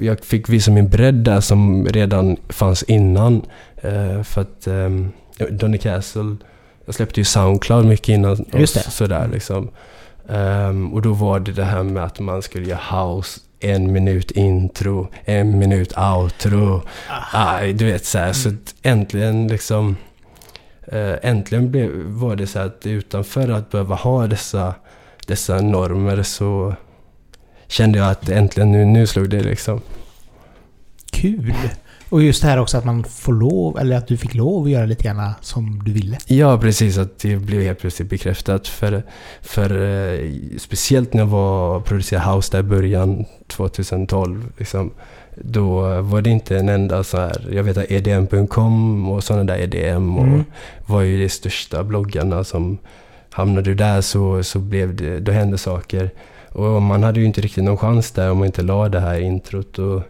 jag 0.00 0.24
fick 0.24 0.48
visa 0.48 0.70
min 0.70 0.88
bredd 0.88 1.14
där 1.14 1.40
som 1.40 1.86
redan 1.86 2.36
fanns 2.48 2.82
innan. 2.82 3.42
Uh, 3.84 4.22
för 4.22 4.40
att 4.40 4.66
um, 4.66 5.12
Donny 5.50 5.78
Castle, 5.78 6.36
jag 6.84 6.94
släppte 6.94 7.20
ju 7.20 7.24
Soundcloud 7.24 7.86
mycket 7.86 8.08
innan. 8.08 8.44
Just 8.52 8.74
det. 8.74 8.90
Sådär 8.90 9.28
liksom. 9.32 9.68
Um, 10.26 10.94
och 10.94 11.02
då 11.02 11.12
var 11.12 11.40
det 11.40 11.52
det 11.52 11.64
här 11.64 11.82
med 11.82 12.04
att 12.04 12.20
man 12.20 12.42
skulle 12.42 12.68
göra 12.68 13.04
house, 13.04 13.40
en 13.60 13.92
minut 13.92 14.30
intro, 14.30 15.08
en 15.24 15.58
minut 15.58 15.98
outro. 15.98 16.82
Ah, 17.32 17.60
du 17.60 17.84
vet 17.84 18.04
så 18.04 18.18
här, 18.18 18.24
mm. 18.24 18.34
så 18.34 18.50
äntligen 18.82 19.48
liksom... 19.48 19.96
Uh, 20.92 21.14
äntligen 21.22 21.70
blev, 21.70 21.90
var 22.06 22.36
det 22.36 22.46
så 22.46 22.58
att 22.58 22.86
utanför 22.86 23.48
att 23.48 23.70
behöva 23.70 23.94
ha 23.94 24.26
dessa, 24.26 24.74
dessa 25.26 25.60
normer 25.60 26.22
så 26.22 26.74
kände 27.68 27.98
jag 27.98 28.10
att 28.10 28.28
äntligen 28.28 28.72
nu, 28.72 28.84
nu 28.84 29.06
slog 29.06 29.30
det 29.30 29.42
liksom. 29.42 29.80
Kul! 31.10 31.54
Och 32.12 32.22
just 32.22 32.42
det 32.42 32.48
här 32.48 32.58
också 32.58 32.78
att 32.78 32.84
man 32.84 33.04
får 33.04 33.32
lov, 33.32 33.78
eller 33.78 33.96
att 33.96 34.06
du 34.06 34.16
fick 34.16 34.34
lov 34.34 34.64
att 34.64 34.70
göra 34.70 34.86
lite 34.86 35.04
grann 35.04 35.30
som 35.40 35.82
du 35.84 35.92
ville. 35.92 36.18
Ja, 36.26 36.58
precis. 36.58 36.98
Att 36.98 37.18
det 37.18 37.36
blev 37.36 37.62
helt 37.62 37.78
plötsligt 37.78 38.10
bekräftat. 38.10 38.68
För, 38.68 39.02
för 39.42 39.82
eh, 39.82 40.30
speciellt 40.58 41.14
när 41.14 41.20
jag 41.20 41.26
var 41.26 41.80
producerad 41.80 42.34
House 42.34 42.52
där 42.52 42.60
i 42.60 42.62
början, 42.62 43.24
2012. 43.46 44.52
Liksom, 44.58 44.90
då 45.36 46.00
var 46.00 46.22
det 46.22 46.30
inte 46.30 46.58
en 46.58 46.68
enda 46.68 47.04
så 47.04 47.16
här, 47.16 47.48
jag 47.52 47.62
vet 47.62 47.76
att 47.76 47.90
EDM.com 47.90 49.08
och 49.10 49.24
sådana 49.24 49.44
där 49.44 49.58
EDM 49.58 50.18
och 50.18 50.26
mm. 50.26 50.44
var 50.86 51.00
ju 51.02 51.22
de 51.22 51.28
största 51.28 51.84
bloggarna 51.84 52.44
som 52.44 52.78
hamnade 53.30 53.70
du 53.70 53.74
där 53.74 54.00
så, 54.00 54.42
så 54.42 54.58
blev 54.58 54.96
det, 54.96 55.20
då 55.20 55.32
hände 55.32 55.58
saker. 55.58 56.10
Och 56.48 56.82
man 56.82 57.02
hade 57.02 57.20
ju 57.20 57.26
inte 57.26 57.40
riktigt 57.40 57.64
någon 57.64 57.76
chans 57.76 58.10
där 58.10 58.30
om 58.30 58.38
man 58.38 58.46
inte 58.46 58.62
la 58.62 58.88
det 58.88 59.00
här 59.00 59.20
introt. 59.20 59.78
Och 59.78 60.02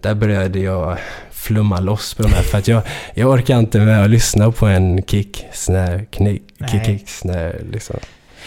där 0.00 0.14
började 0.14 0.58
jag 0.58 0.98
flumma 1.38 1.80
loss 1.80 2.14
på 2.14 2.22
de 2.22 2.32
här. 2.32 2.42
För 2.42 2.58
att 2.58 2.68
jag, 2.68 2.82
jag 3.14 3.30
orkar 3.30 3.58
inte 3.58 3.78
med 3.78 4.04
att 4.04 4.10
lyssna 4.10 4.52
på 4.52 4.66
en 4.66 5.02
kick, 5.02 5.44
snare, 5.52 6.04
knick, 6.04 6.42
kick, 6.70 6.84
kick, 6.84 7.08
snare 7.08 7.56
liksom. 7.72 7.96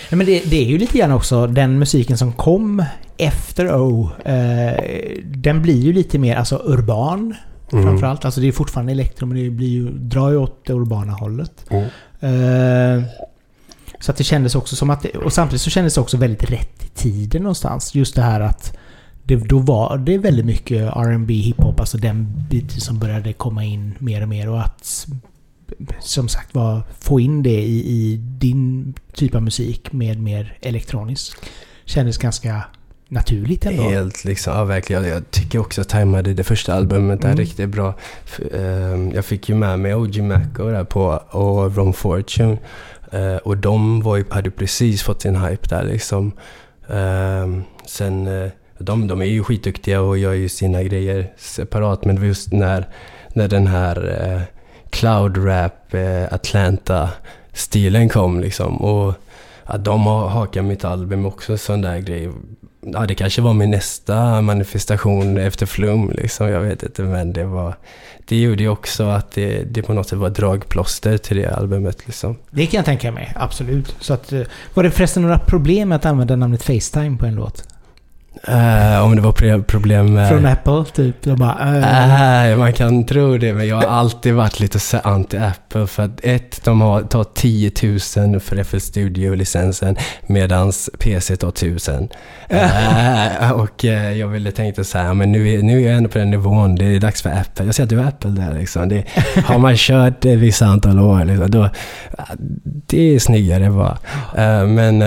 Nej, 0.09 0.17
men 0.17 0.25
det, 0.25 0.43
det, 0.45 0.55
är 0.55 0.65
ju 0.65 0.77
lite 0.77 0.97
grann 0.97 1.11
också 1.11 1.47
den 1.47 1.79
musiken 1.79 2.17
som 2.17 2.33
kom 2.33 2.85
efter 3.17 3.75
O. 3.75 4.09
Eh, 4.25 4.83
den 5.23 5.61
blir 5.61 5.81
ju 5.81 5.93
lite 5.93 6.19
mer 6.19 6.35
alltså 6.35 6.61
urban. 6.65 7.35
Mm. 7.71 7.85
Framförallt. 7.85 8.25
Alltså 8.25 8.41
det 8.41 8.47
är 8.47 8.51
fortfarande 8.51 8.91
elektro 8.91 9.25
men 9.25 9.43
det 9.43 9.49
blir 9.49 9.67
ju, 9.67 9.89
drar 9.89 10.29
ju 10.29 10.37
åt 10.37 10.65
det 10.65 10.73
urbana 10.73 11.13
hållet. 11.13 11.65
Mm. 11.69 11.85
Eh, 12.19 13.03
så 13.99 14.11
att 14.11 14.17
det 14.17 14.23
kändes 14.23 14.55
också 14.55 14.75
som 14.75 14.89
att... 14.89 15.05
Och 15.05 15.33
samtidigt 15.33 15.61
så 15.61 15.69
kändes 15.69 15.95
det 15.95 16.01
också 16.01 16.17
väldigt 16.17 16.51
rätt 16.51 16.83
i 16.85 16.87
tiden 16.87 17.43
någonstans. 17.43 17.95
Just 17.95 18.15
det 18.15 18.21
här 18.21 18.41
att 18.41 18.77
det, 19.35 19.47
då 19.47 19.59
var 19.59 19.97
det 19.97 20.17
väldigt 20.17 20.45
mycket 20.45 20.81
R&B 20.81 21.33
hiphop, 21.33 21.79
alltså 21.79 21.97
den 21.97 22.45
biten 22.49 22.81
som 22.81 22.99
började 22.99 23.33
komma 23.33 23.63
in 23.63 23.95
mer 23.99 24.21
och 24.21 24.29
mer 24.29 24.49
och 24.49 24.61
att 24.61 25.07
som 25.99 26.27
sagt 26.27 26.55
var 26.55 26.81
få 26.99 27.19
in 27.19 27.43
det 27.43 27.61
i, 27.61 27.79
i 27.79 28.17
din 28.17 28.93
typ 29.13 29.35
av 29.35 29.43
musik 29.43 29.93
med 29.93 30.21
mer 30.21 30.57
elektroniskt 30.61 31.35
kändes 31.85 32.17
ganska 32.17 32.63
naturligt 33.07 33.65
ändå. 33.65 33.83
Helt 33.83 34.23
liksom, 34.23 34.53
ja 34.53 34.63
verkligen. 34.63 35.03
Jag 35.03 35.31
tycker 35.31 35.59
också 35.59 35.81
att 35.81 35.89
tajmade 35.89 36.33
det 36.33 36.43
första 36.43 36.73
albumet 36.73 37.21
där 37.21 37.27
mm. 37.27 37.37
riktigt 37.37 37.69
bra. 37.69 37.93
Ehm, 38.53 39.11
jag 39.11 39.25
fick 39.25 39.49
ju 39.49 39.55
med 39.55 39.79
mig 39.79 39.95
OG 39.95 40.17
Maco 40.17 40.69
där 40.69 40.83
på 40.83 41.01
och 41.29 41.75
Ron 41.75 41.93
Fortune. 41.93 42.57
Ehm, 43.11 43.37
och 43.37 43.57
de 43.57 44.01
var 44.01 44.17
ju, 44.17 44.25
hade 44.29 44.51
precis 44.51 45.03
fått 45.03 45.21
sin 45.21 45.35
hype 45.35 45.67
där 45.67 45.83
liksom. 45.83 46.31
Ehm, 46.89 47.63
sen 47.87 48.27
eh, 48.27 48.51
de, 48.81 49.07
de 49.07 49.21
är 49.21 49.25
ju 49.25 49.43
skitduktiga 49.43 50.01
och 50.01 50.17
gör 50.17 50.33
ju 50.33 50.49
sina 50.49 50.83
grejer 50.83 51.33
separat. 51.37 52.05
Men 52.05 52.15
det 52.15 52.21
var 52.21 52.27
just 52.27 52.51
när, 52.51 52.87
när 53.33 53.47
den 53.47 53.67
här 53.67 54.21
eh, 54.21 54.41
cloud 54.89 55.45
rap 55.45 55.93
eh, 55.93 56.33
Atlanta-stilen 56.33 58.09
kom 58.09 58.39
liksom. 58.39 58.77
Och 58.81 59.13
att 59.63 59.85
de 59.85 60.05
har 60.05 60.27
hakat 60.27 60.65
mitt 60.65 60.85
album 60.85 61.25
också, 61.25 61.57
sån 61.57 61.81
där 61.81 61.99
grej. 61.99 62.29
Ja, 62.81 63.05
det 63.05 63.15
kanske 63.15 63.41
var 63.41 63.53
min 63.53 63.71
nästa 63.71 64.41
manifestation 64.41 65.37
efter 65.37 65.65
Flum, 65.65 66.11
liksom. 66.11 66.49
Jag 66.49 66.61
vet 66.61 66.83
inte, 66.83 67.01
men 67.01 67.33
det 67.33 67.43
var... 67.43 67.75
Det 68.25 68.41
gjorde 68.41 68.63
ju 68.63 68.69
också 68.69 69.03
att 69.03 69.31
det, 69.31 69.63
det 69.63 69.81
på 69.81 69.93
något 69.93 70.07
sätt 70.07 70.19
var 70.19 70.29
dragplåster 70.29 71.17
till 71.17 71.37
det 71.37 71.55
albumet, 71.55 72.05
liksom. 72.05 72.37
Det 72.49 72.65
kan 72.65 72.77
jag 72.77 72.85
tänka 72.85 73.11
mig, 73.11 73.33
absolut. 73.35 73.95
Så 73.99 74.13
att, 74.13 74.33
eh, 74.33 74.41
var 74.73 74.83
det 74.83 74.91
förresten 74.91 75.23
några 75.23 75.39
problem 75.39 75.89
med 75.89 75.95
att 75.95 76.05
använda 76.05 76.35
namnet 76.35 76.63
Facetime 76.63 77.17
på 77.17 77.25
en 77.25 77.35
låt? 77.35 77.63
Uh, 78.49 79.03
om 79.03 79.15
det 79.15 79.21
var 79.21 79.61
problem 79.61 80.13
med... 80.13 80.29
Från 80.29 80.45
Apple, 80.45 80.85
typ? 80.93 81.23
De 81.23 81.35
bara, 81.35 81.77
uh. 82.47 82.51
uh, 82.51 82.57
man 82.57 82.73
kan 82.73 83.05
tro 83.05 83.37
det, 83.37 83.53
men 83.53 83.67
jag 83.67 83.75
har 83.75 83.83
alltid 83.83 84.33
varit 84.33 84.59
lite 84.59 84.77
anti-Apple. 84.77 85.87
För 85.87 86.03
att 86.03 86.19
ett, 86.23 86.63
de 86.63 86.81
har, 86.81 87.01
tar 87.01 87.23
10 87.23 87.71
000 87.83 88.39
för 88.39 88.63
FL 88.63 88.77
Studio-licensen, 88.77 89.95
medan 90.27 90.71
PC 90.99 91.35
tar 91.37 91.49
1000. 91.49 92.09
Uh, 92.53 93.51
och 93.51 93.83
jag 93.83 94.27
ville 94.27 94.51
tänkte 94.51 94.83
så 94.83 94.97
här, 94.97 95.13
men 95.13 95.31
nu 95.31 95.53
är, 95.53 95.61
nu 95.61 95.81
är 95.81 95.87
jag 95.87 95.97
ändå 95.97 96.09
på 96.09 96.17
den 96.17 96.31
nivån, 96.31 96.75
det 96.75 96.85
är 96.85 96.99
dags 96.99 97.21
för 97.21 97.29
Apple. 97.29 97.65
Jag 97.65 97.75
ser 97.75 97.83
att 97.83 97.89
du 97.89 97.99
är 97.99 98.07
Apple 98.07 98.31
där 98.31 98.59
liksom. 98.59 98.89
Det, 98.89 99.03
har 99.45 99.57
man 99.57 99.73
kört 99.77 100.25
ett 100.25 100.39
visst 100.39 100.61
antal 100.61 100.99
år, 100.99 101.25
liksom, 101.25 101.51
då, 101.51 101.69
det 102.87 103.15
är 103.15 103.19
snyggare 103.19 103.69
bara. 103.69 103.97
Men 104.65 105.01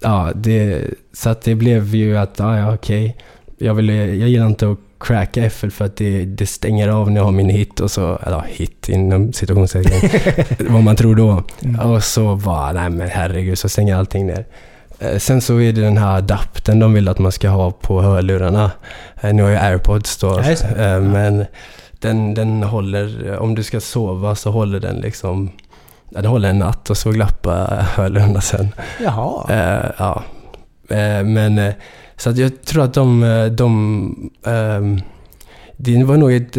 ja, 0.00 0.30
det, 0.34 0.84
så 1.18 1.30
att 1.30 1.42
det 1.42 1.54
blev 1.54 1.94
ju 1.94 2.18
att, 2.18 2.34
ja, 2.38 2.58
ja 2.58 2.74
okej. 2.74 3.16
Jag, 3.58 3.74
vill, 3.74 3.88
jag 3.88 4.28
gillar 4.28 4.46
inte 4.46 4.70
att 4.70 4.78
cracka 5.00 5.50
FL 5.50 5.68
för 5.68 5.84
att 5.84 5.96
det, 5.96 6.24
det 6.24 6.46
stänger 6.46 6.88
av 6.88 7.10
när 7.10 7.20
jag 7.20 7.24
har 7.24 7.32
min 7.32 7.48
hit 7.48 7.80
och 7.80 7.90
så, 7.90 8.18
eller 8.26 8.42
hit 8.46 8.88
inom 8.88 9.32
situationstecken, 9.32 10.10
vad 10.72 10.82
man 10.82 10.96
tror 10.96 11.14
då. 11.14 11.42
Mm. 11.64 11.80
Och 11.80 12.04
så 12.04 12.36
bara, 12.36 12.72
nej 12.72 12.90
men 12.90 13.08
herregud, 13.08 13.58
så 13.58 13.68
stänger 13.68 13.96
allting 13.96 14.26
ner. 14.26 14.46
Eh, 14.98 15.18
sen 15.18 15.40
så 15.40 15.60
är 15.60 15.72
det 15.72 15.80
den 15.80 15.98
här 15.98 16.16
adapten 16.16 16.78
de 16.78 16.94
vill 16.94 17.08
att 17.08 17.18
man 17.18 17.32
ska 17.32 17.48
ha 17.48 17.70
på 17.70 18.02
hörlurarna. 18.02 18.70
Eh, 19.20 19.34
nu 19.34 19.42
har 19.42 19.50
jag 19.50 19.64
airpods 19.64 20.16
då, 20.16 20.42
ja, 20.76 21.00
men 21.00 21.46
den, 21.98 22.34
den 22.34 22.62
håller, 22.62 23.38
om 23.38 23.54
du 23.54 23.62
ska 23.62 23.80
sova 23.80 24.34
så 24.34 24.50
håller 24.50 24.80
den 24.80 24.96
liksom 24.96 25.50
det 26.10 26.28
håller 26.28 26.50
en 26.50 26.58
natt 26.58 26.90
och 26.90 26.96
så 26.96 27.10
glappar 27.10 27.86
hörlurarna 27.96 28.40
sen. 28.40 28.68
Jaha. 29.00 29.44
Ja. 29.98 30.22
Uh, 30.90 31.24
men 31.24 31.58
uh, 31.58 31.72
så 32.16 32.30
att 32.30 32.38
jag 32.38 32.62
tror 32.62 32.84
att 32.84 32.94
de... 32.94 33.20
de 33.52 34.30
um, 34.42 35.00
det 35.80 36.04
var 36.04 36.16
nog 36.16 36.32
ett 36.32 36.54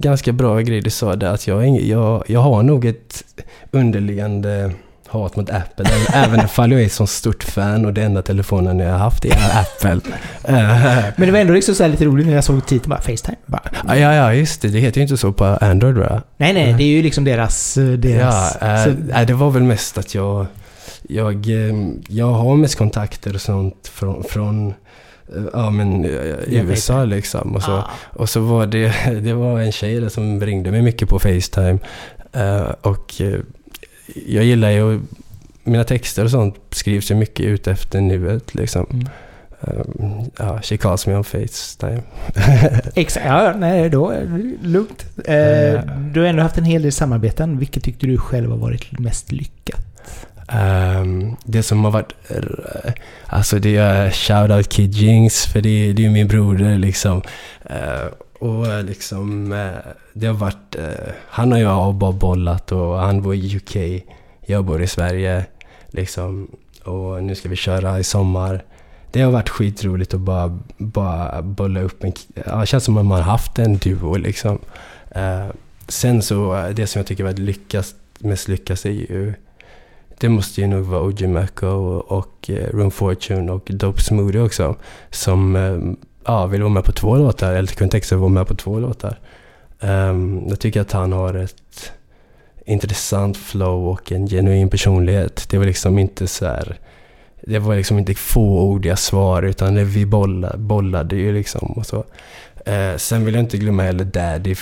ganska 0.00 0.32
bra 0.32 0.60
grej 0.60 0.80
du 0.80 0.90
sa 0.90 1.16
där 1.16 1.34
att 1.34 1.46
jag, 1.46 1.80
jag, 1.80 2.24
jag 2.26 2.40
har 2.40 2.62
nog 2.62 2.84
ett 2.84 3.24
underliggande 3.70 4.72
hat 5.10 5.36
mot 5.36 5.50
Apple. 5.50 5.86
Även 6.12 6.40
ifall 6.44 6.72
jag 6.72 6.80
är 6.80 6.86
ett 6.86 6.92
så 6.92 7.06
stort 7.06 7.42
fan 7.42 7.86
och 7.86 7.92
det 7.92 8.02
enda 8.02 8.22
telefonen 8.22 8.78
jag 8.78 8.92
har 8.92 8.98
haft 8.98 9.24
är 9.24 9.32
Apple. 9.60 10.00
Men 11.16 11.26
det 11.26 11.30
var 11.30 11.38
ändå 11.38 11.52
liksom 11.52 11.74
så 11.74 11.88
lite 11.88 12.04
roligt 12.04 12.26
när 12.26 12.34
jag 12.34 12.44
såg 12.44 12.66
titeln 12.66 12.90
bara 12.90 13.00
Facetime. 13.00 13.36
Bara. 13.46 13.70
Ja, 13.88 14.14
ja, 14.14 14.34
just 14.34 14.62
det. 14.62 14.68
Det 14.68 14.78
heter 14.78 14.98
ju 14.98 15.02
inte 15.02 15.16
så 15.16 15.32
på 15.32 15.44
Android 15.44 15.94
va? 15.94 16.22
Nej, 16.36 16.52
nej. 16.52 16.74
Det 16.78 16.82
är 16.82 16.88
ju 16.88 17.02
liksom 17.02 17.24
deras... 17.24 17.76
Eh, 17.76 17.84
deras 17.84 18.56
ja, 18.60 18.76
äh, 19.20 19.26
det 19.26 19.34
var 19.34 19.50
väl 19.50 19.62
mest 19.62 19.98
att 19.98 20.14
jag... 20.14 20.46
Jag, 21.02 21.48
eh, 21.48 21.74
jag 22.08 22.32
har 22.32 22.56
mest 22.56 22.78
kontakter 22.78 23.34
och 23.34 23.40
sånt 23.40 23.88
från, 23.88 24.24
från 24.24 24.74
ja, 25.52 25.70
men, 25.70 26.04
USA 26.04 27.04
liksom. 27.04 27.56
Och 27.56 27.62
så, 27.62 27.72
ah. 27.72 27.90
och 28.12 28.28
så 28.28 28.40
var 28.40 28.66
det, 28.66 28.92
det 29.22 29.34
var 29.34 29.60
en 29.60 29.72
tjej 29.72 30.00
där 30.00 30.08
som 30.08 30.40
ringde 30.40 30.70
mig 30.70 30.82
mycket 30.82 31.08
på 31.08 31.18
Facetime. 31.18 31.78
och 32.80 33.14
jag 34.26 34.44
gillar 34.44 34.70
ju... 34.70 35.00
Mina 35.64 35.84
texter 35.84 36.24
och 36.24 36.30
sånt 36.30 36.56
skrivs 36.70 37.10
ju 37.10 37.14
mycket 37.14 37.46
ut 37.46 37.66
efter 37.66 38.00
nuet 38.00 38.54
liksom. 38.54 38.86
Mm. 38.90 39.08
Um, 39.60 40.30
ja, 40.38 40.60
she 40.62 40.76
calls 40.76 41.06
me 41.06 41.14
on 41.14 41.24
Facetime. 41.24 42.02
Exakt, 42.94 43.26
ja, 43.26 43.54
nej 43.56 43.90
då 43.90 44.10
är 44.10 44.20
det 44.20 44.68
lugnt. 44.68 45.04
Uh, 45.18 46.02
du 46.12 46.20
har 46.20 46.26
ändå 46.26 46.42
haft 46.42 46.58
en 46.58 46.64
hel 46.64 46.82
del 46.82 46.92
samarbeten. 46.92 47.58
Vilket 47.58 47.84
tyckte 47.84 48.06
du 48.06 48.18
själv 48.18 48.50
har 48.50 48.58
varit 48.58 48.98
mest 48.98 49.32
lyckat? 49.32 49.89
Um, 50.52 51.36
det 51.44 51.62
som 51.62 51.84
har 51.84 51.90
varit... 51.90 52.12
Eh, 52.28 52.92
alltså 53.26 53.58
det 53.58 53.76
är 53.76 54.10
shoutout 54.10 54.68
Kid 54.68 54.94
Jinx, 54.94 55.46
för 55.46 55.60
det, 55.60 55.92
det 55.92 56.06
är 56.06 56.10
min 56.10 56.28
broder 56.28 56.78
liksom. 56.78 57.22
Uh, 57.70 58.06
och 58.38 58.84
liksom, 58.84 59.52
eh, 59.52 59.92
det 60.12 60.26
har 60.26 60.34
varit... 60.34 60.76
Han 61.28 61.52
och 61.52 61.58
jag 61.58 61.68
har 61.68 61.92
bara 61.92 62.12
bollat 62.12 62.72
och 62.72 62.98
han 62.98 63.22
bor 63.22 63.34
i 63.34 63.56
UK. 63.56 64.04
Jag 64.46 64.64
bor 64.64 64.82
i 64.82 64.86
Sverige. 64.86 65.44
Liksom. 65.90 66.50
Och 66.84 67.24
nu 67.24 67.34
ska 67.34 67.48
vi 67.48 67.56
köra 67.56 67.98
i 67.98 68.04
sommar. 68.04 68.64
Det 69.10 69.22
har 69.22 69.30
varit 69.30 69.48
skitroligt 69.48 70.14
att 70.14 70.20
bara, 70.20 70.58
bara 70.78 71.42
bolla 71.42 71.80
upp 71.80 72.04
en... 72.04 72.12
Ja, 72.46 72.56
det 72.56 72.66
känns 72.66 72.84
som 72.84 72.96
att 72.96 73.06
man 73.06 73.18
har 73.18 73.30
haft 73.32 73.58
en 73.58 73.76
duo 73.76 74.16
liksom. 74.16 74.58
sen 75.88 76.22
så, 76.22 76.70
det 76.76 76.86
som 76.86 76.98
jag 76.98 77.06
tycker 77.06 77.24
varit 77.24 77.38
lyckas, 77.38 77.94
mest 78.18 78.48
lyckas 78.48 78.86
är 78.86 78.90
ju... 78.90 79.34
Det 80.20 80.28
måste 80.28 80.60
ju 80.60 80.66
nog 80.66 80.84
vara 80.84 81.02
OG 81.02 81.28
Macko 81.28 81.66
och, 81.66 82.18
och 82.18 82.50
eh, 82.50 82.76
Room 82.76 82.90
Fortune 82.90 83.52
och 83.52 83.70
Dope 83.70 84.00
Smoothie 84.00 84.40
också. 84.40 84.76
Som 85.10 85.56
eh, 85.56 85.78
ja, 86.24 86.46
vill 86.46 86.62
vara 86.62 86.72
med 86.72 86.84
på 86.84 86.92
två 86.92 87.16
låtar, 87.16 87.52
eller 87.52 87.68
kunde 87.68 88.00
vill 88.10 88.18
vara 88.18 88.28
med 88.28 88.46
på 88.46 88.54
två 88.54 88.78
låtar. 88.78 89.18
Um, 89.80 90.44
jag 90.48 90.60
tycker 90.60 90.80
att 90.80 90.92
han 90.92 91.12
har 91.12 91.34
ett 91.34 91.92
intressant 92.66 93.36
flow 93.36 93.88
och 93.88 94.12
en 94.12 94.26
genuin 94.26 94.68
personlighet. 94.68 95.46
Det 95.50 95.58
var 95.58 95.64
liksom 95.64 95.98
inte 95.98 96.26
så 96.26 96.46
här, 96.46 96.78
Det 97.42 97.58
var 97.58 97.76
liksom 97.76 97.98
inte 97.98 98.14
fåordiga 98.14 98.96
svar 98.96 99.42
utan 99.42 99.74
det, 99.74 99.84
vi 99.84 100.06
bollade, 100.06 100.58
bollade 100.58 101.16
ju 101.16 101.32
liksom 101.32 101.72
och 101.72 101.86
så. 101.86 101.96
Uh, 102.68 102.96
sen 102.96 103.24
vill 103.24 103.34
jag 103.34 103.42
inte 103.42 103.58
glömma 103.58 103.82
heller 103.82 104.04
Daddy. 104.04 104.54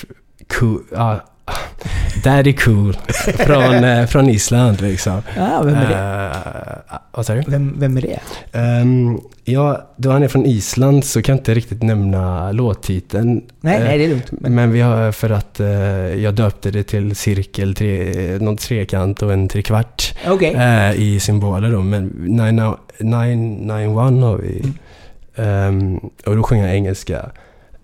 Cool, 0.49 0.81
uh, 0.92 1.01
ah, 1.01 1.21
Daddy 2.24 2.52
Cool 2.52 2.96
från, 3.34 3.74
eh, 3.84 4.06
från 4.06 4.28
Island 4.28 4.80
liksom. 4.80 5.22
Ja, 5.37 5.62
vem 5.64 5.74
är 5.74 5.88
det? 5.88 5.94
Uh, 5.94 6.98
vad 7.12 7.26
sa 7.26 7.34
du? 7.34 7.42
Vem, 7.46 7.74
vem 7.78 7.96
är 7.96 8.00
det? 8.00 8.20
Um, 8.58 9.20
ja, 9.44 9.90
då 9.96 10.11
han 10.11 10.22
är 10.22 10.28
från 10.28 10.46
Island 10.46 11.04
så 11.04 11.22
kan 11.22 11.32
jag 11.32 11.40
inte 11.40 11.54
riktigt 11.54 11.82
nämna 11.82 12.52
låttiteln. 12.52 13.42
Nej, 13.61 13.78
uh, 13.78 13.84
nej 13.84 13.98
det 13.98 14.04
är 14.04 14.08
lugnt. 14.08 14.30
Men, 14.30 14.54
men 14.54 14.72
vi 14.72 14.80
har 14.80 15.12
för 15.12 15.30
att 15.30 15.61
uh, 15.61 15.68
jag 16.22 16.34
döpte 16.34 16.70
det 16.70 16.82
till 16.82 17.16
cirkel, 17.16 17.74
tre, 17.74 18.14
någon 18.40 18.56
trekant 18.56 19.22
och 19.22 19.32
en 19.32 19.48
trekvart 19.48 20.14
okay. 20.30 20.54
uh, 20.54 21.00
i 21.00 21.20
symboler 21.20 21.72
då. 21.72 21.80
Men 21.80 22.06
991 22.06 24.22
har 24.22 24.37
vi. 24.37 24.72
Um, 25.42 26.11
och 26.26 26.37
då 26.37 26.42
sjunger 26.42 26.66
jag 26.66 26.74
engelska. 26.74 27.30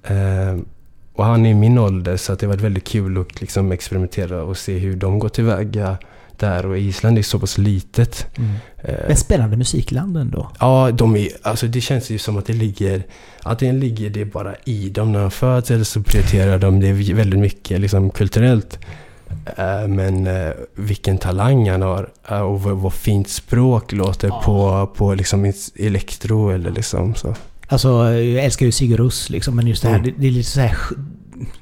Um, 0.09 0.67
och 1.15 1.25
han 1.25 1.47
är 1.47 1.55
min 1.55 1.79
ålder 1.79 2.17
så 2.17 2.33
att 2.33 2.39
det 2.39 2.47
har 2.47 2.53
varit 2.53 2.65
väldigt 2.65 2.85
kul 2.85 3.21
att 3.21 3.41
liksom 3.41 3.73
experimentera 3.73 4.43
och 4.43 4.57
se 4.57 4.79
hur 4.79 4.97
de 4.97 5.19
går 5.19 5.29
tillväga 5.29 5.97
där. 6.37 6.67
Och 6.67 6.79
Island 6.79 7.19
är 7.19 7.23
så 7.23 7.39
pass 7.39 7.59
litet. 7.59 8.27
Mm. 8.39 8.51
Eh, 8.83 9.07
Men 9.09 9.17
spännande 9.17 9.57
musikland 9.57 10.17
ändå. 10.17 10.51
Ja, 10.61 10.91
de 10.91 11.17
är, 11.17 11.29
alltså 11.43 11.67
det 11.67 11.81
känns 11.81 12.11
ju 12.11 12.19
som 12.19 12.37
att 12.37 12.47
det 12.47 12.53
ligger... 12.53 13.03
Antingen 13.43 13.81
ligger 13.81 14.11
det 14.11 14.25
bara 14.25 14.55
i 14.65 14.91
dem 14.91 15.13
när 15.13 15.21
de 15.21 15.31
föds 15.31 15.71
eller 15.71 15.85
så 15.85 16.03
prioriterar 16.03 16.59
de 16.59 16.81
det 16.81 16.93
väldigt 16.93 17.41
mycket 17.41 17.81
liksom, 17.81 18.11
kulturellt. 18.11 18.79
Eh, 19.57 19.89
men 19.89 20.27
eh, 20.27 20.51
vilken 20.75 21.19
talang 21.19 21.71
han 21.71 21.83
har 21.83 22.11
och 22.43 22.61
vad, 22.61 22.93
fint 22.93 23.29
språk 23.29 23.93
låter 23.93 24.29
ja. 24.29 24.43
på, 24.45 24.87
på 24.97 25.15
liksom 25.15 25.53
elektro 25.77 26.51
eller 26.51 26.71
liksom 26.71 27.15
så. 27.15 27.35
Alltså, 27.69 27.89
jag 28.13 28.45
älskar 28.45 28.67
ju 28.67 28.73
Sigur 28.73 28.97
Rós 28.97 29.31
liksom, 29.31 29.57
men 29.57 29.67
just 29.67 29.83
det 29.83 29.89
här, 29.89 29.99
mm. 29.99 30.07
det, 30.07 30.15
det, 30.21 30.27
är 30.27 30.31
lite 30.31 30.51
så 30.51 30.61
här... 30.61 30.77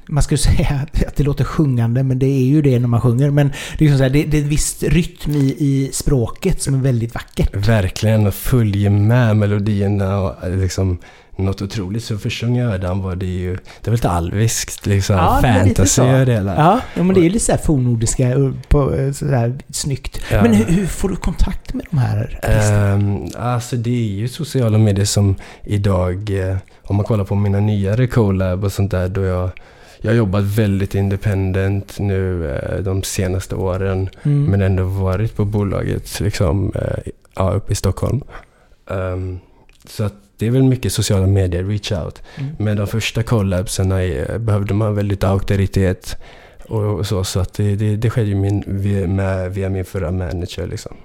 Man 0.07 0.23
skulle 0.23 0.39
säga 0.57 0.87
att 1.07 1.17
det 1.17 1.23
låter 1.23 1.45
sjungande, 1.45 2.03
men 2.03 2.19
det 2.19 2.27
är 2.27 2.45
ju 2.45 2.63
det 2.63 2.79
när 2.79 2.89
man 2.89 3.01
sjunger. 3.01 3.31
Men 3.31 3.49
det 3.49 3.85
är, 3.85 3.89
liksom 3.89 3.99
så 3.99 4.03
här, 4.03 4.11
det, 4.11 4.25
det 4.25 4.39
är 4.39 4.43
en 4.43 4.49
viss 4.49 4.83
rytm 4.83 5.35
i, 5.35 5.57
i 5.59 5.91
språket 5.93 6.63
som 6.63 6.75
är 6.75 6.79
väldigt 6.79 7.15
vackert. 7.15 7.69
Verkligen, 7.69 8.27
och 8.27 8.35
följer 8.35 8.91
med 8.91 9.37
melodierna 9.37 10.21
och 10.21 10.51
liksom 10.51 10.99
något 11.43 11.63
otroligt. 11.63 12.05
Så 12.05 12.19
jag 12.39 12.65
hörde 12.65 12.87
han 12.87 13.03
var 13.03 13.17
det 13.17 13.27
ju... 13.27 13.59
Det 13.81 13.91
var 13.91 13.93
lite 13.93 14.11
alviskt, 14.11 14.87
liksom. 14.87 15.17
Ja, 15.17 15.39
fantasy 15.43 16.03
och 16.03 16.27
det 16.27 16.33
hela. 16.33 16.57
Ja, 16.57 16.81
ja, 16.95 17.03
men 17.03 17.15
det 17.15 17.21
är 17.21 17.23
ju 17.23 17.29
lite 17.29 17.45
såhär 17.45 17.59
fornnordiska, 17.59 18.29
eh, 18.29 18.51
på, 18.69 18.95
eh, 18.95 19.13
sådär 19.13 19.59
snyggt. 19.71 20.21
Ja. 20.31 20.43
Men 20.43 20.55
hur, 20.55 20.65
hur, 20.65 20.87
får 20.87 21.09
du 21.09 21.17
kontakt 21.17 21.75
med 21.75 21.87
de 21.91 21.99
här 21.99 22.39
artisterna? 22.43 22.95
Um, 22.95 23.29
alltså 23.39 23.77
det 23.77 23.91
är 23.91 24.13
ju 24.13 24.29
sociala 24.29 24.79
medier 24.79 25.05
som 25.05 25.35
idag, 25.65 26.49
eh, 26.51 26.57
om 26.83 26.97
man 26.97 27.05
kollar 27.05 27.25
på 27.25 27.35
mina 27.35 27.61
nyare 27.61 28.07
collab 28.07 28.65
och 28.65 28.73
sånt 28.73 28.91
där, 28.91 29.09
då 29.09 29.23
jag 29.23 29.51
jag 30.05 30.11
har 30.11 30.17
jobbat 30.17 30.45
väldigt 30.45 30.95
independent 30.95 31.99
nu 31.99 32.51
de 32.85 33.03
senaste 33.03 33.55
åren. 33.55 34.09
Mm. 34.23 34.45
Men 34.45 34.63
ändå 34.63 34.85
varit 34.85 35.37
på 35.37 35.45
bolaget 35.45 36.21
liksom, 36.21 36.73
ja, 37.35 37.51
uppe 37.51 37.73
i 37.73 37.77
Stockholm. 37.77 38.23
Um, 38.87 39.41
så 39.85 40.05
att 40.05 40.22
det 40.39 40.47
är 40.47 40.51
väl 40.51 40.63
mycket 40.63 40.93
sociala 40.93 41.27
medier, 41.27 41.65
reach 41.65 41.93
out. 41.93 42.23
Mm. 42.37 42.57
Men 42.59 42.77
de 42.77 42.87
första 42.87 43.23
collabsen 43.23 43.93
eh, 43.93 44.39
behövde 44.39 44.75
man 44.75 44.95
väldigt 44.95 45.25
auktoritet 45.25 46.17
och, 46.69 47.07
så. 47.07 47.25
Så 47.25 47.41
att 47.41 47.55
det, 47.55 47.77
det, 47.77 47.97
det 47.97 48.11
skedde 48.11 48.29
ju 48.29 48.35
min, 48.35 48.65
via, 48.67 49.07
med, 49.07 49.55
via 49.55 49.69
min 49.69 49.85
förra 49.85 50.11
manager 50.11 50.67
liksom. 50.67 50.97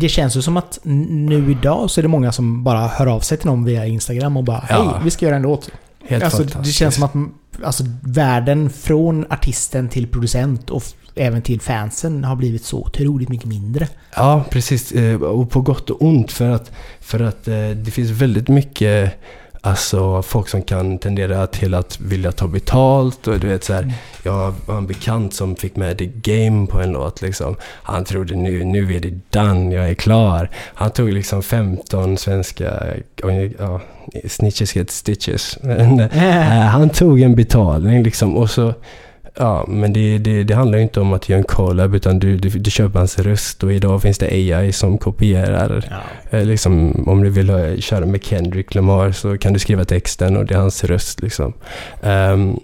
Det 0.00 0.08
känns 0.08 0.36
ju 0.36 0.42
som 0.42 0.56
att 0.56 0.78
nu 0.82 1.50
idag 1.50 1.90
så 1.90 2.00
är 2.00 2.02
det 2.02 2.08
många 2.08 2.32
som 2.32 2.64
bara 2.64 2.86
hör 2.86 3.06
av 3.06 3.20
sig 3.20 3.38
till 3.38 3.46
någon 3.46 3.64
via 3.64 3.86
Instagram 3.86 4.36
och 4.36 4.44
bara 4.44 4.64
Ja. 4.68 4.92
Hej, 4.94 5.04
vi 5.04 5.10
ska 5.10 5.26
göra 5.26 5.36
en 5.36 5.42
låt. 5.42 5.70
Helt 6.08 6.24
Alltså, 6.24 6.42
det 6.42 6.48
fantastiskt. 6.48 6.78
känns 6.78 6.94
som 6.94 7.04
att 7.04 7.64
alltså, 7.64 7.84
världen 8.02 8.70
från 8.70 9.26
artisten 9.30 9.88
till 9.88 10.06
producent 10.06 10.70
och 10.70 10.82
även 11.18 11.42
till 11.42 11.60
fansen 11.60 12.24
har 12.24 12.36
blivit 12.36 12.64
så 12.64 12.78
otroligt 12.78 13.28
mycket 13.28 13.46
mindre. 13.46 13.88
Ja, 14.16 14.44
precis. 14.50 14.92
Eh, 14.92 15.22
Och 15.22 15.50
på 15.50 15.60
gott 15.60 15.90
och 15.90 16.02
ont 16.02 16.32
för 16.32 16.50
att, 16.50 16.72
för 17.00 17.20
att 17.20 17.48
eh, 17.48 17.70
det 17.70 17.90
finns 17.90 18.10
väldigt 18.10 18.48
mycket 18.48 19.14
Alltså 19.60 20.22
folk 20.22 20.48
som 20.48 20.62
kan 20.62 20.98
tendera 20.98 21.46
till 21.46 21.74
att 21.74 22.00
vilja 22.00 22.32
ta 22.32 22.46
betalt 22.46 23.26
och 23.26 23.40
du 23.40 23.48
vet 23.48 23.64
så 23.64 23.72
här, 23.72 23.82
Mm. 23.82 23.94
Jag 24.22 24.32
har 24.66 24.78
en 24.78 24.86
bekant 24.86 25.34
som 25.34 25.56
fick 25.56 25.76
med 25.76 25.98
The 25.98 26.06
Game 26.06 26.66
på 26.66 26.80
en 26.80 26.92
låt 26.92 27.22
liksom. 27.22 27.56
Han 27.62 28.04
trodde 28.04 28.36
nu, 28.36 28.64
nu 28.64 28.94
är 28.96 29.00
det 29.00 29.20
done, 29.30 29.74
jag 29.74 29.90
är 29.90 29.94
klar. 29.94 30.50
Han 30.54 30.90
tog 30.90 31.12
liksom 31.12 31.42
15 31.42 32.16
svenska, 32.16 32.84
ja, 33.58 33.80
snitches 34.28 34.76
get 34.76 34.90
stitches. 34.90 35.58
Men, 35.62 36.00
eh, 36.12 36.60
han 36.66 36.90
tog 36.90 37.20
en 37.20 37.34
betalning 37.34 38.02
liksom 38.02 38.36
och 38.36 38.50
så 38.50 38.74
Ja, 39.40 39.64
men 39.68 39.92
det, 39.92 40.18
det, 40.18 40.44
det 40.44 40.54
handlar 40.54 40.78
ju 40.78 40.82
inte 40.84 41.00
om 41.00 41.12
att 41.12 41.28
göra 41.28 41.38
en 41.38 41.44
collab 41.44 41.94
utan 41.94 42.18
du, 42.18 42.36
du, 42.36 42.48
du 42.48 42.70
köper 42.70 42.98
hans 42.98 43.18
röst 43.18 43.62
och 43.64 43.72
idag 43.72 44.02
finns 44.02 44.18
det 44.18 44.26
AI 44.26 44.72
som 44.72 44.98
kopierar. 44.98 45.84
Ja. 45.90 46.38
Eh, 46.38 46.44
liksom, 46.44 47.04
om 47.08 47.22
du 47.22 47.30
vill 47.30 47.50
ha, 47.50 47.76
köra 47.76 48.06
med 48.06 48.24
Kendrick 48.24 48.74
Lamar 48.74 49.12
så 49.12 49.38
kan 49.38 49.52
du 49.52 49.58
skriva 49.58 49.84
texten 49.84 50.36
och 50.36 50.46
det 50.46 50.54
är 50.54 50.58
hans 50.58 50.84
röst. 50.84 51.22
Liksom. 51.22 51.52
Ehm, 52.02 52.60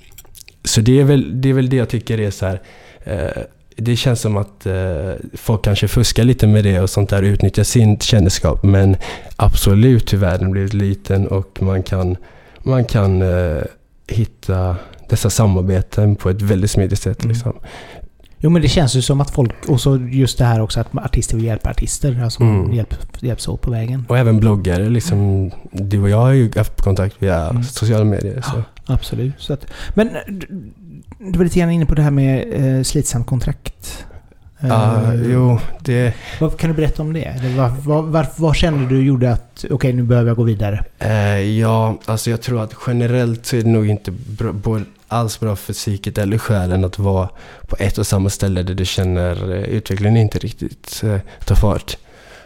så 0.64 0.80
det 0.80 1.00
är, 1.00 1.04
väl, 1.04 1.40
det 1.40 1.48
är 1.48 1.52
väl 1.52 1.68
det 1.68 1.76
jag 1.76 1.88
tycker 1.88 2.20
är 2.20 2.30
så 2.30 2.46
här. 2.46 2.60
eh, 3.04 3.42
det 3.76 3.96
känns 3.96 4.20
som 4.20 4.36
att 4.36 4.66
eh, 4.66 5.12
folk 5.34 5.64
kanske 5.64 5.88
fuskar 5.88 6.24
lite 6.24 6.46
med 6.46 6.64
det 6.64 6.80
och 6.80 6.90
sånt 6.90 7.10
där, 7.10 7.22
utnyttjar 7.22 7.64
sin 7.64 7.98
kändisskap. 7.98 8.62
Men 8.62 8.96
absolut 9.36 10.12
hur 10.12 10.18
världen 10.18 10.50
blivit 10.50 10.74
liten 10.74 11.26
och 11.28 11.62
man 11.62 11.82
kan, 11.82 12.16
man 12.62 12.84
kan 12.84 13.22
eh, 13.22 13.62
hitta 14.08 14.76
dessa 15.14 15.30
samarbeten 15.30 16.16
på 16.16 16.30
ett 16.30 16.42
väldigt 16.42 16.70
smidigt 16.70 16.98
sätt. 17.02 17.24
Mm. 17.24 17.32
Liksom. 17.34 17.52
Jo 18.38 18.50
men 18.50 18.62
det 18.62 18.68
känns 18.68 18.94
ju 18.96 19.02
som 19.02 19.20
att 19.20 19.30
folk, 19.30 19.52
och 19.68 19.80
så 19.80 19.96
just 19.96 20.38
det 20.38 20.44
här 20.44 20.60
också 20.60 20.80
att 20.80 20.96
artister 20.96 21.36
vill 21.36 21.44
hjälpa 21.44 21.70
artister. 21.70 22.20
Alltså 22.24 22.42
Mm. 22.42 22.72
hjälp, 22.72 22.94
hjälps 23.20 23.48
åt 23.48 23.60
på 23.60 23.70
vägen. 23.70 24.04
Och 24.08 24.18
även 24.18 24.40
bloggare. 24.40 24.88
Liksom, 24.88 25.50
du 25.72 26.02
och 26.02 26.08
jag 26.10 26.18
har 26.20 26.32
ju 26.32 26.50
haft 26.56 26.80
kontakt 26.82 27.16
via 27.18 27.48
Mm. 27.48 27.62
sociala 27.64 28.04
medier. 28.04 28.40
Så. 28.40 28.62
Absolut. 28.92 29.34
Så 29.38 29.52
att, 29.52 29.66
men 29.94 30.08
du, 30.28 31.38
var 31.38 31.44
lite 31.44 31.58
grann 31.58 31.70
inne 31.70 31.86
på 31.86 31.94
det 31.94 32.02
här 32.02 32.10
med 32.10 32.44
eh, 32.78 32.82
slitsamt 32.82 33.26
kontrakt. 33.26 34.04
Ja, 34.60 35.12
Eh, 35.12 35.32
jo, 35.32 35.58
det... 35.80 36.14
Vad 36.40 36.56
kan 36.58 36.70
du 36.70 36.76
berätta 36.76 37.02
om 37.02 37.12
det? 37.12 37.34
Vad, 37.56 37.70
vad, 37.70 38.04
vad, 38.04 38.26
vad 38.36 38.56
kände 38.56 38.88
du 38.88 39.02
gjorde 39.04 39.32
att 39.32 39.64
okej 39.70 39.92
nu 39.92 40.02
behöver 40.02 40.28
jag 40.28 40.36
gå 40.36 40.42
vidare? 40.42 40.84
Eh, 40.98 41.38
ja, 41.40 41.98
alltså 42.04 42.30
jag 42.30 42.42
tror 42.42 42.62
att 42.62 42.74
generellt 42.86 43.46
så 43.46 43.56
är 43.56 43.62
det 43.62 43.68
nog 43.68 43.88
inte 43.88 44.10
bra, 44.10 44.52
alls 45.09 45.40
bra 45.40 45.57
för 45.57 45.72
psyket 45.72 46.18
eller 46.18 46.38
själen 46.38 46.84
att 46.84 46.98
vara 46.98 47.28
på 47.68 47.76
ett 47.78 47.98
och 47.98 48.07
samma 48.07 48.30
ställe 48.30 48.62
där 48.62 48.74
du 48.74 48.84
känner 48.84 49.52
eh, 49.52 49.62
utvecklingen 49.64 50.16
inte 50.16 50.38
riktigt 50.38 51.02
eh, 51.05 51.18
tar 51.46 51.55
fart. 51.55 51.96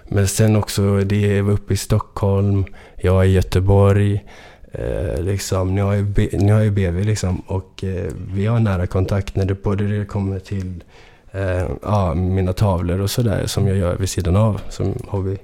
Men 0.09 0.29
sen 0.29 0.57
också, 0.57 0.99
det 0.99 1.37
är 1.39 1.51
uppe 1.51 1.75
i 1.75 1.77
Stockholm, 1.77 2.65
jag 2.97 3.25
är 3.25 3.29
i 3.29 3.33
Göteborg, 3.33 4.25
eh, 4.73 5.23
liksom, 5.23 5.75
ni 5.75 5.81
har 5.81 5.95
ju 5.95 6.03
B- 6.03 6.29
har 6.33 6.71
BV 6.71 7.05
liksom 7.05 7.39
och 7.47 7.85
eh, 7.85 8.11
vi 8.35 8.47
har 8.47 8.61
nära 8.61 8.87
kontakt 8.87 9.37
när 9.37 9.45
det 9.45 9.63
både 9.63 9.99
det 9.99 10.05
kommer 10.05 10.39
till 10.39 10.85
eh, 11.33 11.69
ja, 11.83 12.15
mina 12.15 12.53
tavlor 12.53 13.01
och 13.01 13.11
sådär 13.11 13.47
som 13.47 13.69
jag 13.69 13.77
gör 13.77 13.97
vid 13.97 14.09
sidan 14.09 14.37
av 14.37 14.61
som 14.69 14.95
hobby. 15.09 15.37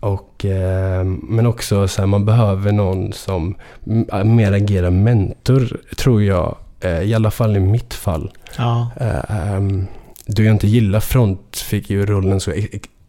Och, 0.00 0.44
eh, 0.44 1.04
men 1.04 1.46
också 1.46 1.88
så 1.88 2.02
här, 2.02 2.06
man 2.06 2.24
behöver 2.24 2.72
någon 2.72 3.12
som 3.12 3.54
mer 4.24 4.52
agerar 4.52 4.90
mentor, 4.90 5.80
tror 5.96 6.22
jag. 6.22 6.56
Eh, 6.80 7.02
I 7.02 7.14
alla 7.14 7.30
fall 7.30 7.56
i 7.56 7.60
mitt 7.60 7.94
fall. 7.94 8.30
Ja. 8.58 8.90
Eh, 9.00 9.52
ehm, 9.54 9.86
då 10.26 10.42
jag 10.42 10.54
inte 10.54 10.66
gillar 10.66 11.00
frontfigurrollen 11.00 12.40
så 12.40 12.52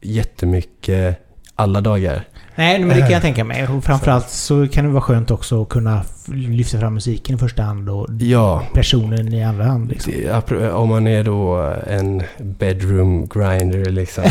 jättemycket 0.01 1.26
alla 1.59 1.81
dagar. 1.81 2.23
Nej, 2.55 2.79
men 2.79 2.89
det 2.89 3.01
kan 3.01 3.11
jag 3.11 3.21
tänka 3.21 3.43
mig. 3.43 3.67
Och 3.67 3.83
framförallt 3.83 4.29
så 4.29 4.67
kan 4.67 4.85
det 4.85 4.91
vara 4.91 5.01
skönt 5.01 5.31
också 5.31 5.61
att 5.61 5.69
kunna 5.69 6.01
lyfta 6.25 6.79
fram 6.79 6.93
musiken 6.93 7.35
i 7.35 7.37
första 7.37 7.63
hand 7.63 7.89
och 7.89 8.07
Ja, 8.19 8.63
personen 8.73 9.33
i 9.33 9.43
andra 9.43 9.63
hand. 9.63 9.89
Liksom. 9.89 10.13
det, 10.49 10.71
om 10.71 10.89
man 10.89 11.07
är 11.07 11.23
då 11.23 11.73
en 11.87 12.23
bedroom 12.37 13.27
grinder 13.27 13.91
liksom. 13.91 14.23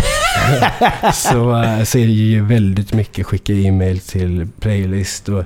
så, 1.14 1.62
eh, 1.62 1.82
så 1.82 1.98
är 1.98 2.06
det 2.06 2.12
ju 2.12 2.44
väldigt 2.44 2.92
mycket 2.92 3.26
skicka 3.26 3.52
e-mail 3.52 4.00
till 4.00 4.48
playlist 4.60 5.28
och 5.28 5.44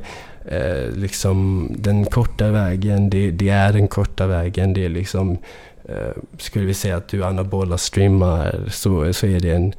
eh, 0.52 0.90
liksom 0.94 1.68
den 1.78 2.04
korta 2.04 2.50
vägen, 2.50 3.10
det, 3.10 3.30
det 3.30 3.48
är 3.48 3.72
den 3.72 3.88
korta 3.88 4.26
vägen. 4.26 4.72
Det 4.72 4.84
är 4.84 4.88
liksom, 4.88 5.38
eh, 5.84 6.22
skulle 6.38 6.64
vi 6.64 6.74
säga 6.74 6.96
att 6.96 7.08
du 7.08 7.24
anabola 7.24 7.78
streamar 7.78 8.60
så, 8.68 9.12
så 9.12 9.26
är 9.26 9.40
det 9.40 9.50
en, 9.50 9.72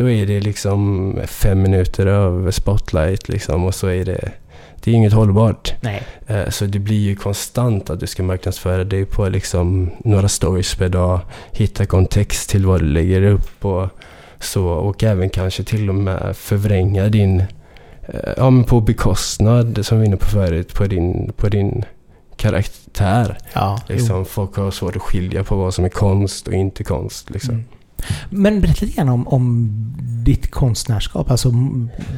då 0.00 0.10
är 0.10 0.26
det 0.26 0.40
liksom 0.40 1.14
fem 1.26 1.62
minuter 1.62 2.06
av 2.06 2.50
spotlight 2.50 3.28
liksom 3.28 3.64
och 3.64 3.74
så 3.74 3.86
är 3.86 4.04
det, 4.04 4.32
det 4.80 4.90
är 4.90 4.94
inget 4.94 5.12
hållbart. 5.12 5.74
Nej. 5.80 6.02
Eh, 6.26 6.48
Så 6.48 6.64
det 6.64 6.78
blir 6.78 6.98
ju 6.98 7.16
konstant 7.16 7.90
att 7.90 8.00
du 8.00 8.06
ska 8.06 8.22
marknadsföra 8.22 8.84
dig 8.84 9.04
på 9.04 9.28
liksom 9.28 9.90
några 10.04 10.28
stories 10.28 10.74
per 10.74 10.88
dag. 10.88 11.20
Hitta 11.52 11.86
kontext 11.86 12.50
till 12.50 12.66
vad 12.66 12.80
du 12.80 12.86
lägger 12.86 13.22
upp 13.22 13.64
och 13.64 13.88
så. 14.38 14.66
Och 14.66 15.04
även 15.04 15.30
kanske 15.30 15.64
till 15.64 15.88
och 15.88 15.94
med 15.94 16.36
förvränga 16.36 17.08
din, 17.08 17.40
eh, 18.08 18.32
ja 18.36 18.50
men 18.50 18.64
på 18.64 18.80
bekostnad, 18.80 19.86
som 19.86 19.98
vi 19.98 20.02
var 20.02 20.06
inne 20.06 20.16
på 20.16 20.26
förut, 20.26 20.74
på 20.74 20.86
din, 20.86 21.32
på 21.36 21.48
din 21.48 21.84
karaktär. 22.36 23.38
Ja, 23.52 23.80
jo. 23.88 23.94
Liksom, 23.94 24.24
folk 24.24 24.56
har 24.56 24.70
svårt 24.70 24.96
att 24.96 25.02
skilja 25.02 25.44
på 25.44 25.56
vad 25.56 25.74
som 25.74 25.84
är 25.84 25.88
konst 25.88 26.48
och 26.48 26.54
inte 26.54 26.84
konst. 26.84 27.30
Liksom. 27.30 27.54
Mm. 27.54 27.66
Men 28.30 28.60
berätta 28.60 28.84
lite 28.86 28.96
grann 28.96 29.08
om, 29.08 29.28
om 29.28 29.68
ditt 30.24 30.50
konstnärskap, 30.50 31.30
alltså 31.30 31.52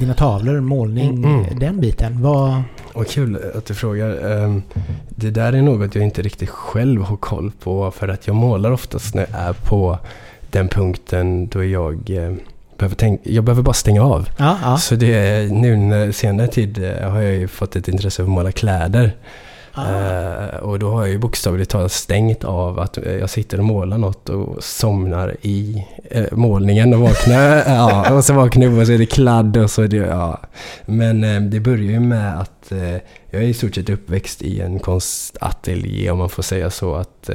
dina 0.01 0.15
tavlor, 0.15 0.61
målning, 0.61 1.09
Mm, 1.25 1.45
mm. 1.45 1.59
den 1.59 1.81
biten. 1.81 2.23
Vad... 2.23 2.63
Och 2.93 3.07
kul 3.07 3.39
att 3.55 3.67
du 3.67 3.75
frågar. 3.75 4.31
Ehm, 4.45 4.63
Det 5.09 5.31
där 5.31 5.53
är 5.53 5.63
något 5.63 5.95
jag 5.95 6.05
inte 6.05 6.23
riktigt 6.23 6.49
själv 6.51 7.03
har 7.03 7.17
koll 7.17 7.53
på 7.63 7.91
för 7.91 8.09
att 8.09 8.27
jag 8.27 8.37
målar 8.37 8.71
oftast 8.71 9.15
när 9.15 9.27
jag 9.31 9.41
är 9.41 9.53
på 9.53 9.99
den 10.51 10.69
punkten 10.69 11.47
då 11.49 11.65
jag 11.65 12.11
eh, 12.11 12.33
behöver 12.79 12.97
tänka, 12.97 13.31
jag 13.31 13.45
behöver 13.45 13.63
bara 13.63 13.73
stänga 13.75 14.03
av. 14.03 14.29
Ja, 14.39 14.59
ja. 14.63 14.77
Så 14.79 14.95
det 14.95 15.15
är 15.15 15.49
nu 15.49 16.13
senare 16.13 16.47
tid 16.49 16.79
eh, 16.85 17.11
har 17.11 17.21
jag 17.21 17.35
ju 17.35 17.49
fått 17.49 17.77
ett 17.77 17.89
intresse 17.89 18.17
för 18.17 18.23
att 18.23 18.29
måla 18.29 18.53
kläder. 18.53 19.17
Eh, 19.77 20.57
och 20.57 20.79
då 20.79 20.91
har 20.91 21.01
jag 21.01 21.11
ju 21.11 21.19
bokstavligt 21.19 21.71
talat 21.71 21.93
stängt 21.93 22.45
av 22.45 22.79
att 22.79 22.97
eh, 22.99 23.13
jag 23.17 23.31
sitter 23.31 23.59
och 23.59 23.65
målar 23.65 23.99
något 23.99 24.29
och 24.29 24.65
somnar 24.65 25.37
i 25.43 25.87
eh, 26.11 26.25
målningen 26.33 26.95
och 26.95 27.01
vaknar. 27.01 27.57
ja, 27.67 28.15
och 28.15 28.25
så 28.25 28.35
vaknar 28.35 28.67
jag 28.67 28.79
och 28.79 28.87
så 28.87 28.93
är 28.93 28.99
det 28.99 29.07
kladd 29.07 29.57
och 29.57 29.71
så 29.71 29.83
är 29.83 29.89
det, 29.89 29.97
ja. 29.97 30.41
Men 30.87 31.25
eh, 31.25 31.41
det 31.41 31.61
börjar 31.61 31.91
ju 31.91 32.01
med 32.01 32.41
att 32.41 32.73
jag 33.31 33.43
är 33.43 33.47
i 33.47 33.55
stort 33.55 33.75
sett 33.75 33.91
uppväxt 33.91 34.43
i 34.43 34.61
en 34.61 34.79
konstateljé 34.79 36.11
om 36.11 36.19
man 36.19 36.29
får 36.29 36.43
säga 36.43 36.71
så. 36.71 36.95
att 36.95 37.31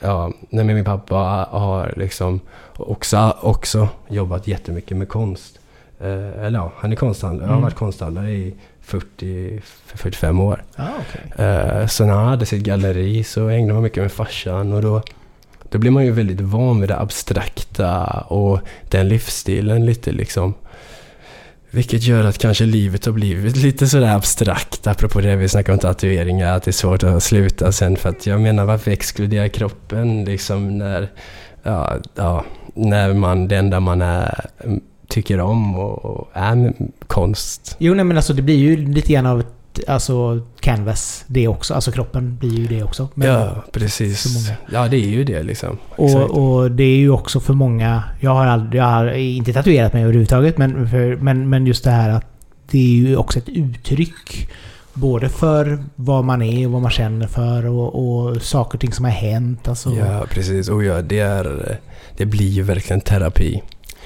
ja, 0.00 0.32
nej, 0.50 0.64
min 0.64 0.84
pappa 0.84 1.48
har 1.50 1.94
liksom 1.96 2.40
också, 2.76 3.36
också 3.40 3.88
jobbat 4.08 4.46
jättemycket 4.46 4.96
med 4.96 5.08
konst. 5.08 5.58
Eller 6.00 6.58
ja, 6.58 6.72
han 6.76 6.92
är 6.92 6.96
konsthandlare. 6.96 7.42
Jag 7.44 7.48
har 7.48 7.56
Mm. 7.56 7.62
varit 7.62 7.74
konsthandlare 7.74 8.30
i 8.30 8.54
40-45 8.90 10.42
år. 10.42 10.64
Ja, 10.76 10.88
okej. 11.00 11.46
Eh, 11.46 11.86
så 11.86 12.04
när 12.04 12.14
han 12.14 12.28
hade 12.28 12.46
sitt 12.46 12.62
galleri 12.62 13.24
så 13.24 13.48
hängde 13.48 13.74
man 13.74 13.82
mycket 13.82 14.02
med 14.02 14.12
farsan 14.12 14.72
och 14.72 14.82
då, 14.82 15.02
då 15.68 15.78
blir 15.78 15.90
man 15.90 16.04
ju 16.04 16.10
väldigt 16.10 16.40
van 16.40 16.80
vid 16.80 16.88
det 16.88 17.00
abstrakta 17.00 18.04
och 18.20 18.60
den 18.90 19.08
livsstilen 19.08 19.86
lite 19.86 20.12
liksom. 20.12 20.54
Vilket 21.72 22.02
gör 22.02 22.24
att 22.24 22.38
kanske 22.38 22.64
livet 22.64 23.06
har 23.06 23.12
blivit 23.12 23.56
lite 23.56 23.86
sådär 23.86 24.16
abstrakt, 24.16 24.86
apropå 24.86 25.20
det 25.20 25.36
vi 25.36 25.48
snackade 25.48 25.72
om 25.72 25.78
tatueringar, 25.78 26.56
att 26.56 26.62
det 26.62 26.70
är 26.70 26.72
svårt 26.72 27.02
att 27.02 27.22
sluta 27.22 27.72
sen 27.72 27.96
för 27.96 28.08
att 28.08 28.26
jag 28.26 28.40
menar 28.40 28.64
varför 28.64 28.90
exkludera 28.90 29.48
kroppen 29.48 30.24
liksom 30.24 30.78
när, 30.78 31.08
ja, 31.62 31.96
ja, 32.14 32.44
när 32.74 33.14
man, 33.14 33.48
det 33.48 33.56
enda 33.56 33.80
man 33.80 34.02
är, 34.02 34.46
tycker 35.10 35.40
om 35.40 35.78
och, 35.78 36.04
och 36.04 36.28
är 36.32 36.72
konst. 37.06 37.76
Jo, 37.78 37.94
nej 37.94 38.04
men 38.04 38.16
alltså 38.16 38.32
det 38.32 38.42
blir 38.42 38.56
ju 38.56 38.76
lite 38.76 39.12
grann 39.12 39.26
av 39.26 39.40
ett 39.40 39.46
alltså, 39.88 40.40
canvas 40.60 41.24
det 41.26 41.48
också. 41.48 41.74
Alltså 41.74 41.92
kroppen 41.92 42.36
blir 42.36 42.58
ju 42.58 42.66
det 42.66 42.82
också. 42.82 43.08
Men- 43.14 43.28
ja, 43.28 43.64
precis. 43.72 44.50
Ja, 44.72 44.88
det 44.88 44.96
är 44.96 45.08
ju 45.08 45.24
det 45.24 45.42
liksom. 45.42 45.78
Och, 45.96 46.30
och 46.30 46.70
det 46.70 46.84
är 46.84 46.96
ju 46.96 47.10
också 47.10 47.40
för 47.40 47.52
många... 47.54 48.02
Jag 48.20 48.30
har, 48.34 48.46
aldrig, 48.46 48.80
jag 48.80 48.84
har 48.86 49.12
inte 49.12 49.52
tatuerat 49.52 49.92
mig 49.92 50.02
överhuvudtaget, 50.02 50.58
men, 50.58 50.88
för, 50.88 51.16
men, 51.16 51.48
men 51.48 51.66
just 51.66 51.84
det 51.84 51.90
här 51.90 52.10
att 52.10 52.26
det 52.70 52.78
är 52.78 53.08
ju 53.08 53.16
också 53.16 53.38
ett 53.38 53.48
uttryck. 53.48 54.48
Både 54.92 55.28
för 55.28 55.84
vad 55.96 56.24
man 56.24 56.42
är 56.42 56.66
och 56.66 56.72
vad 56.72 56.82
man 56.82 56.90
känner 56.90 57.26
för 57.26 57.66
och, 57.66 57.94
och 58.28 58.42
saker 58.42 58.76
och 58.76 58.80
ting 58.80 58.92
som 58.92 59.04
har 59.04 59.12
hänt. 59.12 59.68
Alltså, 59.68 59.90
Ja, 59.90 60.24
precis. 60.30 60.68
Och 60.68 60.84
ja, 60.84 61.02
det, 61.02 61.18
är, 61.18 61.78
det 62.16 62.26
blir 62.26 62.48
ju 62.48 62.62
verkligen 62.62 63.00
terapi. 63.00 63.62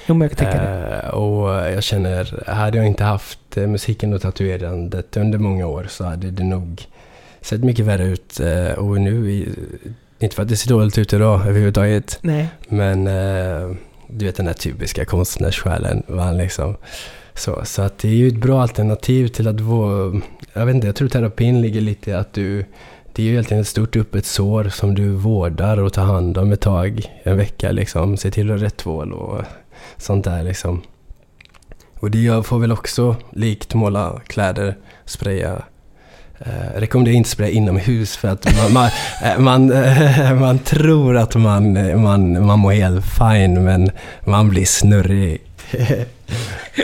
Jo, 0.07 0.21
jag 0.21 0.31
kan 0.31 0.37
tänka 0.37 0.63
det. 0.63 1.01
Eh, 1.03 1.09
och 1.09 1.49
jag 1.49 1.83
känner, 1.83 2.43
hade 2.51 2.77
jag 2.77 2.87
inte 2.87 3.03
haft 3.03 3.57
eh, 3.57 3.67
musiken 3.67 4.13
och 4.13 4.21
tatuerandet 4.21 5.17
under 5.17 5.37
många 5.37 5.67
år 5.67 5.85
så 5.89 6.03
hade 6.03 6.31
det 6.31 6.43
nog 6.43 6.85
sett 7.41 7.63
mycket 7.63 7.85
värre 7.85 8.03
ut. 8.03 8.39
Eh, 8.39 8.71
och 8.71 9.01
nu, 9.01 9.45
inte 10.19 10.35
för 10.35 10.43
att 10.43 10.49
det 10.49 10.57
ser 10.57 10.69
dåligt 10.69 10.97
ut 10.97 11.13
idag 11.13 11.41
överhuvudtaget, 11.41 12.19
Nej. 12.21 12.47
men 12.67 13.05
du 14.07 14.25
vet 14.25 14.35
den 14.35 14.45
där 14.45 14.53
typiska 14.53 15.05
konstnärssjälen. 15.05 16.03
Man 16.07 16.37
liksom, 16.37 16.75
så, 17.33 17.61
så 17.65 17.81
att 17.81 17.97
det 17.97 18.07
är 18.07 18.13
ju 18.13 18.27
ett 18.27 18.41
bra 18.41 18.61
alternativ 18.61 19.27
till 19.27 19.47
att 19.47 19.59
vara... 19.59 20.21
Jag 20.53 20.65
vet 20.65 20.75
inte, 20.75 20.87
jag 20.87 20.95
tror 20.95 21.07
terapin 21.07 21.61
ligger 21.61 21.81
lite 21.81 22.11
i 22.11 22.13
att 22.13 22.33
du... 22.33 22.65
Det 23.13 23.21
är 23.21 23.25
ju 23.25 23.31
egentligen 23.31 23.61
ett 23.61 23.67
stort 23.67 23.95
öppet 23.95 24.25
sår 24.25 24.63
som 24.63 24.95
du 24.95 25.09
vårdar 25.09 25.77
och 25.77 25.93
tar 25.93 26.03
hand 26.03 26.37
om 26.37 26.51
ett 26.51 26.61
tag, 26.61 27.01
en 27.23 27.37
vecka 27.37 27.71
liksom. 27.71 28.17
Se 28.17 28.31
till 28.31 28.51
att 28.51 28.59
ha 28.59 28.65
rätt 28.65 28.77
tvål 28.77 29.13
och 29.13 29.41
sånt 29.97 30.23
där 30.25 30.43
liksom. 30.43 30.81
Och 31.99 32.11
det 32.11 32.21
jag 32.21 32.45
får 32.45 32.59
väl 32.59 32.71
också, 32.71 33.15
likt 33.31 33.73
måla 33.73 34.21
kläder, 34.27 34.77
spraya. 35.05 35.61
Eh, 36.39 36.79
rekommenderar 36.79 37.15
inte 37.15 37.29
spraya 37.29 37.51
inomhus 37.51 38.17
för 38.17 38.27
att 38.27 38.45
man, 38.57 38.73
man, 38.73 38.89
eh, 39.23 39.39
man, 39.39 39.71
eh, 39.71 40.33
man 40.39 40.59
tror 40.59 41.17
att 41.17 41.35
man, 41.35 41.77
eh, 41.77 41.97
man, 41.97 42.45
man 42.45 42.59
mår 42.59 42.71
helt 42.71 43.05
fine 43.05 43.63
men 43.63 43.91
man 44.25 44.49
blir 44.49 44.65
snurrig. 44.65 45.41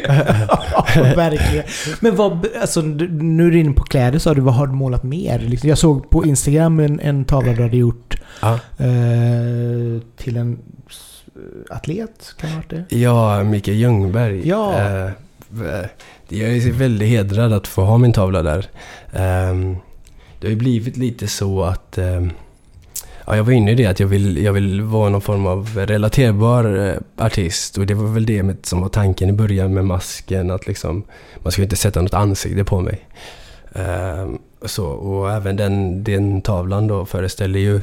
ja, 0.08 0.86
verkligen. 1.16 1.64
Men 2.00 2.16
vad, 2.16 2.48
alltså, 2.62 2.82
nu 2.82 3.48
är 3.48 3.52
du 3.52 3.60
inne 3.60 3.74
på 3.74 3.84
kläder 3.84 4.20
sa 4.20 4.34
du, 4.34 4.42
vad 4.42 4.54
har 4.54 4.68
du 4.68 4.74
målat 4.74 5.04
mer? 5.04 5.40
Liksom, 5.40 5.70
Jag 5.70 5.78
såg 5.78 6.10
på 6.10 6.26
Instagram 6.26 6.80
en, 6.80 7.00
en 7.00 7.26
tavla 7.26 7.54
du 7.54 7.62
hade 7.62 7.78
gjort 7.78 8.16
Ja. 8.42 8.54
eh, 8.78 10.02
till 10.18 10.38
en 10.38 10.60
atlet, 11.70 12.34
kan 12.38 12.50
ha 12.50 12.58
varit 12.58 12.70
det? 12.90 12.96
Ja, 12.98 13.44
Mikael 13.44 13.78
Ljungberg. 13.78 14.48
Ja. 14.48 14.80
Eh, 14.80 15.10
v- 15.50 15.88
jag 16.30 16.50
är 16.58 16.72
väldigt 16.72 17.10
hedrad 17.10 17.54
att 17.54 17.68
få 17.68 17.82
ha 17.84 17.98
min 17.98 18.14
tavla 18.14 18.42
där. 18.44 18.70
Ehm, 19.14 19.76
det 20.40 20.48
har 20.48 20.50
ju 20.52 20.56
blivit 20.56 20.98
lite 20.98 21.28
så 21.28 21.64
att... 21.64 21.98
ehm, 21.98 22.32
ja, 23.28 23.36
jag 23.36 23.44
var 23.44 23.52
inne 23.52 23.72
i 23.72 23.76
det 23.76 23.86
att 23.86 24.00
jag 24.00 24.08
vill, 24.08 24.44
jag 24.44 24.54
vill 24.54 24.82
vara 24.82 25.10
någon 25.10 25.22
form 25.22 25.46
av 25.48 25.70
relaterbar 25.76 26.88
eh, 26.88 27.26
artist. 27.26 27.78
Och 27.78 27.86
det 27.86 27.94
var 27.94 28.08
väl 28.08 28.26
det 28.26 28.44
med, 28.44 28.58
som 28.64 28.82
var 28.82 28.90
tanken 28.90 29.30
i 29.30 29.34
början 29.34 29.74
med 29.74 29.86
masken. 29.86 30.52
Att 30.52 30.68
liksom, 30.68 31.04
man 31.44 31.52
skulle 31.52 31.66
inte 31.66 31.76
sätta 31.76 32.02
något 32.02 32.14
ansikte 32.14 32.64
på 32.64 32.82
mig. 32.82 33.00
Ehm, 33.76 34.38
så, 34.66 34.86
och 34.86 35.32
även 35.32 35.56
den, 35.56 36.04
den 36.04 36.42
tavlan 36.42 36.88
då 36.88 37.06
föreställer 37.06 37.60
ju 37.60 37.82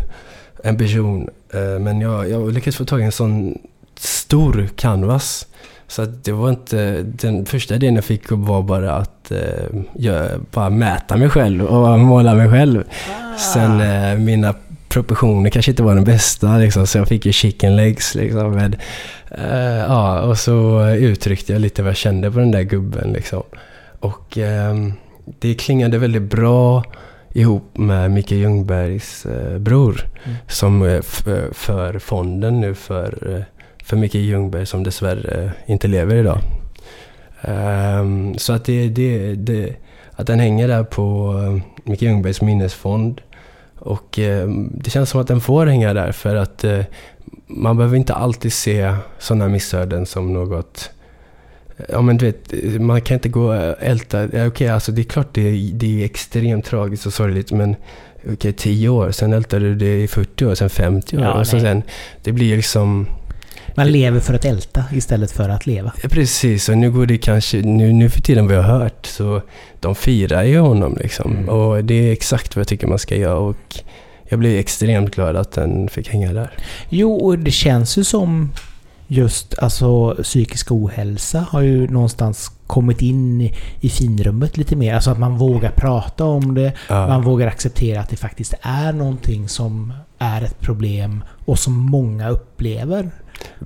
en 0.65 0.79
person. 0.79 1.29
Eh, 1.53 1.79
men 1.81 2.01
jag, 2.01 2.31
jag 2.31 2.53
lyckades 2.53 2.77
få 2.77 2.85
tag 2.85 3.01
i 3.01 3.05
en 3.05 3.13
sån 3.13 3.59
stor 3.99 4.69
canvas. 4.77 5.47
Så 5.89 6.03
att 6.03 6.25
det 6.25 6.33
var 6.33 6.51
inte... 6.51 7.03
Den 7.03 7.47
första 7.47 7.75
idén 7.75 7.95
jag 7.95 8.05
fick 8.05 8.23
var 8.31 8.63
bara 8.63 8.95
att 8.95 9.31
eh, 9.31 9.81
jag, 9.95 10.29
bara 10.51 10.71
mäta 10.71 11.17
mig 11.17 11.29
själv 11.29 11.65
och 11.65 11.99
måla 11.99 12.35
mig 12.35 12.51
själv. 12.51 12.85
Sen 13.39 13.81
eh, 13.81 14.19
mina 14.19 14.55
proportioner 14.89 15.51
kanske 15.51 15.71
inte 15.73 15.83
var 15.83 15.95
de 15.95 16.05
bästa 16.05 16.59
liksom, 16.59 16.87
så 16.87 16.99
jag 16.99 17.09
fick 17.09 17.27
ju 17.27 17.33
chicken 17.33 17.77
legs 17.77 18.15
liksom. 18.15 18.51
Med, 18.51 18.77
eh, 19.31 19.79
ja, 19.79 20.21
och 20.21 20.39
så 20.39 20.89
uttryckte 20.89 21.53
jag 21.53 21.63
lite 21.63 21.83
vad 21.83 21.91
jag 21.91 21.97
kände 21.97 22.31
på 22.31 22.39
den 22.39 22.51
där 22.51 22.63
gubben 22.63 23.13
liksom. 23.13 23.43
Och 24.01 24.39
ehm, 24.39 24.93
det 25.39 25.55
klingade 25.55 25.99
väldigt 25.99 26.23
bra 26.23 26.85
ihop 27.39 27.79
med 27.79 28.11
Micke 28.11 28.33
Ljungbergs 28.33 29.27
eh, 29.27 29.59
bror. 29.59 30.07
Mm. 30.25 30.37
Som 30.49 30.83
eh, 30.83 30.93
eh, 30.93 31.53
för 31.53 31.99
fonden 31.99 32.61
nu 32.61 32.75
för, 32.75 33.37
eh, 33.37 33.43
för 33.85 33.97
Micke 33.97 34.15
Ljungberg 34.15 34.67
som 34.67 34.83
dessvärre 34.85 35.45
eh, 35.45 35.51
inte 35.67 35.89
lever 35.89 36.17
idag. 36.17 36.39
Ehm, 37.43 38.39
så 38.39 38.53
att 38.53 38.65
det, 38.65 38.89
det, 38.89 39.35
det, 39.35 39.77
att 40.13 40.27
den 40.27 40.41
hänger 40.41 40.69
där 40.69 40.85
på 40.85 41.35
eh, 41.45 41.63
Micke 41.91 42.03
Ljungbergs 42.03 42.43
minnesfond. 42.43 43.21
Och 43.81 44.19
det 44.71 44.91
känns 44.91 45.11
som 45.11 45.21
att 45.21 45.29
den 45.29 45.41
får 45.41 45.67
hänga 45.67 45.95
där 45.95 46.13
för 46.13 46.37
att 46.37 46.65
man 47.47 47.77
behöver 47.77 47.97
inte 47.97 48.15
alltid 48.15 48.53
se 48.53 48.95
sådana 49.19 49.49
missöden 49.49 50.07
som 50.07 50.33
något 50.33 50.91
Ja 51.89 52.01
men 52.01 52.17
du 52.17 52.27
vet, 52.27 52.81
man 52.81 53.01
kan 53.01 53.15
inte 53.15 53.29
gå 53.29 53.43
och 53.43 53.75
älta. 53.81 54.47
Okej, 54.47 54.69
alltså 54.69 54.93
det 54.93 55.03
är 55.03 55.05
klart 55.05 55.29
det 55.35 55.49
är, 55.49 55.73
det 55.73 56.01
är 56.01 56.05
extremt 56.05 56.65
tragiskt 56.65 57.07
och 57.07 57.13
sorgligt 57.13 57.53
men 57.53 57.77
okej, 58.33 58.53
10 58.53 58.89
år, 58.89 59.11
sen 59.11 59.33
ältar 59.33 59.61
du 59.61 59.75
det 59.75 60.03
i 60.03 60.09
40 60.09 60.45
år, 60.45 60.55
sen 60.55 60.71
50 60.71 61.17
år. 61.17 61.23
Ja, 61.23 61.33
och 61.33 61.47
så 61.47 61.61
sen, 61.61 61.83
det 62.23 62.33
blir 62.33 62.57
liksom... 62.57 63.07
Man 63.75 63.93
lever 63.93 64.21
för 64.21 64.35
att 64.35 64.45
älta 64.45 64.85
istället 64.93 65.31
för 65.31 65.49
att 65.49 65.67
leva. 65.67 65.93
Ja, 66.03 66.09
Precis, 66.09 66.69
och 66.69 66.79
nu 66.79 66.91
går 66.91 67.07
det 67.07 67.19
kanske, 67.19 67.63
nu, 67.63 67.93
nu 67.93 68.11
för 68.11 68.21
tiden 68.21 68.47
vad 68.47 68.57
jag 68.57 68.63
har 68.63 68.79
hört, 68.79 69.07
så 69.07 69.43
de 69.81 69.95
firar 69.95 70.43
ju 70.43 70.59
honom 70.59 70.97
liksom. 71.01 71.33
Mm. 71.33 71.49
Och 71.49 71.85
det 71.85 71.95
är 71.95 72.13
exakt 72.13 72.57
vad 72.57 72.61
jag 72.61 72.69
tycker 72.69 72.87
man 72.87 72.99
ska 72.99 73.17
göra 73.17 73.39
och 73.39 73.57
jag 74.29 74.39
blev 74.39 74.59
extremt 74.59 75.15
glad 75.15 75.37
att 75.37 75.53
den 75.53 75.89
fick 75.89 76.09
hänga 76.09 76.33
där. 76.33 76.51
Jo, 76.89 77.15
och 77.15 77.39
det 77.39 77.51
känns 77.51 77.99
ju 77.99 78.05
som 78.05 78.53
just 79.09 79.59
alltså 79.59 80.15
psykisk 80.23 80.73
ohälsa 80.73 81.41
har 81.51 81.61
ju 81.61 81.89
någonstans 81.89 82.51
kommit 82.67 83.03
in 83.03 83.41
i- 83.41 83.55
i 83.81 83.89
finrummet 83.89 84.57
lite 84.57 84.77
mer. 84.77 84.95
Alltså 84.95 85.11
att 85.11 85.19
man 85.19 85.39
vågar 85.39 85.71
prata 85.71 86.25
om 86.25 86.55
det. 86.55 86.73
Ja. 86.89 87.09
Man 87.09 87.23
vågar 87.23 87.47
acceptera 87.47 88.01
att 88.01 88.09
det 88.09 88.17
faktiskt 88.17 88.55
är 88.63 88.93
någonting 88.93 89.49
som 89.49 89.93
är 90.19 90.43
ett 90.43 90.61
problem 90.61 91.25
och 91.45 91.59
som 91.59 91.73
många 91.79 92.29
upplever. 92.29 93.11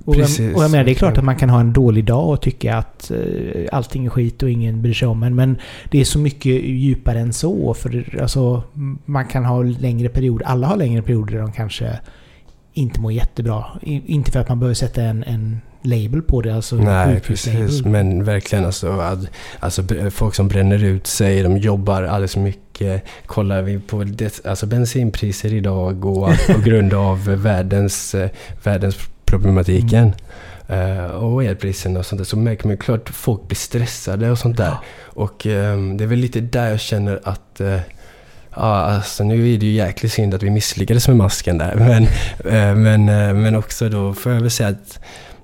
Och, 0.05 0.15
jag, 0.15 0.29
och 0.55 0.63
jag 0.63 0.71
menar, 0.71 0.83
det 0.83 0.91
är 0.91 0.95
klart 0.95 1.17
att 1.17 1.23
man 1.23 1.35
kan 1.35 1.49
ha 1.49 1.59
en 1.59 1.73
dålig 1.73 2.05
dag 2.05 2.29
och 2.29 2.41
tycka 2.41 2.77
att 2.77 3.11
eh, 3.11 3.65
allting 3.71 4.05
är 4.05 4.09
skit 4.09 4.43
och 4.43 4.49
ingen 4.49 4.81
bryr 4.81 4.93
sig 4.93 5.07
om 5.07 5.23
en. 5.23 5.35
Men 5.35 5.57
det 5.91 6.01
är 6.01 6.05
så 6.05 6.19
mycket 6.19 6.63
djupare 6.63 7.19
än 7.19 7.33
så. 7.33 7.73
För 7.73 8.19
alltså, 8.21 8.63
man 9.05 9.25
kan 9.25 9.45
ha 9.45 9.61
längre 9.63 10.09
perioder. 10.09 10.45
Alla 10.45 10.67
har 10.67 10.77
längre 10.77 11.01
perioder 11.01 11.33
där 11.33 11.41
de 11.41 11.51
kanske 11.51 11.99
inte 12.73 12.99
mår 12.99 13.11
jättebra. 13.11 13.65
Inte 13.81 14.31
för 14.31 14.39
att 14.39 14.49
man 14.49 14.59
behöver 14.59 14.75
sätta 14.75 15.01
en, 15.01 15.23
en 15.23 15.61
label 15.81 16.21
på 16.21 16.41
det. 16.41 16.55
Alltså 16.55 16.75
Nej, 16.75 17.19
precis. 17.19 17.85
Men 17.85 18.23
verkligen 18.23 18.65
alltså, 18.65 19.15
alltså 19.59 19.83
folk 20.11 20.35
som 20.35 20.47
bränner 20.47 20.83
ut 20.83 21.07
sig, 21.07 21.43
de 21.43 21.57
jobbar 21.57 22.03
alldeles 22.03 22.37
mycket. 22.37 23.03
Kollar 23.25 23.61
vi 23.61 23.79
på 23.79 24.03
det, 24.03 24.45
alltså 24.45 24.65
bensinpriser 24.65 25.53
idag 25.53 26.05
och 26.05 26.29
på 26.47 26.59
grund 26.65 26.93
av 26.93 27.23
världens, 27.25 28.15
eh, 28.15 28.29
världens 28.63 28.97
problematiken. 29.25 30.13
eh, 30.67 31.05
och 31.05 31.43
elpriserna 31.43 31.99
och 31.99 32.05
sånt 32.05 32.19
där, 32.19 32.25
så 32.25 32.37
märker 32.37 32.63
man 32.67 32.71
ju 32.71 32.77
klart 32.77 33.09
att 33.09 33.15
folk 33.15 33.47
blir 33.47 33.55
stressade 33.55 34.31
och 34.31 34.37
sånt 34.39 34.57
där. 34.57 34.65
Ja. 34.65 34.83
Och 35.05 35.45
ehm, 35.47 35.97
det 35.97 36.03
är 36.03 36.07
väl 36.07 36.19
lite 36.19 36.39
där 36.41 36.69
jag 36.69 36.79
känner 36.79 37.19
att 37.23 37.61
eh, 37.61 37.79
Ja, 38.55 38.75
alltså 38.75 39.23
nu 39.23 39.53
är 39.53 39.57
det 39.57 39.65
ju 39.65 39.71
jäkligt 39.71 40.11
synd 40.11 40.33
att 40.33 40.43
vi 40.43 40.49
misslyckades 40.49 41.07
med 41.07 41.17
masken 41.17 41.57
där. 41.57 41.75
Men, 41.77 42.03
eh, 42.53 42.75
men, 42.75 43.09
eh, 43.09 43.33
men 43.33 43.55
också 43.55 43.89
då 43.89 44.13
får 44.13 44.31
jag 44.31 44.41
väl 44.41 44.51
säga 44.51 44.69
att 44.69 44.99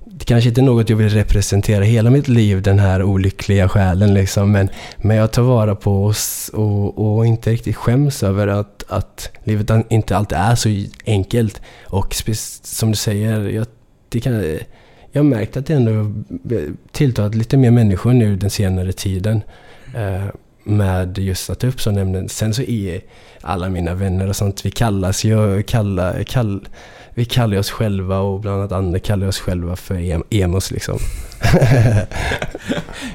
det 0.05 0.25
kanske 0.25 0.49
inte 0.49 0.61
är 0.61 0.65
något 0.65 0.89
jag 0.89 0.97
vill 0.97 1.09
representera 1.09 1.83
hela 1.83 2.09
mitt 2.09 2.27
liv, 2.27 2.61
den 2.61 2.79
här 2.79 3.03
olyckliga 3.03 3.69
själen 3.69 4.13
liksom. 4.13 4.51
Men, 4.51 4.69
men 4.97 5.17
jag 5.17 5.31
tar 5.31 5.41
vara 5.41 5.75
på 5.75 6.05
oss 6.05 6.49
och, 6.53 7.17
och 7.17 7.25
inte 7.25 7.51
riktigt 7.51 7.75
skäms 7.75 8.23
över 8.23 8.47
att, 8.47 8.83
att 8.87 9.31
livet 9.43 9.71
inte 9.89 10.17
alltid 10.17 10.37
är 10.37 10.55
så 10.55 10.69
enkelt. 11.05 11.61
Och 11.85 12.15
som 12.63 12.91
du 12.91 12.95
säger, 12.95 13.49
jag, 13.49 13.67
det 14.09 14.19
kan, 14.19 14.57
jag 15.11 15.19
har 15.19 15.29
märkt 15.29 15.57
att 15.57 15.65
det 15.65 15.73
ändå 15.73 15.91
eh, 16.55 16.61
tilltalat 16.91 17.35
lite 17.35 17.57
mer 17.57 17.71
människor 17.71 18.13
nu 18.13 18.35
den 18.35 18.49
senare 18.49 18.91
tiden. 18.91 19.41
Eh, 19.95 20.25
med 20.69 21.17
just 21.17 21.49
att 21.49 21.59
ta 21.59 21.67
upp 21.67 21.81
sådana 21.81 22.01
ämnen. 22.01 22.29
Sen 22.29 22.53
så 22.53 22.61
är 22.61 23.01
alla 23.41 23.69
mina 23.69 23.93
vänner 23.93 24.29
och 24.29 24.35
sånt, 24.35 24.65
vi 24.65 24.71
kallas 24.71 25.23
ju, 25.23 25.63
kalla, 25.63 26.23
kall, 26.23 26.67
vi 27.13 27.25
kallar 27.25 27.57
oss 27.57 27.69
själva 27.71 28.19
och 28.19 28.39
bland 28.39 28.57
annat 28.59 28.71
andra 28.71 28.99
kallar 28.99 29.27
oss 29.27 29.39
själva 29.39 29.75
för 29.75 29.95
em- 29.95 30.23
emos 30.29 30.71
liksom. 30.71 30.97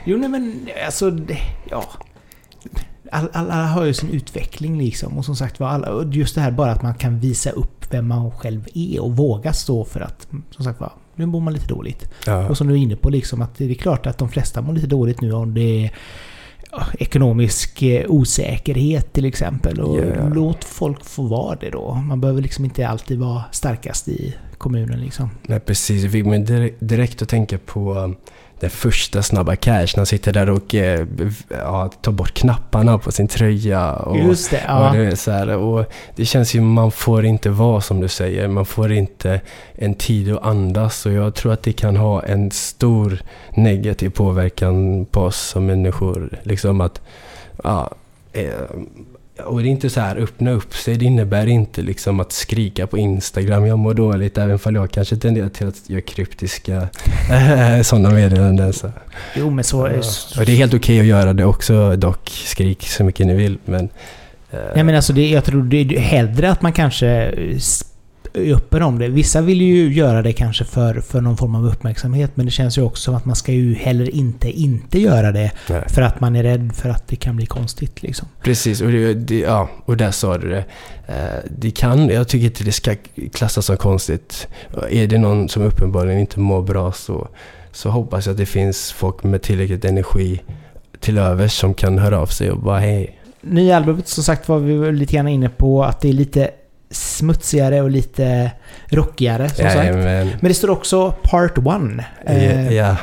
Jo, 0.05 0.19
nej 0.19 0.29
men 0.29 0.69
alltså... 0.87 1.19
Ja. 1.71 1.85
All- 3.13 3.31
Alla 3.33 3.55
har 3.67 3.85
ju 3.85 3.95
sin 3.95 4.11
utveckling 4.11 4.79
liksom. 4.79 5.19
Och 5.19 5.25
som 5.25 5.37
sagt 5.37 5.61
var, 5.61 5.69
alla, 5.69 6.05
just 6.13 6.35
det 6.35 6.41
här 6.41 6.51
bara 6.51 6.73
att 6.73 6.83
man 6.83 6.95
kan 6.95 7.19
visa 7.21 7.51
upp 7.51 7.87
vem 7.91 8.09
man 8.09 8.31
själv 8.31 8.69
är 8.75 9.03
och 9.03 9.17
våga 9.17 9.53
stå 9.53 9.85
för 9.85 10.01
att, 10.01 10.27
som 10.51 10.65
sagt 10.65 10.81
var, 10.81 10.93
nu 11.15 11.27
mår 11.27 11.41
man 11.41 11.53
lite 11.53 11.67
dåligt. 11.67 12.09
ja. 12.27 12.49
Och 12.49 12.57
som 12.59 12.67
du 12.69 12.75
är 12.75 12.79
inne 12.79 12.97
på 12.97 13.11
liksom 13.11 13.43
att 13.43 13.55
det 13.59 13.71
är 13.71 13.75
klart 13.75 14.07
att 14.07 14.19
de 14.19 14.29
flesta 14.29 14.61
mår 14.63 14.73
lite 14.73 14.87
dåligt 14.87 15.21
nu 15.21 15.33
om 15.33 15.55
det 15.55 15.85
är 15.85 15.93
ekonomisk 16.99 17.83
eh, 17.83 18.11
osäkerhet 18.11 19.12
till 19.12 19.25
exempel. 19.25 19.81
Och 19.81 19.99
Ja. 19.99 20.29
låt 20.35 20.64
folk 20.64 21.05
få 21.05 21.22
vara 21.22 21.57
det 21.57 21.70
då. 21.70 21.95
Man 21.95 22.20
behöver 22.20 22.43
liksom 22.43 22.64
inte 22.64 22.89
alltid 22.89 23.18
vara 23.18 23.43
starkast 23.53 24.09
i 24.09 24.35
kommunen 24.59 25.01
liksom. 25.01 25.31
Nej, 25.43 25.61
precis. 25.61 26.03
Det 26.03 26.09
fick 26.11 26.27
mig 26.27 26.39
direkt, 26.81 27.22
att 27.22 27.29
tänka 27.29 27.59
på 27.59 28.14
den 28.65 28.71
första 28.71 29.23
Snabba 29.23 29.57
Cash. 29.57 29.87
När 29.95 29.97
han 29.97 30.07
sitter 30.07 30.33
där 30.33 30.51
och 30.51 30.75
eh, 30.75 31.07
ja, 31.49 31.91
tar 32.01 32.12
bort 32.12 32.35
knapparna 32.35 32.99
på 32.99 33.12
sin 33.12 33.29
tröja. 33.29 33.93
Och, 33.93 34.19
Just 34.19 34.51
det, 34.51 34.62
ja. 34.67 34.91
och 34.91 34.97
det, 34.97 35.17
så 35.17 35.31
här, 35.31 35.57
och 35.57 35.85
det 36.17 36.25
känns 36.25 36.55
ju, 36.55 36.61
man 36.61 36.91
får 36.91 37.25
inte 37.25 37.51
vara 37.51 37.81
som 37.81 38.01
du 38.01 38.09
säger. 38.09 38.49
Man 38.49 38.67
får 38.67 38.93
inte 38.93 39.41
en 39.75 39.95
tid 39.95 40.33
att 40.33 40.43
andas. 40.43 41.07
Och 41.07 41.12
jag 41.12 41.35
tror 41.35 41.53
att 41.53 41.62
det 41.62 41.73
kan 41.73 41.97
ha 41.97 42.23
en 42.23 42.51
stor 42.51 43.23
negativ 43.51 44.11
påverkan 44.11 45.07
på 45.07 45.21
oss 45.21 45.41
som 45.41 45.67
människor. 45.67 46.39
Liksom 46.43 46.81
att, 46.81 47.01
ja, 47.65 47.91
eh, 48.33 48.49
och 49.39 49.62
det 49.62 49.68
är 49.68 49.70
inte 49.70 49.91
så 49.91 50.01
här 50.01 50.16
öppna 50.16 50.51
upp 50.51 50.74
sig. 50.74 50.97
Det 50.97 51.05
innebär 51.05 51.47
inte 51.47 51.82
liksom 51.82 52.20
att 52.20 52.32
skrika 52.32 52.87
på 52.87 52.99
Instagram. 52.99 53.66
Jag 53.66 53.78
mår 53.78 53.95
dåligt 53.95 54.39
även 54.39 54.59
fall 54.59 54.74
jag 54.74 54.91
kanske 54.91 55.16
tenderar 55.16 55.49
till 55.49 55.68
att 55.68 55.91
göra 55.91 56.01
kryptiska 56.01 56.89
sådana 57.82 58.11
meddelanden. 58.11 58.72
Så. 58.72 58.93
Jo, 59.37 59.51
men 59.51 59.64
så... 59.64 59.89
Ja. 59.89 60.41
Och 60.41 60.47
det 60.47 60.53
är 60.53 60.57
helt 60.57 60.74
okej 60.74 60.78
okay 60.78 61.01
att 61.01 61.07
göra 61.07 61.32
det 61.32 61.45
också 61.45 61.97
dock. 61.97 62.28
Skrik 62.28 62.89
så 62.89 63.05
mycket 63.05 63.26
ni 63.26 63.35
vill. 63.35 63.59
Men, 63.64 63.89
eh, 64.51 64.59
Nej 64.74 64.85
men 64.85 64.97
alltså 64.97 65.12
det, 65.12 65.30
jag 65.30 65.45
tror 65.45 65.62
det 65.62 65.76
är 65.76 65.99
hellre 65.99 66.51
att 66.51 66.62
man 66.62 66.72
kanske 66.72 67.07
är 67.07 67.59
öppen 68.35 68.82
om 68.82 68.99
det. 68.99 69.09
Vissa 69.09 69.41
vill 69.41 69.61
ju 69.61 69.93
göra 69.93 70.22
det 70.22 70.32
kanske 70.32 70.64
för, 70.64 71.01
för 71.01 71.20
någon 71.20 71.37
form 71.37 71.55
av 71.55 71.66
uppmärksamhet. 71.66 72.30
Men 72.35 72.47
det 72.47 72.53
känns 72.53 72.78
ju 72.78 72.82
också 72.82 73.03
som 73.03 73.14
att 73.14 73.24
man 73.24 73.37
ska 73.37 73.53
ju 73.53 73.74
heller 73.74 74.14
inte 74.14 74.51
inte 74.51 75.01
göra 75.01 75.32
det. 75.32 75.51
Nej. 75.68 75.85
För 75.89 76.03
att 76.03 76.20
man 76.20 76.37
är 76.37 76.43
rädd 76.43 76.72
för 76.74 76.89
att 76.89 77.09
det 77.09 77.16
kan 77.16 77.37
bli 77.37 77.47
konstigt 77.47 78.03
liksom. 78.03 78.28
Precis, 78.43 78.80
och, 78.80 78.91
det, 78.91 79.14
det, 79.14 79.39
ja, 79.39 79.68
och 79.85 79.97
där 79.97 80.11
sa 80.11 80.39
du 80.39 80.49
det. 80.49 80.64
Eh, 81.07 81.51
det 81.59 81.70
kan, 81.70 82.09
jag 82.09 82.28
tycker 82.28 82.47
inte 82.47 82.64
det 82.64 82.72
ska 82.72 82.95
klassas 83.32 83.66
som 83.66 83.76
konstigt. 83.76 84.49
Är 84.91 85.07
det 85.07 85.18
någon 85.18 85.49
som 85.49 85.62
uppenbarligen 85.62 86.20
inte 86.20 86.41
mår 86.41 86.62
bra 86.62 86.93
så, 86.93 87.28
så 87.72 87.91
hoppas 87.91 88.26
jag 88.26 88.32
att 88.32 88.39
det 88.39 88.47
finns 88.47 88.93
folk 88.93 89.24
med 89.24 89.43
tillräckligt 89.43 89.85
energi 89.85 90.41
till 91.01 91.18
övers 91.18 91.53
som 91.53 91.74
kan 91.74 91.99
höra 91.99 92.20
av 92.20 92.26
sig 92.26 92.51
och 92.51 92.59
bara 92.59 92.78
hej. 92.78 93.20
Nya 93.41 93.76
albumet 93.76 94.09
som 94.09 94.24
sagt 94.24 94.49
var 94.49 94.59
vi 94.59 94.93
lite 94.93 95.14
grann 95.14 95.28
inne 95.28 95.49
på 95.49 95.85
att 95.85 96.01
det 96.01 96.09
är 96.09 96.12
lite 96.12 96.51
smutsigare 96.91 97.82
och 97.82 97.91
lite 97.91 98.51
rockigare 98.89 99.49
som 99.49 99.64
sagt. 99.64 99.95
Men 99.95 100.39
det 100.41 100.55
står 100.55 100.70
också 100.70 101.14
Part 101.22 101.59
1. 101.59 101.64
Ja, 102.26 102.32
ja. 102.72 102.97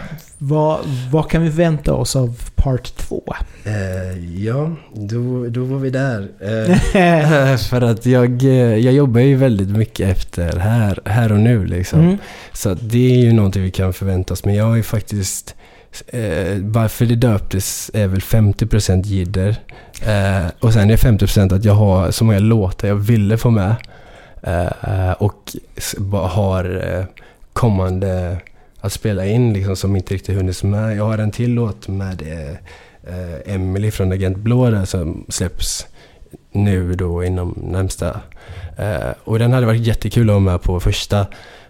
Vad, 0.44 0.80
vad 1.12 1.30
kan 1.30 1.44
vi 1.44 1.50
vänta 1.50 1.94
oss 1.94 2.16
av 2.16 2.52
Part 2.56 2.96
2? 2.96 3.24
Eh, 3.64 4.44
ja, 4.46 4.72
då, 4.94 5.48
då 5.50 5.64
var 5.64 5.80
vi 5.80 5.90
där. 5.90 6.28
Eh, 6.94 7.58
för 7.70 7.82
att 7.82 8.06
jag, 8.06 8.44
eh, 8.44 8.78
jag 8.78 8.94
jobbar 8.94 9.22
ju 9.22 9.36
väldigt 9.36 9.70
mycket 9.70 10.10
efter 10.10 10.60
här, 10.60 11.00
här 11.06 11.32
och 11.32 11.40
nu 11.40 11.66
liksom. 11.66 12.00
Mm. 12.00 12.18
Så 12.54 12.74
det 12.74 13.14
är 13.14 13.20
ju 13.20 13.34
någonting 13.34 13.64
vi 13.64 13.72
kan 13.72 13.94
förvänta 13.94 14.34
oss. 14.34 14.46
Men 14.46 14.56
jag 14.56 14.66
har 14.66 14.76
ju 14.76 14.84
faktiskt... 14.84 15.56
Eh, 16.08 16.58
varför 16.62 17.06
det 17.06 17.16
döptes 17.16 17.92
är 17.94 18.08
väl 18.08 18.22
50% 18.22 19.06
jidder. 19.06 19.56
Eh, 20.06 20.52
och 20.60 20.74
sen 20.74 20.90
är 20.90 20.98
50% 20.98 21.54
att 21.54 21.66
jag 21.66 21.74
har 21.74 22.12
så 22.12 22.24
många 22.24 22.40
låtar 22.40 22.88
jag 22.88 22.96
ville 22.96 23.38
få 23.38 23.50
med. 23.50 23.76
Eh, 24.44 25.12
och 25.12 25.56
har 26.12 26.96
eh, 26.96 27.06
kommande 27.54 28.38
att 28.82 28.94
spela 28.94 29.26
in 29.26 29.54
liksom 29.54 29.76
som 29.76 29.96
inte 29.96 30.14
riktigt 30.14 30.36
hunnits 30.36 30.64
med. 30.64 30.98
Jag 30.98 31.06
har 31.06 31.18
en 31.18 31.32
till 31.32 31.54
låt 31.54 31.88
med 31.88 32.22
eh, 33.08 33.54
Emily 33.54 33.92
från 33.92 34.12
Agent 34.12 34.38
Blå 34.38 34.70
där 34.70 34.86
som 34.86 35.26
släpps 35.30 35.88
nu 36.52 36.94
då 36.94 37.24
inom 37.24 37.50
närmsta. 37.50 38.22
Eh, 38.78 39.12
och 39.24 39.40
den 39.40 39.54
hade 39.54 39.66
varit 39.66 39.88
jättekul 39.88 40.30
att 40.30 40.34
vara 40.34 40.40
med 40.40 40.62
på 40.62 40.80
första. 40.80 41.28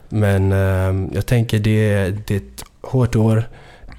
Men 0.10 0.52
eh, 0.52 1.16
jag 1.16 1.26
tänker 1.26 1.60
det, 1.60 2.10
det 2.28 2.34
är 2.34 2.38
ett 2.38 2.66
hårt 2.82 3.16
år. 3.16 3.44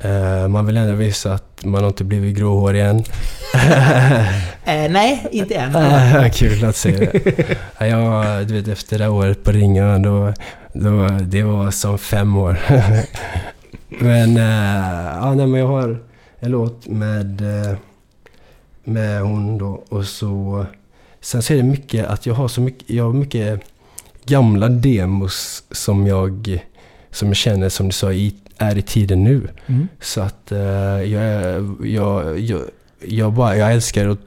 Eh, 0.04 0.48
man 0.48 0.66
vill 0.66 0.76
ändå 0.76 0.94
visa 0.94 1.32
att 1.32 1.64
man 1.64 1.84
inte 1.84 2.04
blivit 2.04 2.36
gråhårig 2.36 2.82
än. 2.82 3.04
Eh, 4.64 4.90
nej, 4.90 5.26
inte 5.32 5.54
än. 5.54 5.76
Ah, 5.76 6.28
Kul 6.32 6.64
att 6.64 6.76
se. 6.76 7.10
Ja, 7.78 7.86
jag, 7.86 8.46
du 8.46 8.54
vet 8.54 8.68
efter 8.68 8.98
det 8.98 9.04
här 9.04 9.10
året 9.10 9.44
på 9.44 9.52
Ringön, 9.52 10.02
då, 10.02 10.32
då, 10.72 11.08
det 11.22 11.42
var 11.42 11.70
som 11.70 11.98
fem 11.98 12.36
år. 12.36 12.58
men, 13.88 14.36
eh, 14.36 15.16
ja, 15.20 15.34
nej, 15.34 15.46
men 15.46 15.60
jag 15.60 15.66
har 15.66 16.02
en 16.40 16.50
låt 16.50 16.86
med, 16.86 17.42
med 18.84 19.20
hon 19.20 19.58
då 19.58 19.84
och 19.88 20.04
så... 20.04 20.66
Sen 21.20 21.42
så 21.42 21.52
är 21.52 21.56
det 21.56 21.62
mycket 21.62 22.06
att 22.06 22.26
jag 22.26 22.34
har 22.34 22.48
så 22.48 22.60
mycket, 22.60 22.90
jag 22.90 23.04
har 23.04 23.12
mycket 23.12 23.60
gamla 24.24 24.68
demos 24.68 25.64
som 25.70 26.06
jag, 26.06 26.60
som 27.10 27.28
jag 27.28 27.36
känner, 27.36 27.68
som 27.68 27.86
du 27.86 27.92
sa, 27.92 28.12
i, 28.12 28.34
är 28.62 28.78
i 28.78 28.82
tiden 28.82 29.24
nu. 29.24 29.48
Mm. 29.66 29.88
Så 30.00 30.20
att 30.20 30.52
eh, 30.52 30.58
jag, 31.12 31.76
jag, 31.84 32.38
jag, 32.40 32.60
jag, 33.06 33.32
bara, 33.32 33.56
jag 33.56 33.72
älskar 33.72 34.08
att 34.08 34.20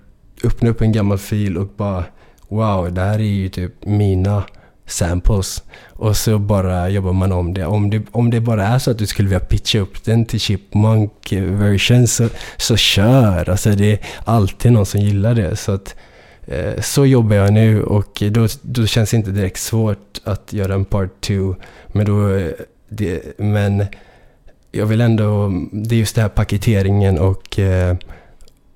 öppna 0.44 0.70
upp 0.70 0.82
en 0.82 0.92
gammal 0.92 1.18
fil 1.18 1.58
och 1.58 1.68
bara 1.78 2.04
Wow, 2.48 2.94
det 2.94 3.02
här 3.02 3.20
är 3.20 3.24
ju 3.24 3.50
typ 3.50 3.86
mina 3.86 4.44
samples. 4.86 5.64
Och 5.90 6.18
så 6.18 6.40
bara 6.40 6.90
jobbar 6.90 7.14
man 7.14 7.32
om 7.32 7.54
det. 7.54 7.66
Om 7.66 7.90
det, 7.90 8.04
om 8.12 8.30
det 8.30 8.42
bara 8.42 8.68
är 8.68 8.80
så 8.80 8.92
att 8.92 8.98
du 8.98 9.08
skulle 9.08 9.30
vilja 9.30 9.40
pitcha 9.40 9.80
upp 9.80 10.04
den 10.04 10.26
till 10.26 10.40
Chipmunk 10.40 11.34
version 11.34 12.08
så, 12.08 12.30
så 12.58 12.78
kör. 12.78 13.50
Alltså 13.50 13.70
det 13.70 13.92
är 13.92 14.00
alltid 14.26 14.72
någon 14.72 14.86
som 14.86 15.02
gillar 15.02 15.36
det. 15.36 15.56
Så 15.56 15.72
att 15.72 15.96
eh, 16.48 16.82
så 16.82 17.06
jobbar 17.06 17.36
jag 17.36 17.54
nu 17.54 17.84
och 17.84 18.24
då, 18.32 18.48
då 18.62 18.86
känns 18.86 19.12
det 19.12 19.18
inte 19.18 19.32
direkt 19.32 19.60
svårt 19.60 20.22
att 20.24 20.54
göra 20.54 20.74
en 20.74 20.86
part 20.86 21.22
2. 21.22 21.56
Men 21.88 22.06
då, 22.06 22.36
eh, 22.36 22.52
det, 22.90 23.40
men 23.40 23.86
jag 24.76 24.86
vill 24.86 25.02
ändå, 25.02 25.52
det 25.72 25.96
är 25.96 26.00
just 26.00 26.16
det 26.16 26.22
här 26.22 26.30
paketeringen 26.30 27.20
och 27.20 27.60
eh, 27.60 27.96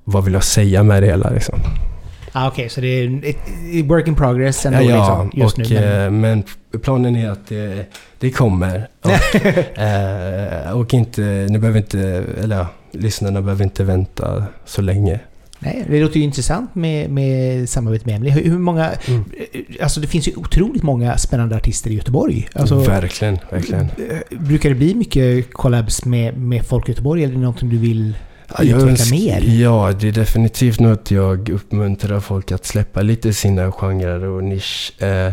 vad 0.03 0.23
vill 0.23 0.33
jag 0.33 0.43
säga 0.43 0.83
med 0.83 1.03
det 1.03 1.07
hela 1.07 1.29
liksom. 1.29 1.59
Ah, 2.31 2.47
Okej, 2.47 2.69
så 2.69 2.81
det 2.81 2.87
är 2.87 3.25
ett 3.25 3.85
work 3.85 4.07
in 4.07 4.15
progress 4.15 4.65
ändå 4.65 4.81
ja, 4.81 5.23
liksom, 5.23 5.31
just 5.33 5.57
och, 5.57 5.69
nu. 5.69 5.79
Men, 5.79 6.03
eh, 6.03 6.11
men 6.11 6.43
planen 6.81 7.15
är 7.15 7.29
att 7.29 7.47
det, 7.47 7.85
det 8.19 8.31
kommer. 8.31 8.87
Och, 9.01 9.35
eh, 9.79 10.71
och 10.71 10.93
inte, 10.93 11.47
nu 11.49 11.59
behöver 11.59 11.79
inte, 11.79 12.23
eller 12.43 12.55
ja, 12.55 12.67
lyssnarna 12.91 13.41
behöver 13.41 13.63
inte 13.63 13.83
vänta 13.83 14.43
så 14.65 14.81
länge. 14.81 15.19
Nej, 15.59 15.85
det 15.89 16.01
låter 16.01 16.17
ju 16.17 16.23
intressant 16.23 16.75
med, 16.75 17.09
med 17.09 17.69
samarbete 17.69 18.05
med 18.05 18.15
Emily. 18.15 18.31
Hur, 18.31 18.43
hur 18.51 18.57
många... 18.59 18.91
Mm. 19.07 19.23
Alltså 19.81 19.99
det 19.99 20.07
finns 20.07 20.27
ju 20.27 20.35
otroligt 20.35 20.83
många 20.83 21.17
spännande 21.17 21.55
artister 21.55 21.91
i 21.91 21.93
Göteborg. 21.95 22.49
Alltså, 22.53 22.75
verkligen, 22.79 23.37
verkligen. 23.51 23.81
eh, 23.85 24.39
Brukar 24.39 24.69
det 24.69 24.75
bli 24.75 24.95
mycket 24.95 25.53
collabs 25.53 26.05
med, 26.05 26.37
med 26.37 26.65
folk 26.65 26.87
i 26.89 26.91
Göteborg 26.91 27.23
eller 27.23 27.33
är 27.33 27.35
det 27.37 27.41
någonting 27.43 27.69
du 27.69 27.77
vill 27.77 28.15
Ja, 28.57 28.63
utveckla 28.63 28.89
önsk- 28.91 29.11
mer? 29.11 29.41
Ja, 29.61 29.93
det 29.99 30.07
är 30.07 30.11
definitivt 30.11 30.79
något 30.79 31.11
jag 31.11 31.49
uppmuntrar 31.49 32.19
folk 32.19 32.51
att 32.51 32.65
släppa 32.65 33.01
lite 33.01 33.33
sina 33.33 33.71
genrer 33.71 34.23
och 34.23 34.43
nisch. 34.43 35.01
Eh, 35.03 35.31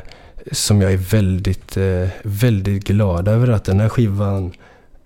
som 0.52 0.80
jag 0.82 0.92
är 0.92 0.96
väldigt, 0.96 1.76
eh, 1.76 2.08
väldigt 2.22 2.84
glad 2.86 3.28
över 3.28 3.48
att 3.48 3.64
den 3.64 3.80
här 3.80 3.88
skivan... 3.88 4.52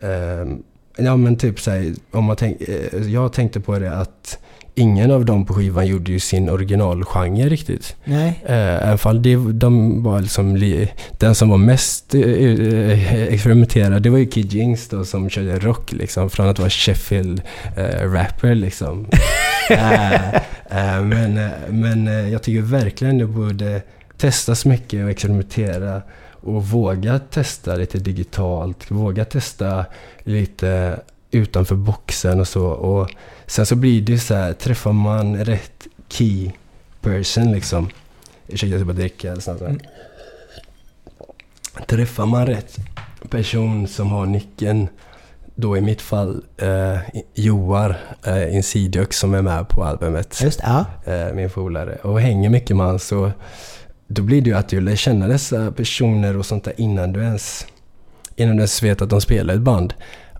Eh, 0.00 0.56
ja 1.04 1.16
men 1.16 1.36
typ 1.36 1.60
såhär, 1.60 1.92
om 2.10 2.24
man 2.24 2.36
tänk, 2.36 2.60
eh, 2.60 3.02
jag 3.12 3.32
tänkte 3.32 3.60
på 3.60 3.78
det 3.78 3.92
att 3.96 4.38
ingen 4.74 5.10
av 5.10 5.24
dem 5.24 5.46
på 5.46 5.54
skivan 5.54 5.86
gjorde 5.86 6.12
ju 6.12 6.20
sin 6.20 6.48
originalgenre 6.48 7.48
riktigt. 7.48 7.96
Nej. 8.04 8.40
Även 8.46 8.98
fall 8.98 9.22
det, 9.22 9.36
de 9.52 10.02
var 10.02 10.20
liksom, 10.20 10.56
li, 10.56 10.88
den 11.18 11.34
som 11.34 11.48
var 11.48 11.58
mest 11.58 12.14
eh, 12.14 12.20
eh, 12.20 13.22
experimenterad, 13.22 14.02
det 14.02 14.10
var 14.10 14.18
ju 14.18 14.26
Kid 14.26 14.52
Jinx 14.52 14.88
då 14.88 15.04
som 15.04 15.30
körde 15.30 15.58
rock 15.58 15.92
liksom. 15.92 16.30
Från 16.30 16.48
att 16.48 16.58
vara 16.58 16.70
Sheffield-rapper 16.70 18.54
liksom. 18.54 19.06
Eh, 19.70 20.34
eh, 20.34 21.02
men 21.02 21.50
men 21.68 22.30
jag 22.30 22.42
tycker 22.42 22.62
verkligen 22.62 23.18
det 23.18 23.26
borde 23.26 23.82
testas 24.16 24.64
mycket 24.64 25.04
och 25.04 25.10
experimentera. 25.10 26.02
Och 26.42 26.66
våga 26.66 27.18
testa 27.18 27.74
lite 27.76 27.98
digitalt, 27.98 28.90
våga 28.90 29.24
testa 29.24 29.84
lite 30.24 31.00
utanför 31.30 31.74
boxen 31.74 32.40
och 32.40 32.48
så. 32.48 32.66
Och 32.66 33.10
sen 33.50 33.66
så 33.66 33.76
blir 33.76 34.02
det 34.02 34.18
så 34.18 34.34
här, 34.34 34.52
träffar 34.52 34.92
man 34.92 35.44
rätt 35.44 35.86
key 36.08 36.50
person 37.00 37.52
liksom. 37.52 37.88
Ursäkta, 38.48 38.66
jag 38.66 38.80
ska 38.80 38.84
bara 38.86 38.96
dricka 38.96 39.36
snabbt. 39.36 39.60
Mm. 39.60 39.80
Träffar 41.86 42.26
man 42.26 42.46
rätt 42.46 42.76
person 43.30 43.88
som 43.88 44.10
har 44.10 44.26
nyckeln, 44.26 44.88
då 45.54 45.76
i 45.76 45.80
mitt 45.80 46.02
fall 46.02 46.44
eh, 46.56 46.98
Joar 47.34 47.96
eh, 48.26 48.54
Insidiok 48.54 49.12
som 49.12 49.34
är 49.34 49.42
med 49.42 49.68
på 49.68 49.84
albumet, 49.84 50.40
Just 50.42 50.60
ja. 50.62 50.84
eh, 51.04 51.34
min 51.34 51.50
polare, 51.50 51.94
och 51.94 52.20
hänger 52.20 52.50
mycket 52.50 52.76
med 52.76 52.86
han 52.86 52.98
så 52.98 53.32
då 54.06 54.22
blir 54.22 54.42
det 54.42 54.50
ju 54.50 54.56
att 54.56 54.68
du 54.68 54.80
lär 54.80 54.96
känna 54.96 55.28
dessa 55.28 55.72
personer 55.72 56.36
och 56.36 56.46
sånt 56.46 56.64
där 56.64 56.80
innan 56.80 57.12
du 57.12 57.20
ens, 57.22 57.66
innan 58.36 58.56
du 58.56 58.60
ens 58.60 58.82
vet 58.82 59.02
att 59.02 59.10
de 59.10 59.20
spelar 59.20 59.54
ett 59.54 59.60
band. 59.60 59.94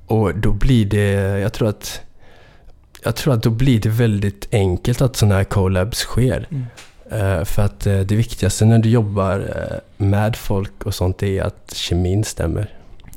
Och 0.07 0.39
då 0.39 0.53
blir 0.53 0.85
det, 0.85 1.39
jag 1.41 1.53
tror 1.53 1.69
att 1.69 2.03
jag 3.05 3.17
tror 3.17 3.35
att 3.35 3.43
då 3.43 3.51
blir 3.51 3.81
det 3.81 3.89
väldigt 3.89 4.49
enkelt 4.53 5.01
att 5.01 5.17
sådana 5.17 5.35
här 5.35 5.45
collabs 5.45 5.99
sker. 5.99 6.47
Mm. 6.51 6.65
Eh, 7.11 7.45
för 7.45 7.63
att 7.63 7.87
eh, 7.87 7.99
det 8.01 8.17
viktigaste 8.17 8.65
när 8.65 8.79
du 8.79 8.89
jobbar 8.89 9.39
eh, 9.39 10.07
med 10.07 10.37
folk 10.37 10.85
och 10.85 10.95
sånt 10.95 11.23
är 11.23 11.43
att 11.43 11.75
kemin 11.75 12.25
stämmer. 12.25 12.75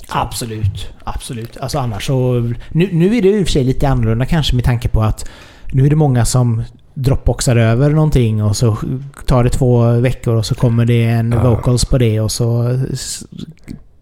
Absolut, 0.08 0.94
absolut. 1.04 1.58
Alltså 1.58 1.80
annars 1.80 2.08
så... 2.08 2.34
Nu, 2.70 2.90
nu 2.92 3.18
är 3.18 3.22
det 3.22 3.30
i 3.30 3.44
och 3.44 3.48
för 3.48 3.52
sig 3.52 3.64
lite 3.64 3.90
annorlunda 3.90 4.26
kanske 4.26 4.56
med 4.56 4.66
tanke 4.66 4.90
på 4.90 5.02
att 5.02 5.30
nu 5.72 5.86
är 5.86 5.90
det 5.90 5.96
många 5.96 6.26
som 6.26 6.64
dropboxar 6.94 7.56
över 7.56 7.90
någonting 7.90 8.44
och 8.44 8.58
så 8.58 8.78
tar 9.26 9.44
det 9.44 9.50
två 9.50 9.92
veckor 9.92 10.36
och 10.36 10.46
så 10.46 10.56
kommer 10.56 10.86
det 10.86 11.04
en 11.04 11.42
vocals 11.44 11.86
på 11.86 11.98
det 11.98 12.20
och 12.20 12.32
så 12.32 12.80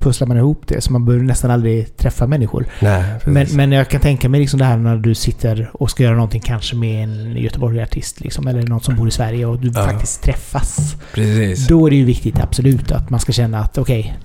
pusslar 0.02 0.28
man 0.28 0.38
ihop 0.38 0.62
det. 0.68 0.82
Så 0.82 0.92
man 0.92 1.06
behöver 1.06 1.26
nästan 1.26 1.52
aldrig 1.52 1.98
träffa 1.98 2.28
människor. 2.28 2.66
Nej, 2.82 3.04
Men, 3.26 3.48
men 3.54 3.72
jag 3.72 3.90
kan 3.90 4.02
tänka 4.02 4.30
mig 4.30 4.40
liksom 4.40 4.60
det 4.60 4.66
här 4.66 4.78
när 4.78 4.96
du 4.98 5.16
sitter 5.16 5.70
och 5.74 5.90
ska 5.92 6.04
göra 6.04 6.16
någonting 6.16 6.42
kanske 6.42 6.76
med 6.76 7.04
en 7.04 7.36
Göteborg-artist 7.38 8.20
liksom, 8.22 8.48
eller 8.48 8.62
någon 8.64 8.82
som 8.82 8.96
bor 8.96 9.08
i 9.08 9.12
Sverige 9.12 9.46
och 9.46 9.60
du 9.60 9.72
Ja. 9.76 9.84
faktiskt 9.86 10.24
träffas. 10.24 10.96
precis. 11.14 11.68
Då 11.68 11.86
är 11.86 11.90
det 11.90 11.96
ju 11.96 12.06
viktigt 12.06 12.40
absolut 12.40 12.92
att 12.92 13.10
man 13.10 13.20
ska 13.20 13.32
känna 13.32 13.60
att 13.60 13.78
okej, 13.78 14.18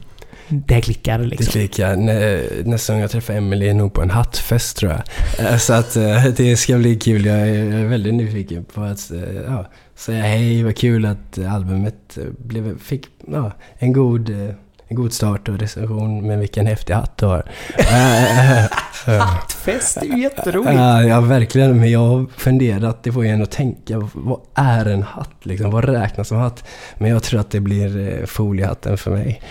det 0.48 0.74
här 0.74 0.80
klickar 0.80 1.18
Det 1.18 1.24
liksom. 1.24 1.46
klickar. 1.52 1.96
Nä, 1.96 2.42
nästa 2.64 2.92
gång 2.92 3.00
jag 3.02 3.10
träffar 3.10 3.34
Emily 3.34 3.68
är 3.68 3.74
nog 3.74 3.92
på 3.92 4.02
en 4.02 4.10
hattfest 4.10 4.76
tror 4.76 4.92
jag. 4.92 5.02
Eh, 5.52 5.56
Så 5.58 5.72
att 5.72 5.96
eh, 5.96 6.24
det 6.36 6.56
ska 6.56 6.76
bli 6.78 6.96
kul. 6.96 7.24
Jag 7.24 7.48
är 7.48 7.84
väldigt 7.86 8.14
nyfiken 8.14 8.64
på 8.64 8.80
att 8.82 9.10
eh, 9.10 9.18
ja, 9.46 9.66
säga 9.96 10.22
hej, 10.22 10.62
vad 10.62 10.76
kul 10.76 11.04
att 11.06 11.38
albumet 11.38 12.18
blev, 12.38 12.78
fick 12.78 13.06
ja, 13.32 13.52
en, 13.78 13.92
god, 13.92 14.30
god 14.88 15.12
start 15.12 15.48
och 15.48 15.58
recension. 15.58 16.26
Men 16.26 16.40
vilken 16.40 16.66
häftig 16.66 16.94
hatt 16.94 17.16
du 17.16 17.26
har. 17.26 17.44
Eh, 17.78 18.58
eh, 18.58 18.64
eh. 19.06 19.20
Hattfest 19.20 19.96
är 19.96 20.04
ju 20.04 20.22
jätteroligt. 20.22 20.74
Ja, 21.08 21.20
verkligen. 21.20 21.80
Men 21.80 21.90
jag 21.90 22.00
har 22.00 22.26
funderat, 22.36 23.02
det 23.02 23.12
får 23.12 23.24
en 23.24 23.42
att 23.42 23.50
tänka, 23.50 24.08
vad 24.12 24.40
är 24.54 24.86
en 24.86 25.02
hatt 25.02 25.36
liksom? 25.42 25.70
Vad 25.70 25.84
räknas 25.84 26.28
som 26.28 26.38
hatt? 26.38 26.64
Men 26.94 27.10
jag 27.10 27.22
tror 27.22 27.40
att 27.40 27.50
det 27.50 27.60
blir 27.60 28.20
eh, 28.20 28.26
foliehatten 28.26 28.98
för 28.98 29.10
mig. 29.10 29.42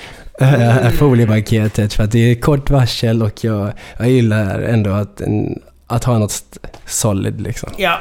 Uh, 0.41 0.89
foliepaketet, 0.89 1.93
för 1.93 2.03
att 2.03 2.11
det 2.11 2.31
är 2.31 2.35
kort 2.35 2.69
varsel 2.69 3.23
och 3.23 3.43
jag, 3.43 3.71
jag 3.97 4.09
gillar 4.09 4.59
ändå 4.59 4.91
att, 4.91 5.21
en, 5.21 5.61
att 5.87 6.03
ha 6.03 6.17
något 6.17 6.43
solid 6.85 7.41
liksom. 7.41 7.69
Ja. 7.77 7.99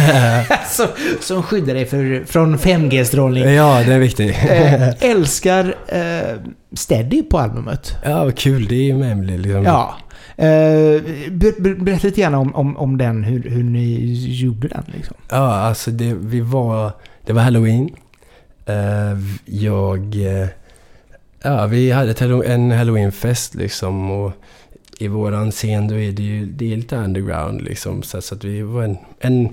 som, 0.68 0.86
som 1.20 1.42
skyddar 1.42 1.74
dig 1.74 1.86
för, 1.86 2.24
från 2.26 2.58
5G-strålning. 2.58 3.44
Ja, 3.44 3.82
det 3.86 3.94
är 3.94 3.98
viktigt. 3.98 4.36
Eh, 4.50 5.10
älskar 5.10 5.74
eh, 5.88 6.36
Steady 6.74 7.22
på 7.22 7.38
albumet. 7.38 7.96
ja, 8.04 8.24
vad 8.24 8.36
kul. 8.36 8.66
Det 8.66 8.74
är 8.74 8.82
ju 8.82 8.94
med 8.96 9.12
Emily 9.12 9.38
liksom. 9.38 9.64
Ja. 9.64 9.96
Eh, 10.36 11.02
ber, 11.30 11.60
ber, 11.60 11.74
berätta 11.74 12.06
lite 12.06 12.20
grann 12.20 12.34
om, 12.34 12.54
om, 12.54 12.76
om 12.76 12.98
den, 12.98 13.24
hur, 13.24 13.42
hur 13.50 13.62
ni 13.62 14.12
gjorde 14.28 14.68
den 14.68 14.84
liksom. 14.86 15.16
Ja, 15.28 15.54
alltså 15.54 15.90
det, 15.90 16.14
vi 16.14 16.40
var, 16.40 16.92
det 17.26 17.32
var 17.32 17.42
halloween. 17.42 17.90
Eh, 18.66 19.18
jag... 19.44 20.14
eh, 20.14 20.48
ja, 21.42 21.66
vi 21.66 21.90
hade 21.90 22.44
en 22.46 22.70
halloweenfest 22.70 23.54
liksom 23.54 24.10
och 24.10 24.32
i 24.98 25.08
våran 25.08 25.50
scen 25.50 25.88
då 25.88 25.94
är 25.94 26.12
det 26.12 26.22
ju 26.22 26.46
det 26.46 26.72
är 26.72 26.76
lite 26.76 26.96
underground 26.96 27.62
liksom. 27.62 28.02
Så, 28.02 28.22
så 28.22 28.34
att 28.34 28.44
vi 28.44 28.62
var 28.62 28.82
en, 28.82 28.96
en, 29.20 29.48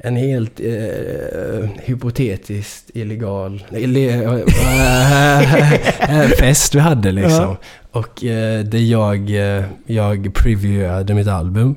en 0.00 0.16
helt 0.16 0.60
eh, 0.60 1.70
hypotetiskt 1.84 2.90
illegal 2.94 3.64
ille, 3.70 4.24
eh, 4.24 4.38
fest 6.38 6.74
vi 6.74 6.78
hade 6.80 7.12
liksom. 7.12 7.56
Och 7.92 8.24
eh, 8.24 8.64
där 8.64 8.78
jag, 8.78 9.30
eh, 9.30 9.64
jag 9.86 10.34
previewade 10.34 11.14
mitt 11.14 11.28
album. 11.28 11.74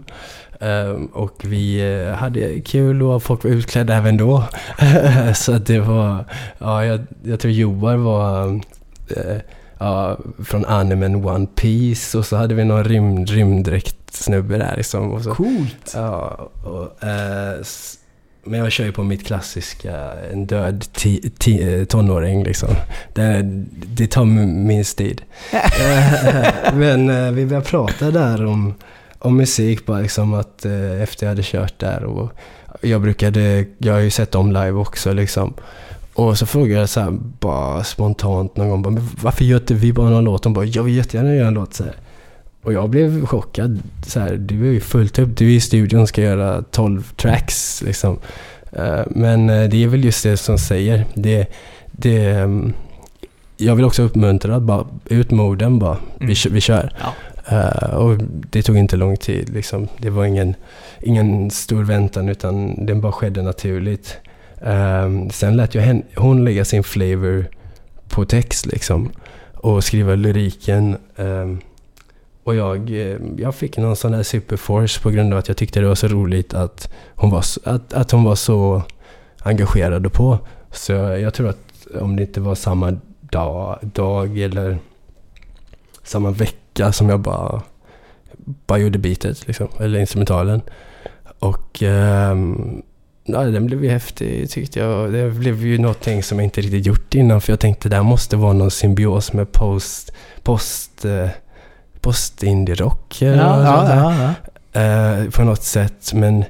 Ehm, 0.61 1.05
och 1.05 1.41
vi 1.43 1.93
eh, 1.95 2.13
hade 2.13 2.59
kul 2.59 3.03
och 3.03 3.23
folk 3.23 3.43
var 3.43 3.51
utklädda 3.51 3.95
även 3.95 4.17
då. 4.17 4.43
så 5.35 5.53
att 5.53 5.65
det 5.65 5.79
var, 5.79 6.25
ja 6.57 6.85
jag, 6.85 6.99
jag 7.23 7.39
tror 7.39 7.53
Joar 7.53 7.95
var 7.95 8.61
eh, 9.09 9.37
ja, 9.77 10.17
från 10.45 10.65
animen 10.65 11.25
One 11.25 11.47
Piece 11.55 12.17
och 12.17 12.25
så 12.25 12.35
hade 12.35 12.55
vi 12.55 12.63
någon 12.65 12.83
rymd, 12.83 13.29
rymddräkt-snubbe 13.29 14.57
där 14.57 14.73
liksom. 14.77 15.11
Och 15.11 15.21
så, 15.21 15.33
Coolt. 15.35 15.91
ja, 15.93 16.49
och, 16.63 17.03
eh, 17.03 17.61
men 18.43 18.59
jag 18.59 18.71
kör 18.71 18.85
ju 18.85 18.91
på 18.91 19.03
mitt 19.03 19.25
klassiska, 19.25 20.11
en 20.33 20.45
död 20.45 20.85
ti, 20.93 21.31
ti, 21.37 21.73
eh, 21.79 21.85
tonåring 21.85 22.43
liksom. 22.43 22.69
Det, 23.13 23.41
det 23.95 24.07
tar 24.07 24.25
minst 24.25 24.97
tid. 24.97 25.21
Men 26.73 27.09
eh, 27.09 27.31
vi 27.31 27.45
började 27.45 27.65
prata 27.65 28.11
där 28.11 28.45
om, 28.45 28.73
om 29.19 29.37
musik 29.37 29.85
bara 29.85 29.99
liksom 29.99 30.33
att 30.33 30.65
eh, 30.65 31.01
efter 31.01 31.25
jag 31.25 31.31
hade 31.31 31.43
kört 31.43 31.79
där 31.79 32.03
och 32.03 32.31
jag 32.81 33.01
brukade, 33.01 33.65
jag 33.77 33.93
har 33.93 33.99
ju 33.99 34.09
sett 34.09 34.31
dem 34.31 34.47
live 34.51 34.71
också 34.71 35.13
liksom. 35.13 35.53
Och 36.13 36.37
så 36.37 36.45
frågade 36.45 36.79
jag 36.79 36.89
så 36.89 36.99
här, 36.99 37.11
bara 37.39 37.83
spontant 37.83 38.57
någon 38.57 38.69
gång, 38.69 38.81
bara, 38.81 38.89
"Men 38.89 39.09
varför 39.21 39.43
gör 39.45 39.57
inte 39.59 39.73
vi 39.73 39.93
bara 39.93 40.09
någon 40.09 40.23
låt? 40.23 40.43
De 40.43 40.53
bara, 40.53 40.65
jag 40.65 40.83
vill 40.83 40.95
jättegärna 40.95 41.35
göra 41.35 41.47
en 41.47 41.53
låt 41.53 41.73
så 41.73 41.83
här. 41.83 41.95
Och 42.63 42.73
jag 42.73 42.89
blev 42.89 43.25
chockad. 43.25 43.79
Så 44.07 44.19
här, 44.19 44.35
du 44.37 44.67
är 44.67 44.71
ju 44.71 44.79
fullt 44.79 45.19
upp, 45.19 45.37
du 45.37 45.45
är 45.45 45.55
i 45.55 45.59
studion 45.59 46.01
och 46.01 46.09
ska 46.09 46.21
göra 46.21 46.61
12 46.71 47.03
tracks 47.15 47.81
liksom. 47.85 48.19
Eh, 48.71 49.01
Men 49.09 49.49
eh, 49.49 49.69
det 49.69 49.83
är 49.83 49.87
väl 49.87 50.03
just 50.05 50.23
det 50.23 50.37
som 50.37 50.57
säger. 50.57 51.05
Det, 51.13 51.47
det, 51.91 52.25
ehm, 52.25 52.73
jag 53.57 53.75
vill 53.75 53.85
också 53.85 54.03
uppmuntra 54.03 54.55
att 54.55 54.61
bara 54.63 54.85
ut 55.05 55.31
med 55.31 55.45
orden 55.45 55.79
bara. 55.79 55.97
Vi, 56.17 56.23
Mm. 56.25 56.35
kö- 56.35 56.49
vi 56.51 56.61
kör. 56.61 56.93
Ja. 56.99 57.13
Eh, 57.57 57.93
och 57.95 58.17
det 58.51 58.61
tog 58.63 58.77
inte 58.77 58.97
lång 58.97 59.17
tid 59.17 59.49
liksom. 59.49 59.87
Det 59.97 60.09
var 60.09 60.25
ingen, 60.25 60.55
ingen 61.01 61.51
stor 61.51 61.83
väntan 61.83 62.29
utan 62.29 62.85
den 62.85 63.01
bara 63.01 63.11
skedde 63.11 63.41
naturligt. 63.41 64.17
Ehm, 64.65 65.29
sen 65.29 65.57
lät 65.57 65.75
jag 65.75 65.81
hen, 65.81 66.03
hon 66.15 66.45
lägga 66.45 66.65
sin 66.65 66.83
flavor 66.83 67.45
på 68.09 68.25
text 68.25 68.65
liksom. 68.65 69.09
Och 69.53 69.83
skriva 69.83 70.15
lyriken. 70.15 70.97
ehm, 71.17 71.59
och 72.43 72.55
jag, 72.55 72.89
eh, 72.89 73.17
jag 73.37 73.55
fick 73.55 73.77
någon 73.77 73.95
sån 73.95 74.13
här 74.13 74.23
superforce 74.23 75.01
på 75.01 75.09
grund 75.09 75.33
av 75.33 75.39
att 75.39 75.47
jag 75.47 75.57
tyckte 75.57 75.79
det 75.79 75.87
var 75.87 75.95
så 75.95 76.07
roligt 76.07 76.53
att 76.53 76.89
hon 77.15 77.29
var, 77.29 77.41
så- 77.41 77.61
att, 77.63 77.93
att 77.93 78.11
hon 78.11 78.23
var 78.23 78.35
så 78.35 78.81
engagerad 79.43 80.05
och 80.05 80.13
på. 80.13 80.37
Så 80.71 80.91
jag 80.93 81.33
tror 81.33 81.49
att 81.49 81.87
om 82.01 82.15
det 82.15 82.21
inte 82.23 82.41
var 82.41 82.55
samma 82.55 82.97
dag, 83.21 83.79
dag 83.81 84.37
eller 84.39 84.77
samma 86.03 86.31
vecka 86.31 86.91
som 86.91 87.09
jag 87.09 87.19
bara, 87.19 87.61
bara 88.67 88.79
gjorde 88.79 88.99
beatet 88.99 89.47
liksom, 89.47 89.67
eller 89.79 89.99
instrumentalen. 89.99 90.61
Och 91.39 91.81
um, 91.81 92.81
ja, 93.23 93.43
den 93.43 93.65
blev 93.65 93.83
ju 93.83 93.89
häftig 93.89 94.49
tyckte 94.49 94.79
jag. 94.79 95.13
Det 95.13 95.29
blev 95.31 95.65
ju 95.65 95.77
någonting 95.77 96.23
som 96.23 96.39
jag 96.39 96.45
inte 96.45 96.61
riktigt 96.61 96.85
gjort 96.85 97.15
innan 97.15 97.41
för 97.41 97.51
jag 97.51 97.59
tänkte 97.59 97.89
det 97.89 97.95
här 97.95 98.03
måste 98.03 98.37
vara 98.37 98.53
någon 98.53 98.71
symbios 98.71 99.33
med 99.33 99.51
post, 99.51 100.11
post, 100.43 101.05
eh, 101.05 101.27
post-indie-rock. 102.01 103.17
Ja, 103.21 103.27
ja, 103.27 103.89
ja, 103.89 104.33
ja. 104.73 104.81
Eh, 104.81 105.29
på 105.29 105.43
något 105.43 105.63
sätt. 105.63 106.13
Men 106.13 106.43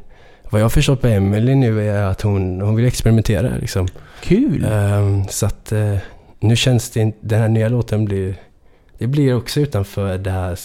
vad 0.50 0.62
jag 0.62 0.66
har 0.66 0.70
förstått 0.70 1.02
på 1.02 1.08
Emily 1.08 1.56
nu 1.56 1.90
är 1.90 2.04
att 2.04 2.22
hon, 2.22 2.62
hon 2.62 2.76
vill 2.76 2.86
experimentera 2.86 3.58
liksom. 3.60 3.88
Kul. 4.24 4.66
Ehm, 4.72 5.28
så 5.28 5.46
att 5.46 5.72
eh, 5.72 5.96
nu 6.40 6.56
känns 6.56 6.90
det 6.90 7.00
inte, 7.00 7.18
den 7.22 7.42
här 7.42 7.50
nya 7.50 7.70
låten 7.70 8.06
blir, 8.06 8.36
det 8.98 9.08
blir 9.08 9.36
också 9.36 9.60
utanför 9.60 10.18
det 10.18 10.32
här, 10.32 10.58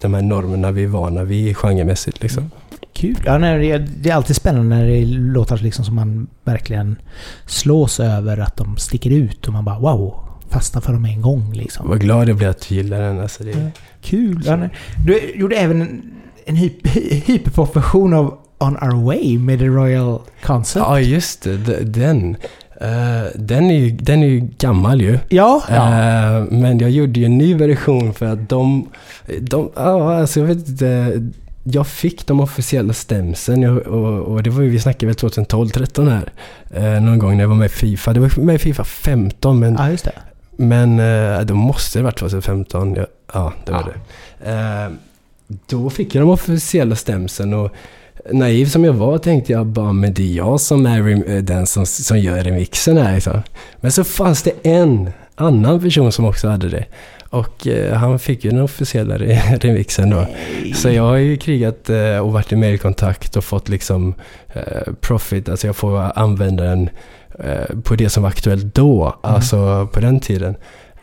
de 0.00 0.14
här 0.14 0.22
normerna 0.22 0.70
vi 0.70 0.84
är 0.84 0.88
vana 0.88 1.24
vid 1.24 1.56
genremässigt 1.56 2.22
liksom. 2.22 2.50
Kul. 2.92 3.16
Ja, 3.24 3.38
nej, 3.38 3.58
det, 3.58 3.70
är, 3.70 4.10
är 4.10 4.14
alltid 4.14 4.36
spännande 4.36 4.76
när 4.76 4.86
det 4.86 5.04
låtar 5.06 5.56
liksom 5.56 5.84
som 5.84 5.94
man 5.94 6.26
verkligen 6.44 6.96
slås 7.46 8.00
över 8.00 8.38
att 8.38 8.56
de 8.56 8.76
sticker 8.76 9.10
ut 9.10 9.46
och 9.46 9.52
man 9.52 9.64
bara 9.64 9.78
wow, 9.78 10.14
fastnar 10.48 10.80
för 10.80 10.92
dem 10.92 11.04
en 11.04 11.22
gång 11.22 11.52
liksom. 11.52 11.88
Vad 11.88 12.00
glad 12.00 12.28
jag 12.28 12.36
blir 12.36 12.48
att 12.48 12.68
du 12.68 12.74
gillar 12.74 13.00
den. 13.00 13.20
Alltså 13.20 13.44
det. 13.44 13.72
Kul. 14.06 14.42
Nej. 14.58 14.68
Du 15.06 15.20
gjorde 15.34 15.56
även 15.56 15.80
en, 15.82 16.02
en 16.46 16.56
hyp, 16.56 16.86
hy- 16.86 17.22
hyperpopversion 17.26 18.14
av 18.14 18.38
On 18.58 18.76
Our 18.76 19.04
Way 19.04 19.38
med 19.38 19.58
The 19.58 19.66
Royal 19.66 20.20
Concert. 20.42 20.82
Ja, 20.86 21.00
just 21.00 21.42
det. 21.42 21.84
Den. 21.84 22.36
Eh, 22.80 23.30
den, 23.34 23.70
är 23.70 23.78
ju, 23.78 23.90
den 23.90 24.22
är 24.22 24.26
ju 24.26 24.40
gammal 24.58 25.00
ju. 25.02 25.18
Ja. 25.28 25.62
ja. 25.68 25.86
Eh, 25.88 26.44
men 26.50 26.78
jag 26.78 26.90
gjorde 26.90 27.20
ju 27.20 27.26
en 27.26 27.38
ny 27.38 27.54
version 27.54 28.14
för 28.14 28.26
att 28.26 28.48
de... 28.48 28.88
de 29.40 29.70
ja, 29.76 30.14
alltså 30.20 30.40
jag 30.40 30.46
vet 30.46 30.68
inte. 30.68 31.22
Jag 31.68 31.86
fick 31.86 32.26
de 32.26 32.40
officiella 32.40 32.92
stämsen 32.92 33.62
jag, 33.62 33.78
och, 33.78 34.18
och 34.18 34.42
det 34.42 34.50
var 34.50 34.62
ju, 34.62 34.68
vi 34.70 34.78
snackade 34.80 35.06
väl 35.06 35.14
2012-13 35.14 36.10
här. 36.10 36.32
Eh, 36.96 37.02
någon 37.02 37.18
gång 37.18 37.36
när 37.36 37.44
jag 37.44 37.48
var 37.48 37.56
med 37.56 37.66
i 37.66 37.68
Fifa. 37.68 38.12
Det 38.12 38.20
var 38.20 38.40
med 38.40 38.54
i 38.54 38.58
Fifa 38.58 38.84
15 38.84 39.58
men, 39.60 39.74
ja, 39.78 39.90
just 39.90 40.04
det. 40.04 40.12
men 40.56 40.98
eh, 41.00 41.40
då 41.40 41.54
måste 41.54 41.98
det 41.98 42.02
varit 42.02 42.18
2015. 42.18 42.94
Ja, 42.94 43.06
ja 43.32 43.52
det 43.66 43.72
var 43.72 43.92
det. 43.92 44.50
Eh, 44.50 44.90
då 45.66 45.90
fick 45.90 46.14
jag 46.14 46.22
de 46.22 46.30
officiella 46.30 46.96
stämsen 46.96 47.54
och 47.54 47.70
naiv 48.32 48.66
som 48.66 48.84
jag 48.84 48.92
var 48.92 49.18
tänkte 49.18 49.52
jag 49.52 49.66
bara 49.66 49.92
men 49.92 50.14
det 50.14 50.22
är 50.22 50.36
jag 50.36 50.60
som 50.60 50.86
är 50.86 51.30
eh, 51.30 51.42
den 51.42 51.66
som, 51.66 51.86
som 51.86 52.18
gör 52.18 52.44
remixen 52.44 52.96
här. 52.96 53.14
Liksom. 53.14 53.42
Men 53.80 53.92
så 53.92 54.04
fanns 54.04 54.42
det 54.42 54.52
en 54.62 55.10
annan 55.34 55.80
person 55.80 56.12
som 56.12 56.24
också 56.24 56.48
hade 56.48 56.68
det. 56.68 56.84
Och 57.30 57.66
eh, 57.66 57.94
han 57.94 58.18
fick 58.18 58.44
ju 58.44 58.50
den 58.50 58.60
officiella 58.60 59.18
re- 59.18 59.58
remixen 59.60 60.10
då. 60.10 60.26
Så 60.74 60.90
jag 60.90 61.02
har 61.02 61.16
ju 61.16 61.36
krigat 61.36 61.90
eh, 61.90 62.18
och 62.18 62.32
varit 62.32 62.52
i 62.52 62.56
mailkontakt 62.56 63.36
och 63.36 63.44
fått 63.44 63.68
liksom 63.68 64.14
eh, 64.54 64.92
profit, 65.00 65.48
alltså 65.48 65.66
jag 65.66 65.76
får 65.76 66.18
använda 66.18 66.64
den 66.64 66.90
eh, 67.44 67.76
på 67.84 67.94
det 67.96 68.08
som 68.10 68.22
var 68.22 68.30
aktuellt 68.30 68.74
då, 68.74 69.02
Mm. 69.04 69.34
alltså 69.34 69.88
på 69.92 70.00
den 70.00 70.20
tiden. 70.20 70.56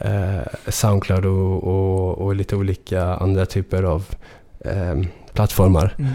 Eh, 0.03 0.41
Soundcloud 0.67 1.25
och, 1.25 1.63
och, 1.63 2.17
och 2.25 2.35
lite 2.35 2.55
olika 2.55 3.03
andra 3.03 3.45
typer 3.45 3.83
av 3.83 4.05
eh, 4.65 5.01
plattformar. 5.33 5.95
Mm. 5.99 6.11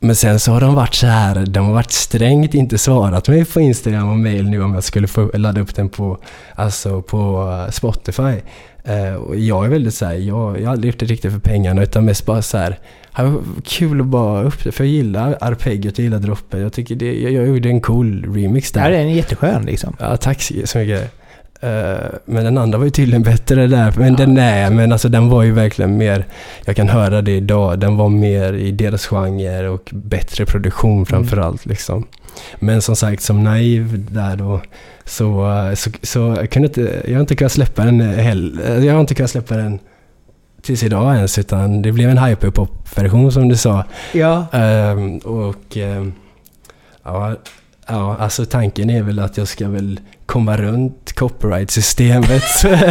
Men 0.00 0.16
sen 0.16 0.40
så 0.40 0.52
har 0.52 0.60
de 0.60 0.74
varit 0.74 0.94
så 0.94 1.06
här, 1.06 1.46
de 1.46 1.66
har 1.66 1.72
varit 1.72 1.92
strängt 1.92 2.54
inte 2.54 2.78
svarat 2.78 3.28
mig 3.28 3.44
på 3.44 3.60
Instagram 3.60 4.08
och 4.10 4.18
mail 4.18 4.50
nu 4.50 4.62
om 4.62 4.74
jag 4.74 4.84
skulle 4.84 5.08
få 5.08 5.30
ladda 5.34 5.60
upp 5.60 5.74
den 5.74 5.88
på, 5.88 6.18
alltså 6.54 7.02
på 7.02 7.48
Spotify. 7.70 8.34
Eh, 8.84 9.14
och 9.14 9.36
jag 9.36 9.64
är 9.64 9.68
väldigt 9.68 9.94
så 9.94 10.06
här, 10.06 10.14
jag, 10.14 10.60
jag 10.60 10.64
har 10.66 10.72
aldrig 10.72 10.92
gjort 10.92 11.00
det 11.00 11.06
riktigt 11.06 11.32
för 11.32 11.38
pengarna 11.38 11.82
utan 11.82 12.04
mest 12.04 12.26
bara 12.26 12.42
så 12.42 12.58
här, 12.58 12.78
"Ja, 13.16 13.32
kul 13.64 14.00
att 14.00 14.06
bara 14.06 14.42
upp 14.42 14.64
det, 14.64 14.72
för 14.72 14.84
jag 14.84 14.92
gillar 14.92 15.38
arpeggiot, 15.40 15.98
jag 15.98 16.04
gillar 16.04 16.18
droppen. 16.18 16.60
Jag 16.60 16.72
tycker 16.72 16.94
det, 16.94 17.20
jag, 17.20 17.32
jag 17.32 17.46
gjorde 17.46 17.68
en 17.68 17.80
cool 17.80 18.34
remix 18.34 18.72
Ja, 18.74 18.82
där. 18.82 18.90
den 18.90 19.08
är 19.08 19.14
jätteskön 19.14 19.66
liksom. 19.66 19.96
Ja, 20.00 20.16
tack 20.16 20.42
så 20.64 20.78
mycket. 20.78 21.14
Eh, 21.62 22.10
men 22.24 22.44
den 22.44 22.58
andra 22.58 22.78
var 22.78 22.84
ju 22.84 22.90
tydligen 22.90 23.22
bättre 23.22 23.66
där. 23.66 23.94
Men 23.96 24.16
den 24.16 24.38
är, 24.38 24.70
men 24.70 24.92
alltså 24.92 25.08
den 25.08 25.28
var 25.28 25.42
ju 25.42 25.52
verkligen 25.52 25.96
mer, 25.96 26.26
jag 26.64 26.76
kan 26.76 26.88
höra 26.88 27.22
det 27.22 27.32
idag, 27.32 27.78
den 27.78 27.96
var 27.96 28.08
mer 28.08 28.52
i 28.52 28.72
deras 28.72 29.06
genre 29.06 29.68
och 29.68 29.90
bättre 29.92 30.46
produktion 30.46 31.06
framförallt 31.06 31.66
liksom. 31.66 32.06
Men 32.58 32.82
som 32.82 32.96
sagt, 32.96 33.22
som 33.22 33.44
naiv 33.44 34.12
där 34.12 34.36
då, 34.36 34.60
så, 35.04 35.50
eh, 35.50 35.74
så, 35.74 35.90
så 36.02 36.18
jag 36.18 36.50
kunde 36.50 36.68
inte, 36.68 37.02
jag 37.04 37.14
har 37.14 37.20
inte 37.20 37.34
kunnat 37.34 37.52
släppa 37.52 37.84
den 37.84 38.00
heller. 38.00 38.80
Jag 38.80 38.94
har 38.94 39.00
inte 39.00 39.14
kunnat 39.14 39.30
släppa 39.30 39.56
den 39.56 39.78
tills 40.62 40.82
idag 40.82 41.16
ens, 41.16 41.38
utan 41.38 41.82
det 41.82 41.92
blev 41.92 42.10
en 42.10 42.18
hyperpop-version 42.18 43.32
som 43.32 43.48
du 43.48 43.56
sa. 43.56 43.84
Ja. 44.12 44.46
Ehm, 44.52 45.18
och 45.18 45.76
ehm, 45.76 46.12
ja, 47.02 47.36
ja, 47.86 48.16
alltså 48.16 48.44
tanken 48.44 48.90
är 48.90 49.02
väl 49.02 49.18
att 49.18 49.36
jag 49.36 49.48
ska 49.48 49.68
väl 49.68 50.00
komma 50.32 50.56
runt 50.56 51.12
copyright-systemet 51.16 52.42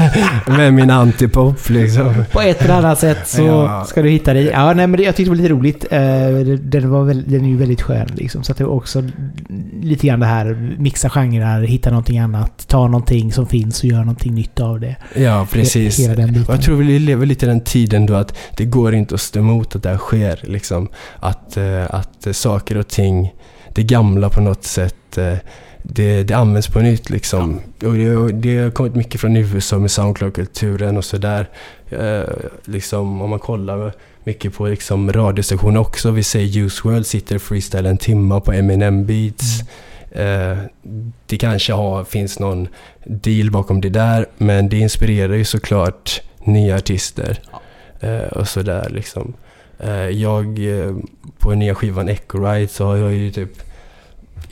med 0.47 0.73
min 0.73 0.89
antipop 0.89 1.69
liksom. 1.69 2.23
På 2.31 2.41
ett 2.41 2.61
eller 2.61 2.73
annat 2.73 2.99
sätt 2.99 3.27
så 3.27 3.41
Ja. 3.41 3.85
ska 3.85 4.01
du 4.01 4.09
hitta 4.09 4.33
dig. 4.33 4.45
Ja, 4.45 4.73
nej 4.73 4.87
men 4.87 4.97
det, 4.97 5.03
jag 5.03 5.15
tyckte 5.15 5.33
det 5.33 5.37
var 5.37 5.43
lite 5.43 5.53
roligt. 5.53 5.85
Eh, 5.91 6.57
Den, 6.69 6.89
var 6.89 7.03
väl, 7.03 7.23
den 7.27 7.45
är 7.45 7.49
ju 7.49 7.57
väldigt 7.57 7.81
skön 7.81 8.07
liksom. 8.15 8.43
Så 8.43 8.51
att 8.51 8.57
det 8.57 8.63
var 8.63 8.73
också 8.73 9.03
lite 9.81 10.07
grann 10.07 10.19
det 10.19 10.25
här, 10.25 10.75
mixa 10.79 11.09
genrer, 11.09 11.61
hitta 11.61 11.89
någonting 11.89 12.19
annat, 12.19 12.67
ta 12.67 12.87
någonting 12.87 13.31
som 13.31 13.47
finns 13.47 13.79
och 13.79 13.85
göra 13.85 13.99
någonting 14.03 14.33
nytt 14.35 14.59
av 14.59 14.79
det. 14.79 14.95
Ja, 15.15 15.47
precis. 15.51 15.99
Hela 15.99 16.15
den 16.15 16.27
biten. 16.27 16.45
Och 16.47 16.53
jag 16.53 16.61
tror 16.61 16.75
vi 16.77 16.99
lever 16.99 17.25
lite 17.25 17.45
i 17.45 17.49
den 17.49 17.61
tiden 17.61 18.05
då 18.05 18.13
att 18.13 18.37
det 18.57 18.65
går 18.65 18.93
inte 18.95 19.15
att 19.15 19.21
stå 19.21 19.39
emot 19.39 19.75
att 19.75 19.83
det 19.83 19.89
här 19.89 19.97
sker. 19.97 20.39
Liksom. 20.43 20.87
Att, 21.19 21.57
eh, 21.57 21.83
att 21.89 22.27
saker 22.35 22.77
och 22.77 22.87
ting, 22.87 23.33
det 23.75 23.83
gamla 23.83 24.29
på 24.29 24.41
något 24.41 24.63
sätt, 24.63 25.17
eh, 25.17 25.33
det, 25.84 26.23
det 26.23 26.34
används 26.34 26.67
på 26.67 26.79
nytt. 26.79 27.09
Liksom. 27.09 27.59
Och 27.84 27.93
det, 27.93 28.15
och 28.15 28.34
det 28.34 28.57
har 28.57 28.71
kommit 28.71 28.95
mycket 28.95 29.21
från 29.21 29.38
USA 29.38 29.79
med 29.79 29.91
Soundcloud-kulturen 29.91 30.97
och 30.97 31.05
sådär. 31.05 31.49
Eh, 31.89 32.23
liksom, 32.65 33.21
om 33.21 33.29
man 33.29 33.39
kollar 33.39 33.93
mycket 34.23 34.53
på 34.53 34.67
liksom, 34.67 35.13
radiostationer 35.13 35.79
också. 35.79 36.11
Vi 36.11 36.23
säger 36.23 36.59
Use 36.59 36.82
World 36.88 37.05
sitter 37.05 37.38
freestyle 37.38 37.86
en 37.86 37.97
timma 37.97 38.39
på 38.39 38.51
Eminem 38.51 39.05
Beats. 39.05 39.61
Eh, 40.11 40.57
det 41.25 41.38
kanske 41.38 41.73
har, 41.73 42.03
finns 42.03 42.39
någon 42.39 42.67
deal 43.05 43.51
bakom 43.51 43.82
det 43.82 43.89
där, 43.89 44.25
men 44.38 44.69
det 44.69 44.79
inspirerar 44.79 45.34
ju 45.34 45.45
såklart 45.45 46.21
nya 46.43 46.75
artister. 46.75 47.39
Eh, 47.99 48.27
och 48.27 48.47
sådär 48.47 48.89
liksom. 48.89 49.34
Eh, 49.79 50.09
jag, 50.09 50.79
eh, 50.79 50.95
på 51.39 51.53
nya 51.53 51.75
skivan 51.75 52.09
Echo 52.09 52.39
Ride 52.39 52.67
så 52.67 52.86
har 52.86 52.97
jag 52.97 53.13
ju 53.13 53.32
typ 53.32 53.70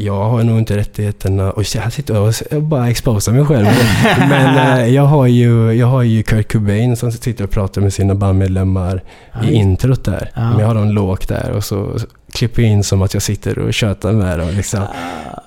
jag 0.01 0.29
har 0.29 0.43
nog 0.43 0.59
inte 0.59 0.77
rättigheterna... 0.77 1.51
Och 1.51 1.63
jag 1.75 1.93
sitter 1.93 2.21
och 2.21 2.33
jag 2.51 2.63
bara 2.63 2.89
exposar 2.89 3.31
mig 3.31 3.45
själv. 3.45 3.65
Men 4.19 4.79
eh, 4.79 4.87
jag, 4.95 5.03
har 5.03 5.27
ju, 5.27 5.71
jag 5.71 5.87
har 5.87 6.03
ju 6.03 6.23
Kurt 6.23 6.51
Cobain 6.51 6.95
som 6.97 7.11
sitter 7.11 7.43
och 7.43 7.49
pratar 7.49 7.81
med 7.81 7.93
sina 7.93 8.15
bandmedlemmar 8.15 9.03
Ja, 9.33 9.43
i 9.43 9.53
introt 9.53 10.03
där. 10.03 10.31
Ja. 10.35 10.49
Men 10.49 10.59
jag 10.59 10.67
har 10.67 10.75
dem 10.75 10.89
lågt 10.89 11.27
där 11.27 11.51
och 11.51 11.63
så 11.63 11.97
klipper 12.33 12.61
jag 12.61 12.71
in 12.71 12.83
som 12.83 13.01
att 13.01 13.13
jag 13.13 13.23
sitter 13.23 13.59
och 13.59 13.73
tjötar 13.73 14.13
med 14.13 14.39
dem. 14.39 14.49
Liksom. 14.49 14.79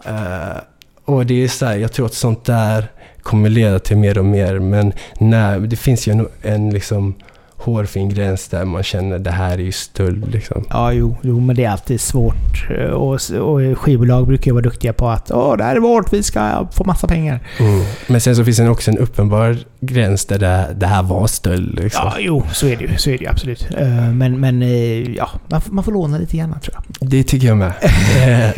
Ah. 0.05 0.11
Eh, 0.11 0.57
och 1.05 1.27
det 1.27 1.45
är 1.45 1.49
så 1.49 1.67
här, 1.67 1.77
jag 1.77 1.93
tror 1.93 2.07
att 2.07 2.15
sånt 2.15 2.45
där 2.45 2.91
kommer 3.23 3.49
leda 3.49 3.79
till 3.79 3.97
mer 3.97 4.19
och 4.19 4.25
mer. 4.25 4.59
Men 4.59 4.93
när, 5.19 5.61
det 5.61 5.77
finns 5.77 6.09
ju 6.09 6.13
en, 6.13 6.29
en 6.43 6.71
liksom 6.71 7.15
hårfin 7.63 8.09
gräns 8.09 8.49
där 8.49 8.65
man 8.65 8.83
känner 8.83 9.19
det 9.19 9.31
här 9.31 9.53
är 9.53 9.63
ju 9.63 9.73
stöld. 9.73 10.33
Liksom. 10.33 10.65
Ja, 10.71 10.93
jo, 10.93 11.17
jo, 11.23 11.41
men 11.41 11.57
det 11.57 11.65
är 11.65 11.71
alltid 11.71 12.01
svårt. 12.01 12.71
Och, 12.93 13.19
och 13.41 13.79
skivbolag 13.79 14.27
brukar 14.27 14.47
ju 14.47 14.53
vara 14.53 14.63
duktiga 14.63 14.93
på 14.93 15.09
att 15.09 15.31
Åh, 15.31 15.57
det 15.57 15.65
här 15.65 15.77
är 15.77 15.81
vårt, 15.81 16.13
vi 16.13 16.23
ska 16.23 16.69
få 16.73 16.85
massa 16.85 17.07
pengar. 17.07 17.41
Mm. 17.59 17.85
Men 18.07 18.21
sen 18.21 18.37
så 18.37 18.45
finns 18.45 18.57
det 18.57 18.69
också 18.69 18.91
en 18.91 18.99
uppenbar 18.99 19.57
gräns 19.81 20.25
där 20.25 20.39
det, 20.39 20.69
det 20.77 20.87
här 20.87 21.03
var 21.03 21.27
stöld. 21.27 21.81
Liksom. 21.83 22.03
Ja, 22.05 22.15
jo, 22.19 22.43
så 22.53 22.67
är 22.67 22.77
det 22.77 22.85
ju. 22.85 22.97
Så 22.97 23.11
är 23.11 23.19
det 23.19 23.25
ju 23.25 23.31
absolut. 23.31 23.69
Eh, 23.79 24.11
Men, 24.13 24.41
men 24.41 24.63
eh, 24.63 25.11
ja, 25.11 25.31
man 25.49 25.61
får, 25.61 25.73
man 25.73 25.85
får 25.85 25.93
låna 25.93 26.19
lite 26.19 26.37
grann 26.37 26.61
tror 26.61 26.75
jag. 26.75 27.09
Det 27.09 27.23
tycker 27.23 27.47
jag 27.47 27.57
med. 27.57 27.73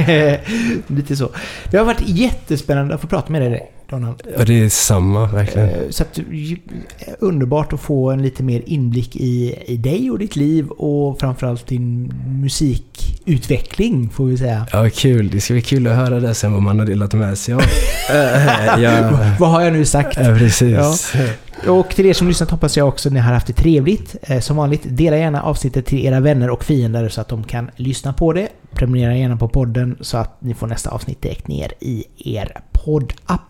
Lite 0.86 1.16
så. 1.16 1.30
Det 1.70 1.76
har 1.76 1.84
varit 1.84 2.02
jättespännande 2.08 2.94
att 2.94 3.00
få 3.00 3.06
prata 3.06 3.32
med 3.32 3.42
dig, 3.42 3.70
Donald. 3.88 4.22
och 4.38 4.44
det 4.46 4.60
är 4.64 4.68
samma, 4.68 5.26
verkligen. 5.26 5.68
Eh, 5.68 5.74
Så 5.90 6.02
att, 6.02 6.18
ju- 6.30 6.56
underbart 7.18 7.72
att 7.72 7.80
få 7.80 8.10
en 8.10 8.22
lite 8.22 8.42
mer 8.42 8.62
inblick 8.66 9.16
i, 9.16 9.54
i 9.66 9.76
dig 9.76 10.10
och 10.10 10.18
ditt 10.18 10.36
liv 10.36 10.68
och 10.68 11.20
framförallt 11.20 11.66
din 11.66 12.12
musikutveckling, 12.42 14.08
får 14.10 14.24
vi 14.26 14.36
säga. 14.38 14.66
Ja, 14.72 14.90
kul. 14.94 15.30
Det 15.30 15.40
ska 15.40 15.54
bli 15.54 15.62
kul 15.62 15.86
att 15.86 15.96
höra 15.96 16.20
det 16.20 16.34
sen 16.34 16.52
vad 16.52 16.62
man 16.62 16.78
har 16.78 16.86
delat 16.86 17.12
med 17.14 17.38
sig 17.38 17.54
av. 17.54 17.60
Eh, 17.60 18.82
ja, 18.82 19.10
Vad 19.40 19.50
har 19.50 19.60
jag 19.62 19.72
nu 19.72 19.84
sagt? 19.84 20.16
ja, 20.16 20.34
precis. 20.38 21.12
Och 21.68 21.88
till 21.90 22.06
er 22.06 22.12
som 22.12 22.28
lyssnat 22.28 22.50
hoppas 22.50 22.76
jag 22.76 22.88
också 22.88 23.08
att 23.08 23.12
ni 23.12 23.20
har 23.20 23.32
haft 23.32 23.46
det 23.46 23.52
trevligt. 23.52 24.16
Eh, 24.22 24.40
Som 24.40 24.56
vanligt, 24.56 24.82
dela 24.84 25.16
gärna 25.16 25.42
avsnittet 25.42 25.86
till 25.86 26.04
era 26.06 26.20
vänner 26.20 26.50
och 26.50 26.64
fiender 26.64 27.08
så 27.08 27.20
att 27.20 27.28
de 27.28 27.44
kan 27.44 27.70
lyssna 27.76 28.12
på 28.12 28.32
det. 28.32 28.48
Prenumerera 28.72 29.16
gärna 29.16 29.36
på 29.36 29.48
podden 29.48 29.96
så 30.00 30.16
att 30.16 30.36
ni 30.40 30.54
får 30.54 30.66
nästa 30.66 30.90
avsnitt 30.90 31.22
direkt 31.22 31.48
ner 31.48 31.72
i 31.80 32.04
er 32.18 32.60
poddapp. 32.72 33.40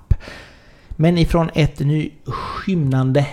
Men 0.96 1.18
ifrån 1.18 1.50
ett 1.54 1.78
nu 1.78 2.10
skymnande 2.24 3.26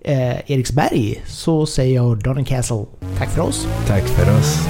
eh, 0.00 0.50
Eriksberg 0.50 1.22
så 1.26 1.66
säger 1.66 1.94
jag 1.94 2.22
Donny 2.22 2.44
Castle 2.44 2.84
tack 3.18 3.28
för 3.28 3.42
oss. 3.42 3.68
Tack 3.86 4.02
för 4.02 4.38
oss. 4.38 4.66